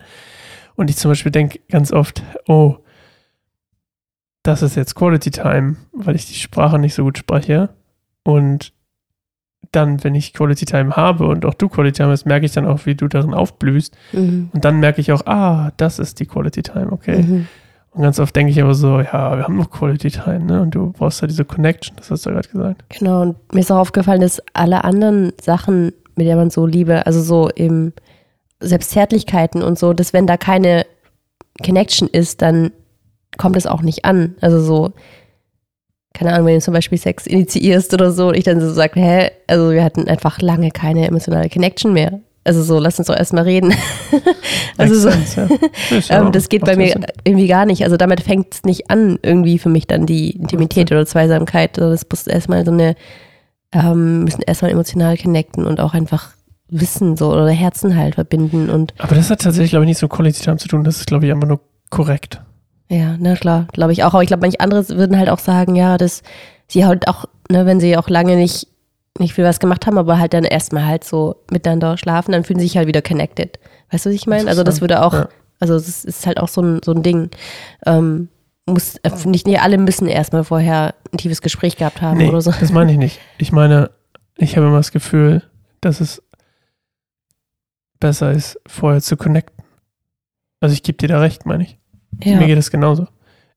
Und 0.75 0.89
ich 0.89 0.97
zum 0.97 1.09
Beispiel 1.09 1.31
denke 1.31 1.59
ganz 1.69 1.91
oft, 1.91 2.21
oh, 2.47 2.77
das 4.43 4.61
ist 4.61 4.75
jetzt 4.75 4.95
Quality 4.95 5.31
Time, 5.31 5.77
weil 5.91 6.15
ich 6.15 6.27
die 6.27 6.35
Sprache 6.35 6.79
nicht 6.79 6.93
so 6.93 7.03
gut 7.03 7.17
spreche. 7.17 7.69
Und 8.23 8.73
dann, 9.71 10.03
wenn 10.03 10.15
ich 10.15 10.33
Quality 10.33 10.65
Time 10.65 10.95
habe 10.95 11.27
und 11.27 11.45
auch 11.45 11.53
du 11.53 11.67
Quality 11.67 11.97
Time 11.97 12.11
hast, 12.11 12.25
merke 12.25 12.45
ich 12.45 12.51
dann 12.51 12.65
auch, 12.65 12.85
wie 12.85 12.95
du 12.95 13.07
darin 13.07 13.33
aufblühst. 13.33 13.97
Mhm. 14.13 14.49
Und 14.53 14.65
dann 14.65 14.79
merke 14.79 15.01
ich 15.01 15.11
auch, 15.11 15.25
ah, 15.25 15.71
das 15.77 15.99
ist 15.99 16.19
die 16.19 16.25
Quality 16.25 16.63
Time, 16.63 16.91
okay. 16.91 17.23
Mhm. 17.23 17.47
Und 17.97 18.03
ganz 18.03 18.19
oft 18.19 18.35
denke 18.35 18.51
ich 18.51 18.61
aber 18.61 18.75
so, 18.75 18.99
ja, 18.99 19.35
wir 19.35 19.43
haben 19.43 19.57
noch 19.57 19.71
Quality 19.71 20.11
Time, 20.11 20.41
ne? 20.41 20.61
Und 20.61 20.75
du 20.75 20.91
brauchst 20.91 21.19
ja 21.21 21.27
diese 21.27 21.43
Connection, 21.45 21.95
das 21.97 22.11
hast 22.11 22.27
du 22.27 22.29
ja 22.29 22.35
gerade 22.35 22.49
gesagt. 22.49 22.83
Genau, 22.89 23.23
und 23.23 23.53
mir 23.53 23.61
ist 23.61 23.71
auch 23.71 23.79
aufgefallen, 23.79 24.21
dass 24.21 24.39
alle 24.53 24.83
anderen 24.83 25.33
Sachen, 25.41 25.93
mit 26.15 26.27
der 26.27 26.35
man 26.35 26.51
so 26.51 26.67
Liebe, 26.67 27.07
also 27.07 27.23
so 27.23 27.49
eben 27.55 27.93
selbst 28.59 28.91
Zärtlichkeiten 28.91 29.63
und 29.63 29.79
so, 29.79 29.93
dass 29.93 30.13
wenn 30.13 30.27
da 30.27 30.37
keine 30.37 30.85
Connection 31.65 32.07
ist, 32.07 32.43
dann 32.43 32.71
kommt 33.39 33.55
es 33.55 33.65
auch 33.65 33.81
nicht 33.81 34.05
an. 34.05 34.35
Also 34.41 34.59
so, 34.61 34.93
keine 36.13 36.33
Ahnung, 36.33 36.45
wenn 36.45 36.55
du 36.55 36.61
zum 36.61 36.75
Beispiel 36.75 36.99
Sex 36.99 37.25
initiierst 37.25 37.95
oder 37.95 38.11
so, 38.11 38.27
und 38.27 38.37
ich 38.37 38.43
dann 38.43 38.61
so 38.61 38.71
sage, 38.71 38.99
hä, 38.99 39.31
also 39.47 39.71
wir 39.71 39.83
hatten 39.83 40.07
einfach 40.07 40.39
lange 40.39 40.69
keine 40.69 41.07
emotionale 41.07 41.49
Connection 41.49 41.93
mehr. 41.93 42.19
Also 42.47 42.63
so, 42.63 42.79
lass 42.79 42.97
uns 42.97 43.07
doch 43.07 43.17
erstmal 43.17 43.43
reden. 43.43 43.73
also 44.77 44.95
so, 44.95 45.09
sense, 45.09 45.49
ja. 45.89 46.21
Ähm, 46.21 46.31
das 46.31 46.47
geht 46.47 46.63
bei 46.63 46.77
mir 46.77 46.95
irgendwie 47.25 47.47
gar 47.47 47.65
nicht. 47.65 47.83
Also 47.83 47.97
damit 47.97 48.21
fängt 48.21 48.53
es 48.53 48.63
nicht 48.63 48.89
an, 48.89 49.19
irgendwie 49.21 49.59
für 49.59 49.67
mich 49.67 49.85
dann 49.85 50.05
die 50.05 50.31
Intimität 50.31 50.91
oder 50.91 51.05
Zweisamkeit. 51.05 51.77
Also 51.77 51.91
das 51.91 52.05
muss 52.09 52.25
erstmal 52.25 52.63
so 52.63 52.71
eine, 52.71 52.95
ähm, 53.73 54.23
müssen 54.23 54.43
erstmal 54.43 54.71
emotional 54.71 55.17
connecten 55.17 55.65
und 55.65 55.81
auch 55.81 55.93
einfach 55.93 56.31
Wissen 56.69 57.17
so 57.17 57.31
oder 57.31 57.49
Herzen 57.49 57.97
halt 57.97 58.15
verbinden 58.15 58.69
und 58.69 58.93
Aber 58.97 59.15
das 59.15 59.29
hat 59.29 59.41
tatsächlich, 59.41 59.71
glaube 59.71 59.85
ich, 59.85 59.89
nicht 59.89 59.99
so 59.99 60.07
Quality 60.07 60.41
Time 60.41 60.57
zu 60.57 60.67
tun. 60.67 60.83
Das 60.83 60.97
ist, 60.97 61.07
glaube 61.07 61.25
ich, 61.25 61.31
einfach 61.31 61.47
nur 61.47 61.59
korrekt. 61.89 62.41
ja, 62.89 63.15
na 63.19 63.35
klar, 63.35 63.67
glaube 63.73 63.91
ich 63.91 64.03
auch. 64.03 64.13
Aber 64.13 64.23
ich 64.23 64.27
glaube, 64.27 64.41
manche 64.41 64.59
andere 64.61 64.87
würden 64.89 65.17
halt 65.17 65.29
auch 65.29 65.39
sagen, 65.39 65.75
ja, 65.75 65.97
dass 65.97 66.23
sie 66.67 66.85
halt 66.85 67.07
auch, 67.07 67.25
ne, 67.49 67.65
wenn 67.65 67.79
sie 67.81 67.97
auch 67.97 68.09
lange 68.09 68.35
nicht, 68.35 68.67
nicht 69.19 69.33
viel 69.33 69.43
was 69.43 69.59
gemacht 69.59 69.85
haben, 69.87 69.97
aber 69.97 70.19
halt 70.19 70.33
dann 70.33 70.43
erstmal 70.43 70.85
halt 70.85 71.03
so 71.03 71.35
miteinander 71.51 71.97
schlafen, 71.97 72.31
dann 72.31 72.43
fühlen 72.43 72.59
sie 72.59 72.67
sich 72.67 72.77
halt 72.77 72.87
wieder 72.87 73.01
connected. 73.01 73.59
Weißt 73.91 74.05
du, 74.05 74.09
was 74.09 74.15
ich 74.15 74.27
meine? 74.27 74.49
Also 74.49 74.63
das 74.63 74.81
würde 74.81 75.03
auch, 75.03 75.13
Ja. 75.13 75.29
also 75.59 75.73
das 75.75 76.05
ist 76.05 76.25
halt 76.27 76.39
auch 76.39 76.47
so 76.47 76.61
ein, 76.61 76.81
so 76.83 76.91
ein 76.93 77.03
Ding. 77.03 77.29
Ähm, 77.85 78.29
muss, 78.65 78.97
äh, 78.97 79.11
nicht, 79.25 79.47
nicht 79.47 79.61
alle 79.61 79.77
müssen 79.77 80.07
erstmal 80.07 80.43
vorher 80.43 80.93
ein 81.13 81.17
tiefes 81.17 81.41
Gespräch 81.41 81.77
gehabt 81.77 82.01
haben 82.01 82.17
Nee, 82.17 82.27
oder 82.29 82.41
so. 82.41 82.51
das 82.51 82.71
meine 82.71 82.91
ich 82.91 82.97
nicht. 82.97 83.19
Ich 83.37 83.51
meine, 83.51 83.91
ich 84.35 84.57
habe 84.57 84.67
immer 84.67 84.77
das 84.77 84.91
Gefühl, 84.91 85.41
dass 85.81 86.01
es 86.01 86.21
besser 87.99 88.31
ist, 88.31 88.59
vorher 88.67 89.01
zu 89.01 89.17
connecten. 89.17 89.63
Also 90.59 90.73
ich 90.73 90.83
gebe 90.83 90.97
dir 90.97 91.07
da 91.07 91.19
recht, 91.19 91.45
meine 91.45 91.63
ich. 91.63 91.77
Ja, 92.23 92.37
Mir 92.39 92.47
geht 92.47 92.57
es 92.57 92.71
genauso. 92.71 93.07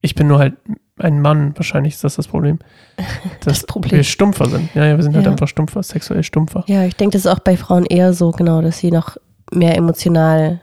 Ich 0.00 0.14
bin 0.14 0.28
nur 0.28 0.38
halt 0.38 0.54
ein 1.00 1.20
Mann, 1.20 1.52
wahrscheinlich 1.56 1.94
ist 1.94 2.04
das 2.04 2.16
das 2.16 2.28
Problem. 2.28 2.58
Dass 3.44 3.60
Das 3.60 3.66
Problem. 3.66 3.92
wir 3.92 4.04
stumpfer 4.04 4.46
sind. 4.48 4.74
Ja, 4.74 4.84
ja, 4.86 4.96
wir 4.96 5.02
sind 5.02 5.14
halt 5.16 5.24
Ja. 5.26 5.32
einfach 5.32 5.48
stumpfer, 5.48 5.82
sexuell 5.82 6.22
stumpfer. 6.22 6.64
ja, 6.66 6.84
ich 6.84 6.96
denke, 6.96 7.12
das 7.14 7.24
ist 7.24 7.30
auch 7.30 7.38
bei 7.40 7.56
Frauen 7.56 7.86
eher 7.86 8.12
so, 8.12 8.30
genau, 8.30 8.60
dass 8.62 8.78
sie 8.78 8.90
noch 8.90 9.16
mehr 9.52 9.76
emotional 9.76 10.60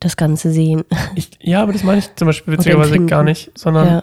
das 0.00 0.16
Ganze 0.16 0.50
sehen. 0.50 0.84
Ich, 1.14 1.30
ja, 1.40 1.62
aber 1.62 1.72
das 1.72 1.82
meine 1.84 1.98
ich 1.98 2.14
zum 2.14 2.26
Beispiel 2.26 2.54
witzigerweise 2.54 2.98
gar 3.06 3.22
nicht, 3.22 3.50
sondern 3.58 3.86
Ja, 3.86 4.02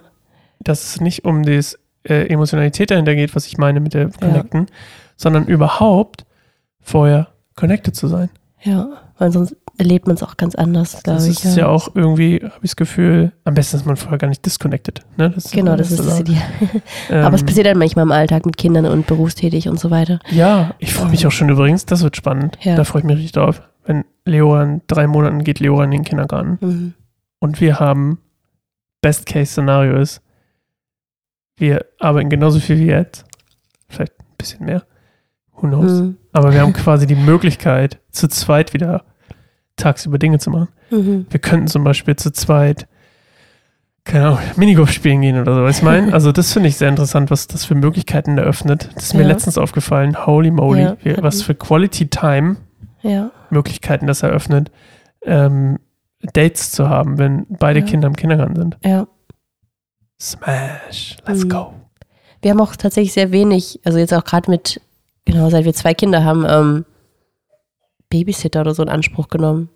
dass 0.60 0.84
es 0.84 1.02
nicht 1.02 1.26
um 1.26 1.44
die 1.44 1.60
äh, 2.04 2.28
Emotionalität 2.28 2.92
dahinter 2.92 3.16
geht, 3.16 3.36
was 3.36 3.48
ich 3.48 3.58
meine 3.58 3.80
mit 3.80 3.94
der 3.94 4.10
Connecten, 4.10 4.68
sondern 5.18 5.46
überhaupt 5.46 6.26
vorher 6.82 7.28
connected 7.56 7.96
zu 7.96 8.08
sein. 8.08 8.30
ja, 8.62 8.88
weil 9.18 9.32
sonst 9.32 9.56
erlebt 9.82 10.08
man 10.08 10.16
es 10.16 10.24
auch 10.24 10.38
ganz 10.38 10.56
anders, 10.56 11.02
glaube 11.04 11.18
Das 11.20 11.28
ich. 11.28 11.44
ist 11.44 11.58
ja. 11.58 11.68
auch 11.68 11.96
irgendwie, 11.96 12.36
habe 12.44 12.54
ich 12.64 12.72
das 12.72 12.76
Gefühl, 12.76 13.32
am 13.44 13.54
besten 13.56 13.78
ist 13.78 13.86
man 13.86 13.98
vorher 13.98 14.18
gar 14.18 14.28
nicht 14.28 14.46
disconnected. 14.46 15.02
Ne? 15.18 15.30
Das 15.32 15.52
Genau, 15.52 15.76
das 15.76 15.92
ist 15.92 16.06
das. 16.06 16.20
Ideal. 16.22 16.42
Ähm, 17.10 17.24
Aber 17.26 17.36
es 17.36 17.44
passiert 17.44 17.66
dann 17.68 17.78
manchmal 17.78 18.04
im 18.04 18.12
Alltag 18.12 18.46
mit 18.46 18.58
Kindern 18.58 18.86
und 18.86 19.08
berufstätig 19.08 19.68
und 19.68 19.80
so 19.80 19.92
weiter. 19.92 20.20
Ja, 20.30 20.76
ich 20.80 20.94
freue 20.94 21.10
mich 21.10 21.26
auch 21.28 21.32
schon 21.32 21.50
übrigens, 21.50 21.86
das 21.86 22.04
wird 22.04 22.16
spannend. 22.16 22.58
Ja. 22.62 22.76
Da 22.76 22.84
freue 22.84 23.02
ich 23.02 23.06
mich 23.06 23.16
richtig 23.18 23.32
drauf. 23.34 23.62
Wenn 23.86 24.06
Leora 24.26 24.64
in 24.64 24.82
drei 24.88 25.08
Monaten 25.08 25.44
geht 25.44 25.60
Leora 25.60 25.84
in 25.86 25.92
den 25.92 26.04
Kindergarten 26.04 26.58
Mhm. 26.62 26.94
und 27.40 27.60
wir 27.60 27.80
haben 27.80 28.20
Best-Case-Szenario 29.02 29.98
ist, 29.98 30.22
wir 31.58 31.86
arbeiten 32.00 32.30
genauso 32.30 32.60
viel 32.60 32.78
wie 32.80 32.86
jetzt, 32.88 33.26
vielleicht 33.90 34.14
ein 34.20 34.26
bisschen 34.38 34.66
mehr, 34.66 34.84
who 35.54 35.68
knows. 35.68 35.92
Mhm. 36.02 36.18
Aber 36.32 36.54
wir 36.54 36.62
haben 36.62 36.74
quasi 36.86 37.08
die 37.08 37.16
Möglichkeit, 37.16 38.00
zu 38.12 38.28
zweit 38.28 38.74
wieder 38.74 39.04
tagsüber 39.82 40.18
Dinge 40.18 40.40
zu 40.40 40.50
machen. 40.50 40.70
Mhm. 40.90 41.26
Wir 41.30 41.40
könnten 41.40 41.68
zum 41.68 41.84
Beispiel 41.84 42.16
zu 42.16 42.32
zweit, 42.32 42.88
keine 44.04 44.28
Ahnung, 44.28 44.40
Minigolf 44.58 44.92
spielen 44.92 45.22
gehen 45.22 45.40
oder 45.40 45.56
so. 45.56 45.64
Was 45.64 45.78
ich 45.78 45.84
meine, 45.84 46.14
also 46.14 46.32
das 46.32 46.52
finde 46.54 46.70
ich 46.70 46.78
sehr 46.78 46.90
interessant, 46.90 47.30
was 47.32 47.48
das 47.48 47.66
für 47.66 47.76
Möglichkeiten 47.76 48.38
eröffnet. 48.38 48.90
Das 48.96 49.06
ist 49.06 49.14
mir 49.14 49.22
Ja. 49.22 49.28
letztens 49.28 49.58
aufgefallen. 49.58 50.26
Holy 50.26 50.52
moly, 50.52 50.82
Ja. 50.82 50.98
wie, 51.04 51.16
was 51.22 51.42
für 51.44 51.56
Quality 51.56 52.08
Time 52.08 52.58
Ja, 53.02 53.32
Möglichkeiten 53.50 54.08
das 54.08 54.24
eröffnet, 54.24 54.72
ähm, 55.24 55.80
Dates 56.34 56.72
zu 56.72 56.88
haben, 56.90 57.18
wenn 57.18 57.46
beide. 57.50 57.82
Kinder 57.84 58.08
im 58.08 58.16
Kindergarten 58.16 58.56
sind. 58.56 58.78
ja. 58.86 59.08
Smash, 60.20 61.18
let's 61.28 61.46
Mhm. 61.46 61.50
go. 61.50 61.74
Wir 62.42 62.52
haben 62.52 62.62
auch 62.62 62.76
tatsächlich 62.76 63.14
sehr 63.14 63.32
wenig, 63.32 63.80
also 63.84 63.98
jetzt 63.98 64.14
auch 64.14 64.24
gerade 64.24 64.50
mit, 64.52 64.80
genau, 65.26 65.50
seit 65.50 65.66
wir 65.66 65.74
zwei 65.74 65.94
Kinder 65.94 66.24
haben, 66.24 66.46
ähm, 66.48 66.86
Babysitter 68.12 68.62
oder 68.62 68.76
so 68.76 68.84
in 68.84 68.90
Anspruch 68.90 69.30
genommen. 69.30 69.70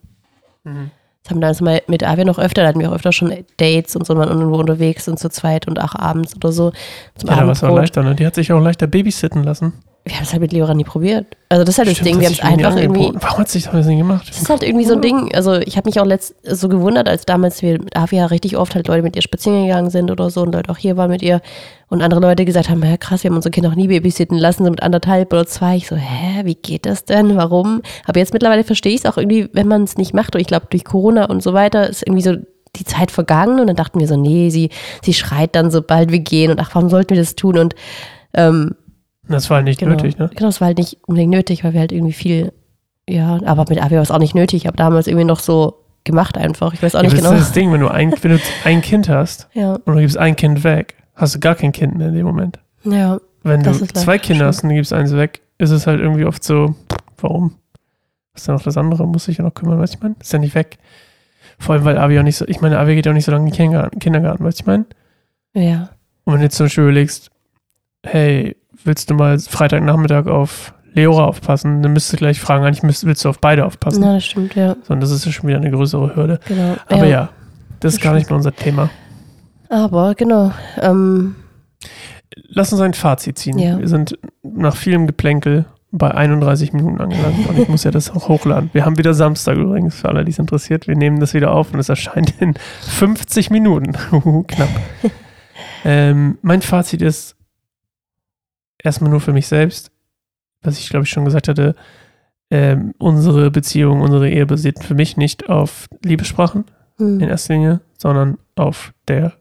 Das 0.64 1.32
haben 1.32 1.38
wir 1.38 1.42
damals 1.42 1.62
mal 1.62 1.82
mit 1.88 2.04
Avia 2.04 2.24
noch 2.24 2.38
öfter, 2.38 2.62
da 2.62 2.68
hatten 2.68 2.80
wir 2.80 2.92
auch 2.92 2.96
öfter 2.96 3.12
schon 3.12 3.34
Dates 3.58 3.96
und 3.96 4.06
so, 4.06 4.16
waren 4.16 4.30
irgendwo 4.30 4.60
unterwegs 4.60 5.08
und 5.08 5.18
zu 5.18 5.30
zweit 5.30 5.68
und 5.68 5.82
auch 5.82 5.96
abends 5.96 6.36
oder 6.36 6.52
so 6.52 6.72
zum 7.16 7.30
Ja, 7.32 7.38
da 7.38 7.46
war 7.46 7.54
es 7.54 7.64
auch 7.64 7.76
leichter, 7.76 8.04
ne? 8.04 8.14
Die 8.14 8.26
hat 8.28 8.36
sich 8.36 8.52
auch 8.54 8.60
leichter 8.62 8.86
babysitten 8.86 9.44
lassen. 9.44 9.74
Wir 10.08 10.16
haben 10.16 10.24
es 10.24 10.32
halt 10.34 10.42
mit 10.42 10.54
Leora 10.54 10.76
nie 10.76 10.84
probiert. 10.84 11.26
Also 11.50 11.64
das 11.64 11.74
ist 11.74 11.78
halt 11.80 11.90
das 11.90 11.96
Stimmt, 11.96 12.10
Ding, 12.10 12.20
wir 12.20 12.28
haben 12.28 12.34
es 12.34 12.40
einfach 12.40 12.78
irgendwie. 12.78 13.12
Warum 13.20 13.40
hat 13.40 13.50
sich 13.50 13.64
das 13.64 13.88
nicht 13.88 13.98
gemacht? 13.98 14.30
Das 14.30 14.40
ist 14.40 14.50
halt 14.50 14.62
irgendwie 14.62 14.86
so 14.86 14.94
ein 14.94 15.02
Ding. 15.02 15.34
Also 15.34 15.56
ich 15.56 15.78
habe 15.78 15.90
mich 15.90 16.00
auch 16.00 16.06
letzt 16.06 16.36
so 16.44 16.70
gewundert, 16.70 17.10
als 17.10 17.26
damals 17.26 17.64
wir 17.64 17.80
mit 17.80 17.96
Avia 17.96 18.28
richtig 18.28 18.56
oft 18.56 18.76
halt 18.76 18.88
Leute 18.88 19.02
mit 19.02 19.16
ihr 19.16 19.24
spazieren 19.24 19.66
gegangen 19.66 19.90
sind 19.90 20.12
oder 20.12 20.30
so 20.30 20.44
und 20.44 20.54
Leute 20.54 20.70
auch 20.70 20.78
hier 20.78 20.96
waren 20.96 21.10
mit 21.10 21.24
ihr 21.24 21.42
und 21.90 22.04
andere 22.04 22.22
Leute 22.22 22.46
gesagt 22.46 22.70
haben, 22.70 22.84
ja 22.84 22.98
krass, 22.98 23.24
wir 23.24 23.30
haben 23.32 23.36
unser 23.36 23.50
Kind 23.50 23.66
noch 23.66 23.74
nie 23.74 23.88
babysitten 23.88 24.38
lassen, 24.38 24.64
so 24.64 24.70
mit 24.70 24.84
anderthalb 24.84 25.34
oder 25.34 25.48
zwei. 25.48 25.78
Ich 25.78 25.88
so, 25.88 25.96
hä, 25.96 26.42
wie 26.44 26.56
geht 26.56 26.86
das 26.86 27.06
denn? 27.06 27.36
Warum? 27.36 27.82
Aber 28.06 28.20
jetzt 28.20 28.34
mittlerweile 28.34 28.64
verstehe 28.64 28.94
ich 28.94 29.04
es 29.04 29.06
auch 29.08 29.18
irgendwie, 29.18 29.50
wenn 29.54 29.68
man 29.68 29.86
es 29.86 29.98
nicht 29.98 30.14
macht. 30.14 30.36
Und 30.36 30.42
ich 30.42 30.48
glaube, 30.48 30.68
durch 30.70 30.86
Corona 30.86 31.26
und 31.26 31.42
so 31.42 31.54
weiter 31.54 31.90
ist 31.90 32.04
irgendwie 32.04 32.24
so 32.24 32.36
die 32.76 32.86
Zeit 32.86 33.10
vergangen 33.10 33.60
und 33.60 33.68
dann 33.68 33.76
dachten 33.76 34.00
wir 34.00 34.08
so, 34.08 34.18
nee, 34.18 34.52
sie, 34.52 34.70
sie 35.04 35.16
schreit 35.16 35.56
dann, 35.56 35.72
sobald 35.72 36.12
wir 36.12 36.20
gehen 36.20 36.52
und 36.52 36.60
ach, 36.60 36.70
warum 36.74 36.90
sollten 36.90 37.12
wir 37.12 37.22
das 37.22 37.36
tun? 37.36 37.58
Und 37.58 37.74
ähm, 38.36 38.76
Das 39.28 39.50
war 39.50 39.56
halt 39.58 39.66
nicht 39.66 39.80
Genau. 39.80 39.92
nötig, 39.96 40.18
ne? 40.18 40.30
Genau, 40.36 40.48
das 40.48 40.62
war 40.62 40.68
halt 40.68 40.78
nicht 40.78 41.00
unbedingt 41.08 41.32
nötig, 41.32 41.64
weil 41.64 41.74
wir 41.74 41.80
halt 41.80 41.92
irgendwie 41.92 42.14
viel, 42.14 42.54
ja, 43.10 43.40
aber 43.46 43.66
mit 43.70 43.82
Avia 43.82 43.98
war 43.98 44.04
es 44.04 44.12
auch 44.12 44.20
nicht 44.20 44.36
nötig. 44.36 44.62
Ich 44.64 44.68
habe 44.68 44.78
damals 44.78 45.08
irgendwie 45.08 45.26
noch 45.26 45.40
so 45.40 45.76
gemacht 46.04 46.38
einfach. 46.38 46.74
Ich 46.74 46.84
weiß 46.84 46.96
auch 46.96 47.00
Ja, 47.00 47.04
nicht 47.10 47.14
das 47.18 47.24
genau. 47.24 47.34
ist 47.36 47.48
das 47.48 47.52
Ding, 47.54 47.72
wenn 47.74 47.80
du 47.82 47.88
ein, 47.88 48.14
wenn 48.22 48.32
du 48.32 48.40
ein 48.64 48.82
Kind 48.82 49.10
hast 49.10 49.48
Ja, 49.54 49.74
und 49.74 49.96
du 49.96 50.00
gibst 50.00 50.18
ein 50.18 50.36
Kind 50.36 50.64
weg, 50.64 50.96
hast 51.16 51.36
du 51.36 51.40
gar 51.40 51.56
kein 51.56 51.72
Kind 51.72 51.96
mehr 51.98 52.10
in 52.10 52.14
dem 52.16 52.26
Moment. 52.26 52.60
ja, 52.84 53.18
Wenn 53.44 53.64
du 53.64 53.72
Das 53.72 53.80
zwei 54.04 54.18
Kinder 54.20 54.38
schlimm. 54.40 54.48
hast 54.48 54.64
und 54.64 54.70
du 54.70 54.76
gibst 54.76 54.94
eins 54.94 55.14
weg, 55.16 55.42
ist 55.58 55.72
es 55.72 55.88
halt 55.88 56.00
irgendwie 56.02 56.26
oft 56.26 56.44
so, 56.44 56.76
warum? 57.18 57.56
Was 58.34 58.42
ist 58.42 58.48
denn 58.48 58.56
noch 58.56 58.64
das 58.64 58.78
andere? 58.78 59.08
Muss 59.08 59.28
ich 59.28 59.38
ja 59.38 59.44
noch 59.46 59.54
kümmern, 59.54 59.80
weißt 59.80 59.94
du, 59.94 59.98
ich 59.98 60.04
meine? 60.04 60.16
Ist 60.20 60.34
ja 60.34 60.40
nicht 60.40 60.54
weg. 60.56 60.78
Vor 61.58 61.74
allem, 61.76 61.86
weil 61.86 61.98
Avi 61.98 62.20
auch 62.20 62.24
nicht 62.24 62.36
so, 62.36 62.46
ich 62.48 62.60
meine, 62.60 62.78
Avi 62.78 62.96
geht 62.96 63.06
ja 63.06 63.12
auch 63.12 63.16
nicht 63.16 63.24
so 63.26 63.32
lange 63.32 63.46
in 63.46 63.52
den 63.52 63.56
Kindergarten, 63.56 64.00
Kindergarten 64.00 64.44
weißt 64.44 64.60
du, 64.60 64.64
ich 64.64 64.68
meine? 64.68 64.86
ja, 65.54 65.90
Und 66.26 66.34
wenn 66.34 66.40
du 66.42 66.46
jetzt 66.46 66.58
zum 66.58 66.66
Beispiel 66.66 66.84
überlegst, 66.84 67.32
hey, 68.06 68.56
willst 68.84 69.10
du 69.10 69.16
mal 69.16 69.38
Freitagnachmittag 69.40 70.28
auf 70.28 70.74
Leora 70.94 71.26
aufpassen, 71.26 71.82
dann 71.82 71.94
müsstest 71.94 72.14
du 72.14 72.18
gleich 72.18 72.40
fragen, 72.40 72.64
eigentlich 72.64 72.84
müsst, 72.84 73.06
willst 73.06 73.26
du 73.26 73.30
auf 73.30 73.40
beide 73.40 73.66
aufpassen. 73.66 74.02
na, 74.02 74.14
das 74.16 74.26
stimmt, 74.26 74.56
ja, 74.56 74.76
So, 74.84 74.94
und 74.94 75.02
das 75.02 75.12
ist 75.12 75.26
ja 75.26 75.32
schon 75.32 75.48
wieder 75.48 75.58
eine 75.58 75.72
größere 75.72 76.16
Hürde. 76.16 76.40
genau. 76.48 76.76
Aber 76.88 77.06
ja, 77.06 77.30
das 77.82 77.96
ist 77.96 78.02
gar 78.02 78.14
nicht 78.14 78.30
mehr 78.30 78.38
unser 78.38 78.54
Thema. 78.54 78.90
Aber 79.70 80.16
genau, 80.16 80.54
ähm, 80.82 81.36
Lass 82.50 82.72
uns 82.74 82.82
ein 82.82 82.94
Fazit 82.94 83.38
ziehen. 83.38 83.60
Ja. 83.60 83.80
Wir 83.80 83.88
sind 83.88 84.18
nach 84.44 84.76
vielem 84.76 85.08
Geplänkel 85.08 85.66
bei 85.92 86.12
31 86.12 86.74
Minuten 86.74 87.00
angelangt 87.00 87.48
und 87.48 87.58
ich 87.58 87.70
muss 87.70 87.86
ja 87.86 87.92
das 87.92 88.12
auch 88.12 88.28
hochladen. 88.28 88.70
Wir 88.74 88.84
haben 88.86 88.98
wieder 88.98 89.14
Samstag 89.14 89.56
übrigens, 89.56 89.96
für 89.96 90.10
alle, 90.10 90.26
die 90.26 90.32
es 90.32 90.40
interessiert. 90.40 90.88
Wir 90.88 90.96
nehmen 90.96 91.22
das 91.22 91.34
wieder 91.34 91.52
auf 91.52 91.74
und 91.74 91.80
es 91.80 91.88
erscheint 91.88 92.34
in 92.42 92.56
50 92.82 93.50
Minuten. 93.50 93.94
Knapp. 94.48 94.70
ähm, 95.86 96.38
mein 96.42 96.62
Fazit 96.62 97.02
ist 97.02 97.36
erstmal 98.86 99.12
nur 99.12 99.22
für 99.22 99.34
mich 99.34 99.48
selbst, 99.48 99.92
was 100.62 100.80
ich 100.80 100.90
glaube 100.90 101.06
ich 101.06 101.10
schon 101.10 101.26
gesagt 101.26 101.48
hatte, 101.48 101.76
ähm, 102.52 102.94
unsere 102.98 103.52
Beziehung, 103.52 104.02
unsere 104.02 104.30
Ehe 104.30 104.46
basiert 104.46 104.84
für 104.84 104.94
mich 104.94 105.18
nicht 105.18 105.50
auf 105.50 105.88
Liebessprachen, 106.04 106.66
hm, 106.98 107.20
in 107.20 107.30
erster 107.30 107.56
Linie, 107.56 107.82
sondern 107.98 108.38
auf 108.56 108.94
der 109.08 109.34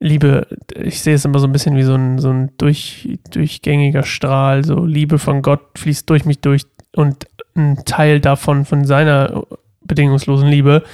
Liebe. 0.00 0.46
Ich 0.74 1.02
sehe 1.02 1.14
es 1.14 1.24
immer 1.24 1.38
so 1.38 1.46
ein 1.46 1.52
bisschen 1.52 1.76
wie 1.76 1.82
so 1.82 1.94
ein, 1.94 2.18
so 2.18 2.30
ein 2.30 2.50
durch, 2.56 3.18
durchgängiger 3.30 4.04
Strahl. 4.04 4.64
So 4.64 4.84
Liebe 4.84 5.18
von 5.18 5.42
Gott 5.42 5.78
fließt 5.78 6.08
durch 6.08 6.24
mich 6.24 6.40
durch 6.40 6.64
und 6.94 7.26
ein 7.54 7.84
Teil 7.84 8.20
davon, 8.20 8.64
von 8.64 8.84
seiner 8.84 9.44
bedingungslosen 9.82 10.48
Liebe 10.48 10.84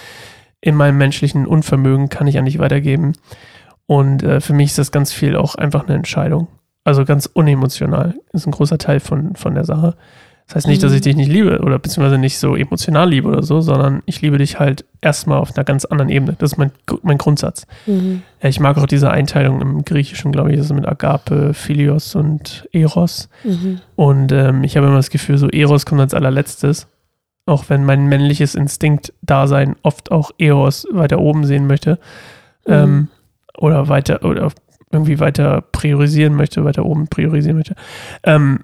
in 0.60 0.74
meinem 0.74 0.96
menschlichen 0.96 1.46
Unvermögen 1.46 2.08
kann 2.08 2.26
ich 2.26 2.38
an 2.38 2.46
dich 2.46 2.58
weitergeben. 2.58 3.12
Und 3.86 4.22
äh, 4.22 4.40
für 4.40 4.54
mich 4.54 4.70
ist 4.70 4.78
das 4.78 4.92
ganz 4.92 5.12
viel 5.12 5.36
auch 5.36 5.56
einfach 5.56 5.86
eine 5.86 5.94
Entscheidung. 5.94 6.48
Also 6.84 7.04
ganz 7.04 7.26
unemotional. 7.26 8.14
ist 8.32 8.46
ein 8.46 8.50
großer 8.52 8.78
Teil 8.78 9.00
von, 9.00 9.34
von 9.36 9.54
der 9.54 9.64
Sache. 9.64 9.94
Das 10.46 10.56
heißt 10.56 10.66
nicht, 10.66 10.82
dass 10.82 10.92
ich 10.92 11.00
dich 11.00 11.16
nicht 11.16 11.30
liebe 11.32 11.60
oder 11.60 11.78
beziehungsweise 11.78 12.18
nicht 12.18 12.38
so 12.38 12.54
emotional 12.54 13.08
liebe 13.08 13.28
oder 13.28 13.42
so, 13.42 13.62
sondern 13.62 14.02
ich 14.04 14.20
liebe 14.20 14.36
dich 14.36 14.58
halt 14.58 14.84
erstmal 15.00 15.38
auf 15.38 15.56
einer 15.56 15.64
ganz 15.64 15.86
anderen 15.86 16.10
Ebene. 16.10 16.36
Das 16.38 16.52
ist 16.52 16.58
mein, 16.58 16.70
mein 17.02 17.16
Grundsatz. 17.16 17.66
mhm, 17.86 18.20
Ja, 18.42 18.50
ich 18.50 18.60
mag 18.60 18.76
auch 18.76 18.84
diese 18.84 19.10
Einteilung 19.10 19.62
im 19.62 19.84
Griechischen, 19.86 20.32
glaube 20.32 20.52
ich, 20.52 20.58
ist 20.58 20.66
es 20.66 20.72
mit 20.74 20.86
Agape, 20.86 21.54
Philios 21.54 22.14
und 22.14 22.68
Eros. 22.72 23.30
mhm, 23.42 23.80
Und 23.96 24.32
ähm, 24.32 24.64
ich 24.64 24.76
habe 24.76 24.86
immer 24.86 24.96
das 24.96 25.08
Gefühl, 25.08 25.38
so 25.38 25.48
Eros 25.48 25.86
kommt 25.86 26.02
als 26.02 26.12
allerletztes. 26.12 26.88
Auch 27.46 27.64
wenn 27.70 27.84
mein 27.86 28.06
männliches 28.06 28.54
Instinkt-Dasein 28.54 29.76
oft 29.82 30.10
auch 30.12 30.30
Eros 30.38 30.86
weiter 30.92 31.20
oben 31.20 31.46
sehen 31.46 31.66
möchte. 31.66 31.98
Ähm, 32.66 32.94
Mhm. 32.96 33.08
oder 33.56 33.88
weiter, 33.88 34.22
oder 34.24 34.50
irgendwie 34.94 35.20
weiter 35.20 35.60
priorisieren 35.60 36.34
möchte, 36.34 36.64
weiter 36.64 36.84
oben 36.84 37.08
priorisieren 37.08 37.56
möchte. 37.56 37.74
Ähm, 38.22 38.60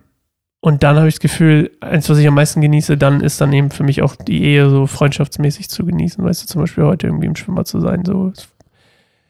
und 0.60 0.82
dann 0.82 0.96
habe 0.96 1.08
ich 1.08 1.14
das 1.14 1.20
Gefühl, 1.20 1.70
eins, 1.80 2.08
was 2.08 2.18
ich 2.18 2.26
am 2.26 2.34
meisten 2.34 2.60
genieße, 2.60 2.96
dann 2.96 3.20
ist 3.22 3.40
dann 3.40 3.52
eben 3.52 3.70
für 3.70 3.82
mich 3.82 4.02
auch 4.02 4.16
die 4.16 4.42
Ehe 4.44 4.68
so 4.68 4.86
freundschaftsmäßig 4.86 5.70
zu 5.70 5.84
genießen. 5.86 6.22
Weißt 6.22 6.42
du, 6.42 6.46
zum 6.46 6.60
Beispiel 6.60 6.84
heute 6.84 7.06
irgendwie 7.06 7.26
im 7.26 7.36
Schwimmer 7.36 7.64
zu 7.64 7.80
sein, 7.80 8.04
so 8.04 8.32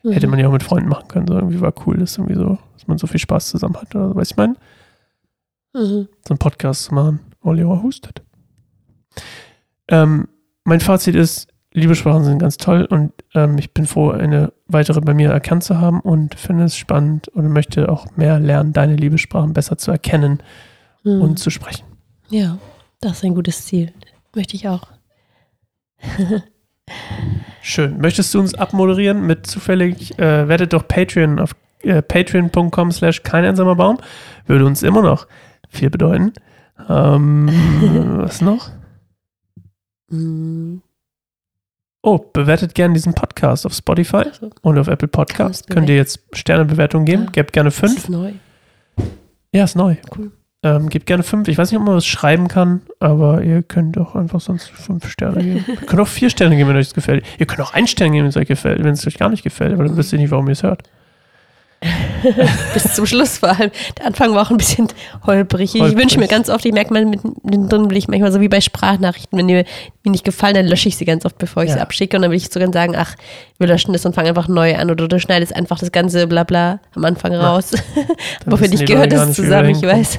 mhm. 0.03 0.13
hätte 0.13 0.27
man 0.27 0.39
ja 0.39 0.49
auch 0.49 0.53
mit 0.53 0.65
Freunden 0.65 0.89
machen 0.89 1.09
können. 1.09 1.29
So 1.29 1.35
irgendwie 1.35 1.61
war 1.61 1.73
cool, 1.87 1.99
dass 1.99 2.19
irgendwie 2.19 2.35
so, 2.35 2.59
dass 2.75 2.89
man 2.89 2.99
so 2.99 3.07
viel 3.07 3.21
Spaß 3.21 3.49
zusammen 3.51 3.77
hat. 3.77 3.95
Oder 3.95 4.09
so, 4.09 4.17
weißt 4.17 4.31
du, 4.31 4.35
ich 4.35 4.37
meine, 4.37 4.57
Mhm. 5.73 6.09
so 6.27 6.31
einen 6.31 6.39
Podcast 6.39 6.85
zu 6.85 6.95
machen. 6.95 7.21
Oliver 7.43 7.83
hustet. 7.83 8.23
Ähm, 9.89 10.29
mein 10.65 10.81
Fazit 10.81 11.15
ist, 11.15 11.49
Liebessprachen 11.72 12.24
sind 12.24 12.38
ganz 12.40 12.56
toll 12.56 12.85
und 12.90 13.12
ähm, 13.35 13.56
ich 13.59 13.72
bin 13.72 13.87
froh, 13.87 14.11
eine 14.11 14.52
weitere 14.66 15.00
bei 15.00 15.14
mir 15.14 15.30
erkannt 15.30 15.62
zu 15.62 15.78
haben 15.80 16.00
und 16.00 16.35
finde 16.35 16.64
es 16.64 16.76
spannend 16.76 17.28
und 17.28 17.48
möchte 17.52 17.88
auch 17.88 18.06
mehr 18.16 18.40
lernen, 18.40 18.72
deine 18.72 18.96
Liebessprachen 18.96 19.52
besser 19.52 19.78
zu 19.78 19.90
erkennen 19.90 20.40
Mhm. 21.02 21.22
und 21.22 21.38
zu 21.38 21.48
sprechen. 21.50 21.85
ja, 22.28 22.59
das 23.00 23.12
ist 23.18 23.24
ein 23.24 23.35
gutes 23.35 23.64
Ziel. 23.64 23.92
Möchte 24.35 24.54
ich 24.56 24.68
auch. 24.68 24.88
Schön. 27.62 27.98
Möchtest 27.98 28.35
du 28.35 28.40
uns 28.40 28.54
abmoderieren 28.54 29.26
mit 29.26 29.46
zufällig, 29.46 30.18
äh, 30.18 30.48
werdet 30.48 30.72
doch 30.72 30.87
Patreon 30.87 31.38
auf 31.38 31.54
äh, 31.83 32.02
patreon.com 32.02 32.92
slash 32.92 33.22
kein 33.22 33.44
einsamer 33.44 33.76
Baum. 33.76 33.98
Würde 34.46 34.66
uns 34.66 34.83
immer 34.83 35.02
noch 35.02 35.26
viel 35.70 35.88
bedeuten. 35.88 36.33
Ähm, 36.88 37.48
was 38.18 38.40
noch? 38.42 38.70
Mhm. 42.03 42.11
Oh, 42.11 42.19
bewertet 42.33 42.75
gerne 42.75 42.95
diesen 42.95 43.15
Podcast 43.15 43.67
auf 43.67 43.75
Spotify 43.75 44.17
Also, 44.17 44.51
und 44.63 44.79
auf 44.79 44.89
Apple 44.89 45.09
Podcast. 45.09 45.69
Könnt 45.69 45.89
ihr 45.89 45.97
jetzt 45.97 46.21
Sternebewertungen 46.33 47.05
geben? 47.05 47.25
Ja. 47.25 47.31
Gebt 47.31 47.53
gerne 47.53 47.71
fünf. 47.71 47.97
ist 47.99 48.09
neu. 48.09 48.33
Ja, 49.53 49.65
ist 49.65 49.77
neu. 49.77 49.97
Cool. 50.17 50.33
Ähm, 50.63 50.89
gebt 50.91 51.07
gerne 51.07 51.23
fünf. 51.23 51.49
Ich 51.49 51.57
weiß 51.57 51.71
nicht, 51.71 51.81
ob 51.81 51.87
man 51.87 51.97
was 51.97 52.07
schreiben 52.07 52.47
kann, 52.49 52.83
aber 53.01 53.43
ihr 53.43 53.63
könnt 53.63 53.97
auch 53.97 54.15
einfach 54.15 54.41
sonst 54.41 54.71
fünf 54.71 55.09
Sterne 55.11 55.43
geben. 55.43 55.65
ihr 55.69 55.77
könnt 55.77 56.01
auch 56.01 56.09
vier 56.09 56.29
Sterne 56.31 56.57
geben, 56.57 56.69
wenn 56.69 56.77
euch 56.77 56.89
das 56.89 56.95
gefällt. 56.95 57.25
Ihr 57.39 57.47
könnt 57.47 57.61
auch 57.63 57.73
einen 57.73 57.87
Stern 57.87 58.13
geben, 58.13 58.25
wenn 58.25 58.29
es 58.29 58.37
euch 58.37 58.49
gefällt, 58.49 58.83
wenn 58.85 58.93
es 58.93 59.07
euch 59.07 59.17
gar 59.17 59.31
nicht 59.31 59.43
gefällt, 59.43 59.73
aber 59.73 59.85
dann 59.85 59.97
wisst 59.97 60.13
ihr 60.13 60.19
nicht, 60.19 60.31
warum 60.31 60.47
ihr 60.49 60.53
es 60.53 60.63
hört. 60.63 60.83
Bis 62.75 62.95
zum 62.95 63.07
Schluss 63.07 63.38
vor 63.38 63.49
allem. 63.59 63.71
Der 63.99 64.07
Anfang 64.07 64.35
war 64.35 64.43
auch 64.43 64.51
ein 64.51 64.59
bisschen 64.59 64.88
holprig. 65.27 65.75
Ich 65.75 65.81
Holprig. 65.81 65.99
wünsche 65.99 66.19
mir 66.19 66.29
ganz 66.29 66.51
oft, 66.51 66.64
ich 66.66 66.73
merke 66.73 66.93
mal 66.93 67.07
mittendrin, 67.07 67.88
will 67.88 67.97
ich 67.97 68.07
manchmal 68.09 68.31
so 68.33 68.40
wie 68.43 68.49
bei 68.49 68.61
Sprachnachrichten, 68.61 69.38
wenn 69.38 69.49
die 69.49 69.55
mir 69.55 69.64
nicht 70.05 70.25
gefallen, 70.25 70.55
dann 70.55 70.66
lösche 70.66 70.88
ich 70.88 70.97
sie 70.99 71.07
ganz 71.07 71.25
oft, 71.25 71.38
bevor 71.38 71.62
ich 71.62 71.71
Ja. 71.71 71.77
sie 71.77 71.81
abschicke. 71.81 72.16
Und 72.16 72.23
dann 72.23 72.31
will 72.31 72.37
ich 72.37 72.51
sogar 72.51 72.71
sagen, 72.73 72.95
ach, 72.97 73.14
wir 73.59 73.66
löschen 73.66 73.93
das 73.95 74.05
und 74.05 74.14
fangen 74.14 74.29
einfach 74.29 74.49
neu 74.49 74.77
an. 74.77 74.90
Oder 74.90 75.09
du 75.09 75.19
schneidest 75.19 75.55
einfach 75.57 75.79
das 75.79 75.90
ganze 75.90 76.27
Blabla 76.27 76.81
am 76.95 77.05
Anfang 77.07 77.33
Ja. 77.33 77.51
raus. 77.53 77.71
Aber 78.45 78.59
für 78.59 78.69
dich 78.69 78.85
gehört 78.85 79.12
das 79.12 79.33
zusammen, 79.35 79.71
ich 79.71 79.83
weiß. 79.83 80.19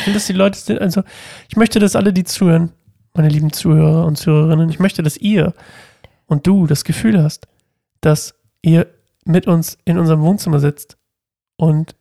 Ich 0.00 0.06
will, 0.06 0.14
dass 0.14 0.26
die 0.26 0.32
Leute 0.32 0.58
sind, 0.58 0.80
also 0.80 1.02
ich 1.50 1.56
möchte, 1.56 1.78
dass 1.80 1.96
alle, 1.96 2.12
die 2.14 2.24
zuhören, 2.24 2.72
meine 3.14 3.28
lieben 3.28 3.52
Zuhörer 3.52 4.06
und 4.06 4.16
Zuhörerinnen, 4.16 4.70
ich 4.70 4.78
möchte, 4.78 5.02
dass 5.02 5.16
ihr 5.18 5.52
und 6.26 6.46
du 6.46 6.66
das 6.66 6.84
Gefühl 6.84 7.22
hast, 7.22 7.46
dass 8.00 8.34
ihr 8.62 8.86
mit 9.28 9.46
uns 9.46 9.78
in 9.84 9.98
unserem 9.98 10.22
Wohnzimmer 10.22 10.58
sitzt 10.58 10.96
und 11.56 11.94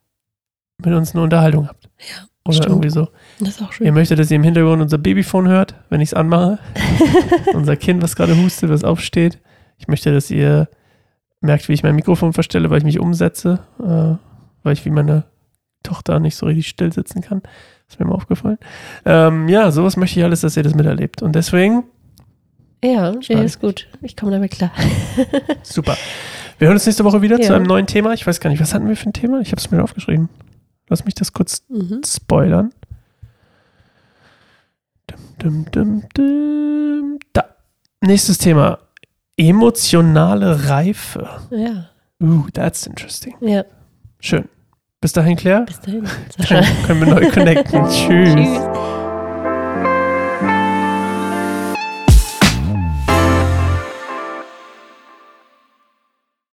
mit 0.83 0.93
uns 0.93 1.13
eine 1.13 1.23
Unterhaltung 1.23 1.67
habt. 1.67 1.89
Ja, 1.99 2.25
Oder 2.45 2.53
stimmt. 2.55 2.69
irgendwie 2.69 2.89
so. 2.89 3.09
Das 3.39 3.49
ist 3.49 3.61
auch 3.61 3.69
Ihr 3.71 3.73
schön. 3.87 3.93
möchtet, 3.93 4.19
dass 4.19 4.31
ihr 4.31 4.37
im 4.37 4.43
Hintergrund 4.43 4.81
unser 4.81 4.97
Babyphone 4.97 5.47
hört, 5.47 5.75
wenn 5.89 6.01
ich 6.01 6.09
es 6.09 6.13
anmache. 6.13 6.59
unser 7.53 7.75
Kind, 7.75 8.01
was 8.01 8.15
gerade 8.15 8.35
hustet, 8.37 8.69
was 8.69 8.83
aufsteht. 8.83 9.39
Ich 9.77 9.87
möchte, 9.87 10.11
dass 10.13 10.31
ihr 10.31 10.69
merkt, 11.41 11.67
wie 11.69 11.73
ich 11.73 11.83
mein 11.83 11.95
Mikrofon 11.95 12.33
verstelle, 12.33 12.69
weil 12.69 12.79
ich 12.79 12.83
mich 12.83 12.99
umsetze, 12.99 13.59
äh, 13.79 14.15
weil 14.63 14.73
ich 14.73 14.85
wie 14.85 14.89
meine 14.89 15.25
Tochter 15.83 16.19
nicht 16.19 16.35
so 16.35 16.45
richtig 16.45 16.67
still 16.67 16.91
sitzen 16.91 17.21
kann. 17.21 17.41
Ist 17.89 17.99
mir 17.99 18.05
mal 18.05 18.15
aufgefallen. 18.15 18.57
Ähm, 19.05 19.47
ja, 19.49 19.69
sowas 19.71 19.97
möchte 19.97 20.19
ich 20.19 20.23
alles, 20.25 20.41
dass 20.41 20.57
ihr 20.57 20.63
das 20.63 20.75
miterlebt. 20.75 21.21
Und 21.21 21.33
deswegen, 21.35 21.83
Ja, 22.83 23.13
ja, 23.21 23.41
ist 23.41 23.59
gut. 23.61 23.87
Ich 24.01 24.15
komme 24.15 24.31
damit 24.31 24.51
klar. 24.51 24.71
super. 25.63 25.97
Wir 26.57 26.67
hören 26.67 26.75
uns 26.75 26.85
nächste 26.85 27.03
Woche 27.03 27.21
wieder 27.21 27.39
Ja. 27.39 27.47
zu 27.47 27.53
einem 27.53 27.65
neuen 27.65 27.85
Thema. 27.87 28.13
Ich 28.13 28.25
weiß 28.25 28.39
gar 28.39 28.49
nicht, 28.49 28.59
was 28.61 28.73
hatten 28.73 28.87
wir 28.87 28.95
für 28.95 29.09
ein 29.09 29.13
Thema? 29.13 29.39
Ich 29.41 29.51
habe 29.51 29.59
es 29.59 29.69
mir 29.69 29.83
aufgeschrieben. 29.83 30.29
Lass 30.89 31.05
mich 31.05 31.13
das 31.15 31.33
kurz 31.33 31.63
Mhm. 31.69 32.01
spoilern. 32.05 32.71
Dum, 35.39 35.65
dum, 35.71 36.03
dum. 36.15 37.19
Da. 37.33 37.45
Nächstes 38.01 38.37
Thema. 38.39 38.79
Emotionale 39.37 40.67
Reife. 40.67 41.29
Ja, 41.51 41.89
Uh, 42.19 42.47
that's 42.53 42.87
interesting. 42.87 43.35
ja. 43.41 43.63
Schön. 44.19 44.43
Bis 44.43 44.49
Bis 45.01 45.13
dahin, 45.13 45.35
Claire. 45.37 45.65
Bis 45.65 45.79
dahin. 45.79 46.07
Sascha. 46.35 46.61
Dann 46.61 46.83
können 46.87 47.05
wir 47.05 47.13
neu 47.13 47.29
connecten. 47.31 47.83
Tschüss. 47.87 48.33
Tschüss. 48.33 48.59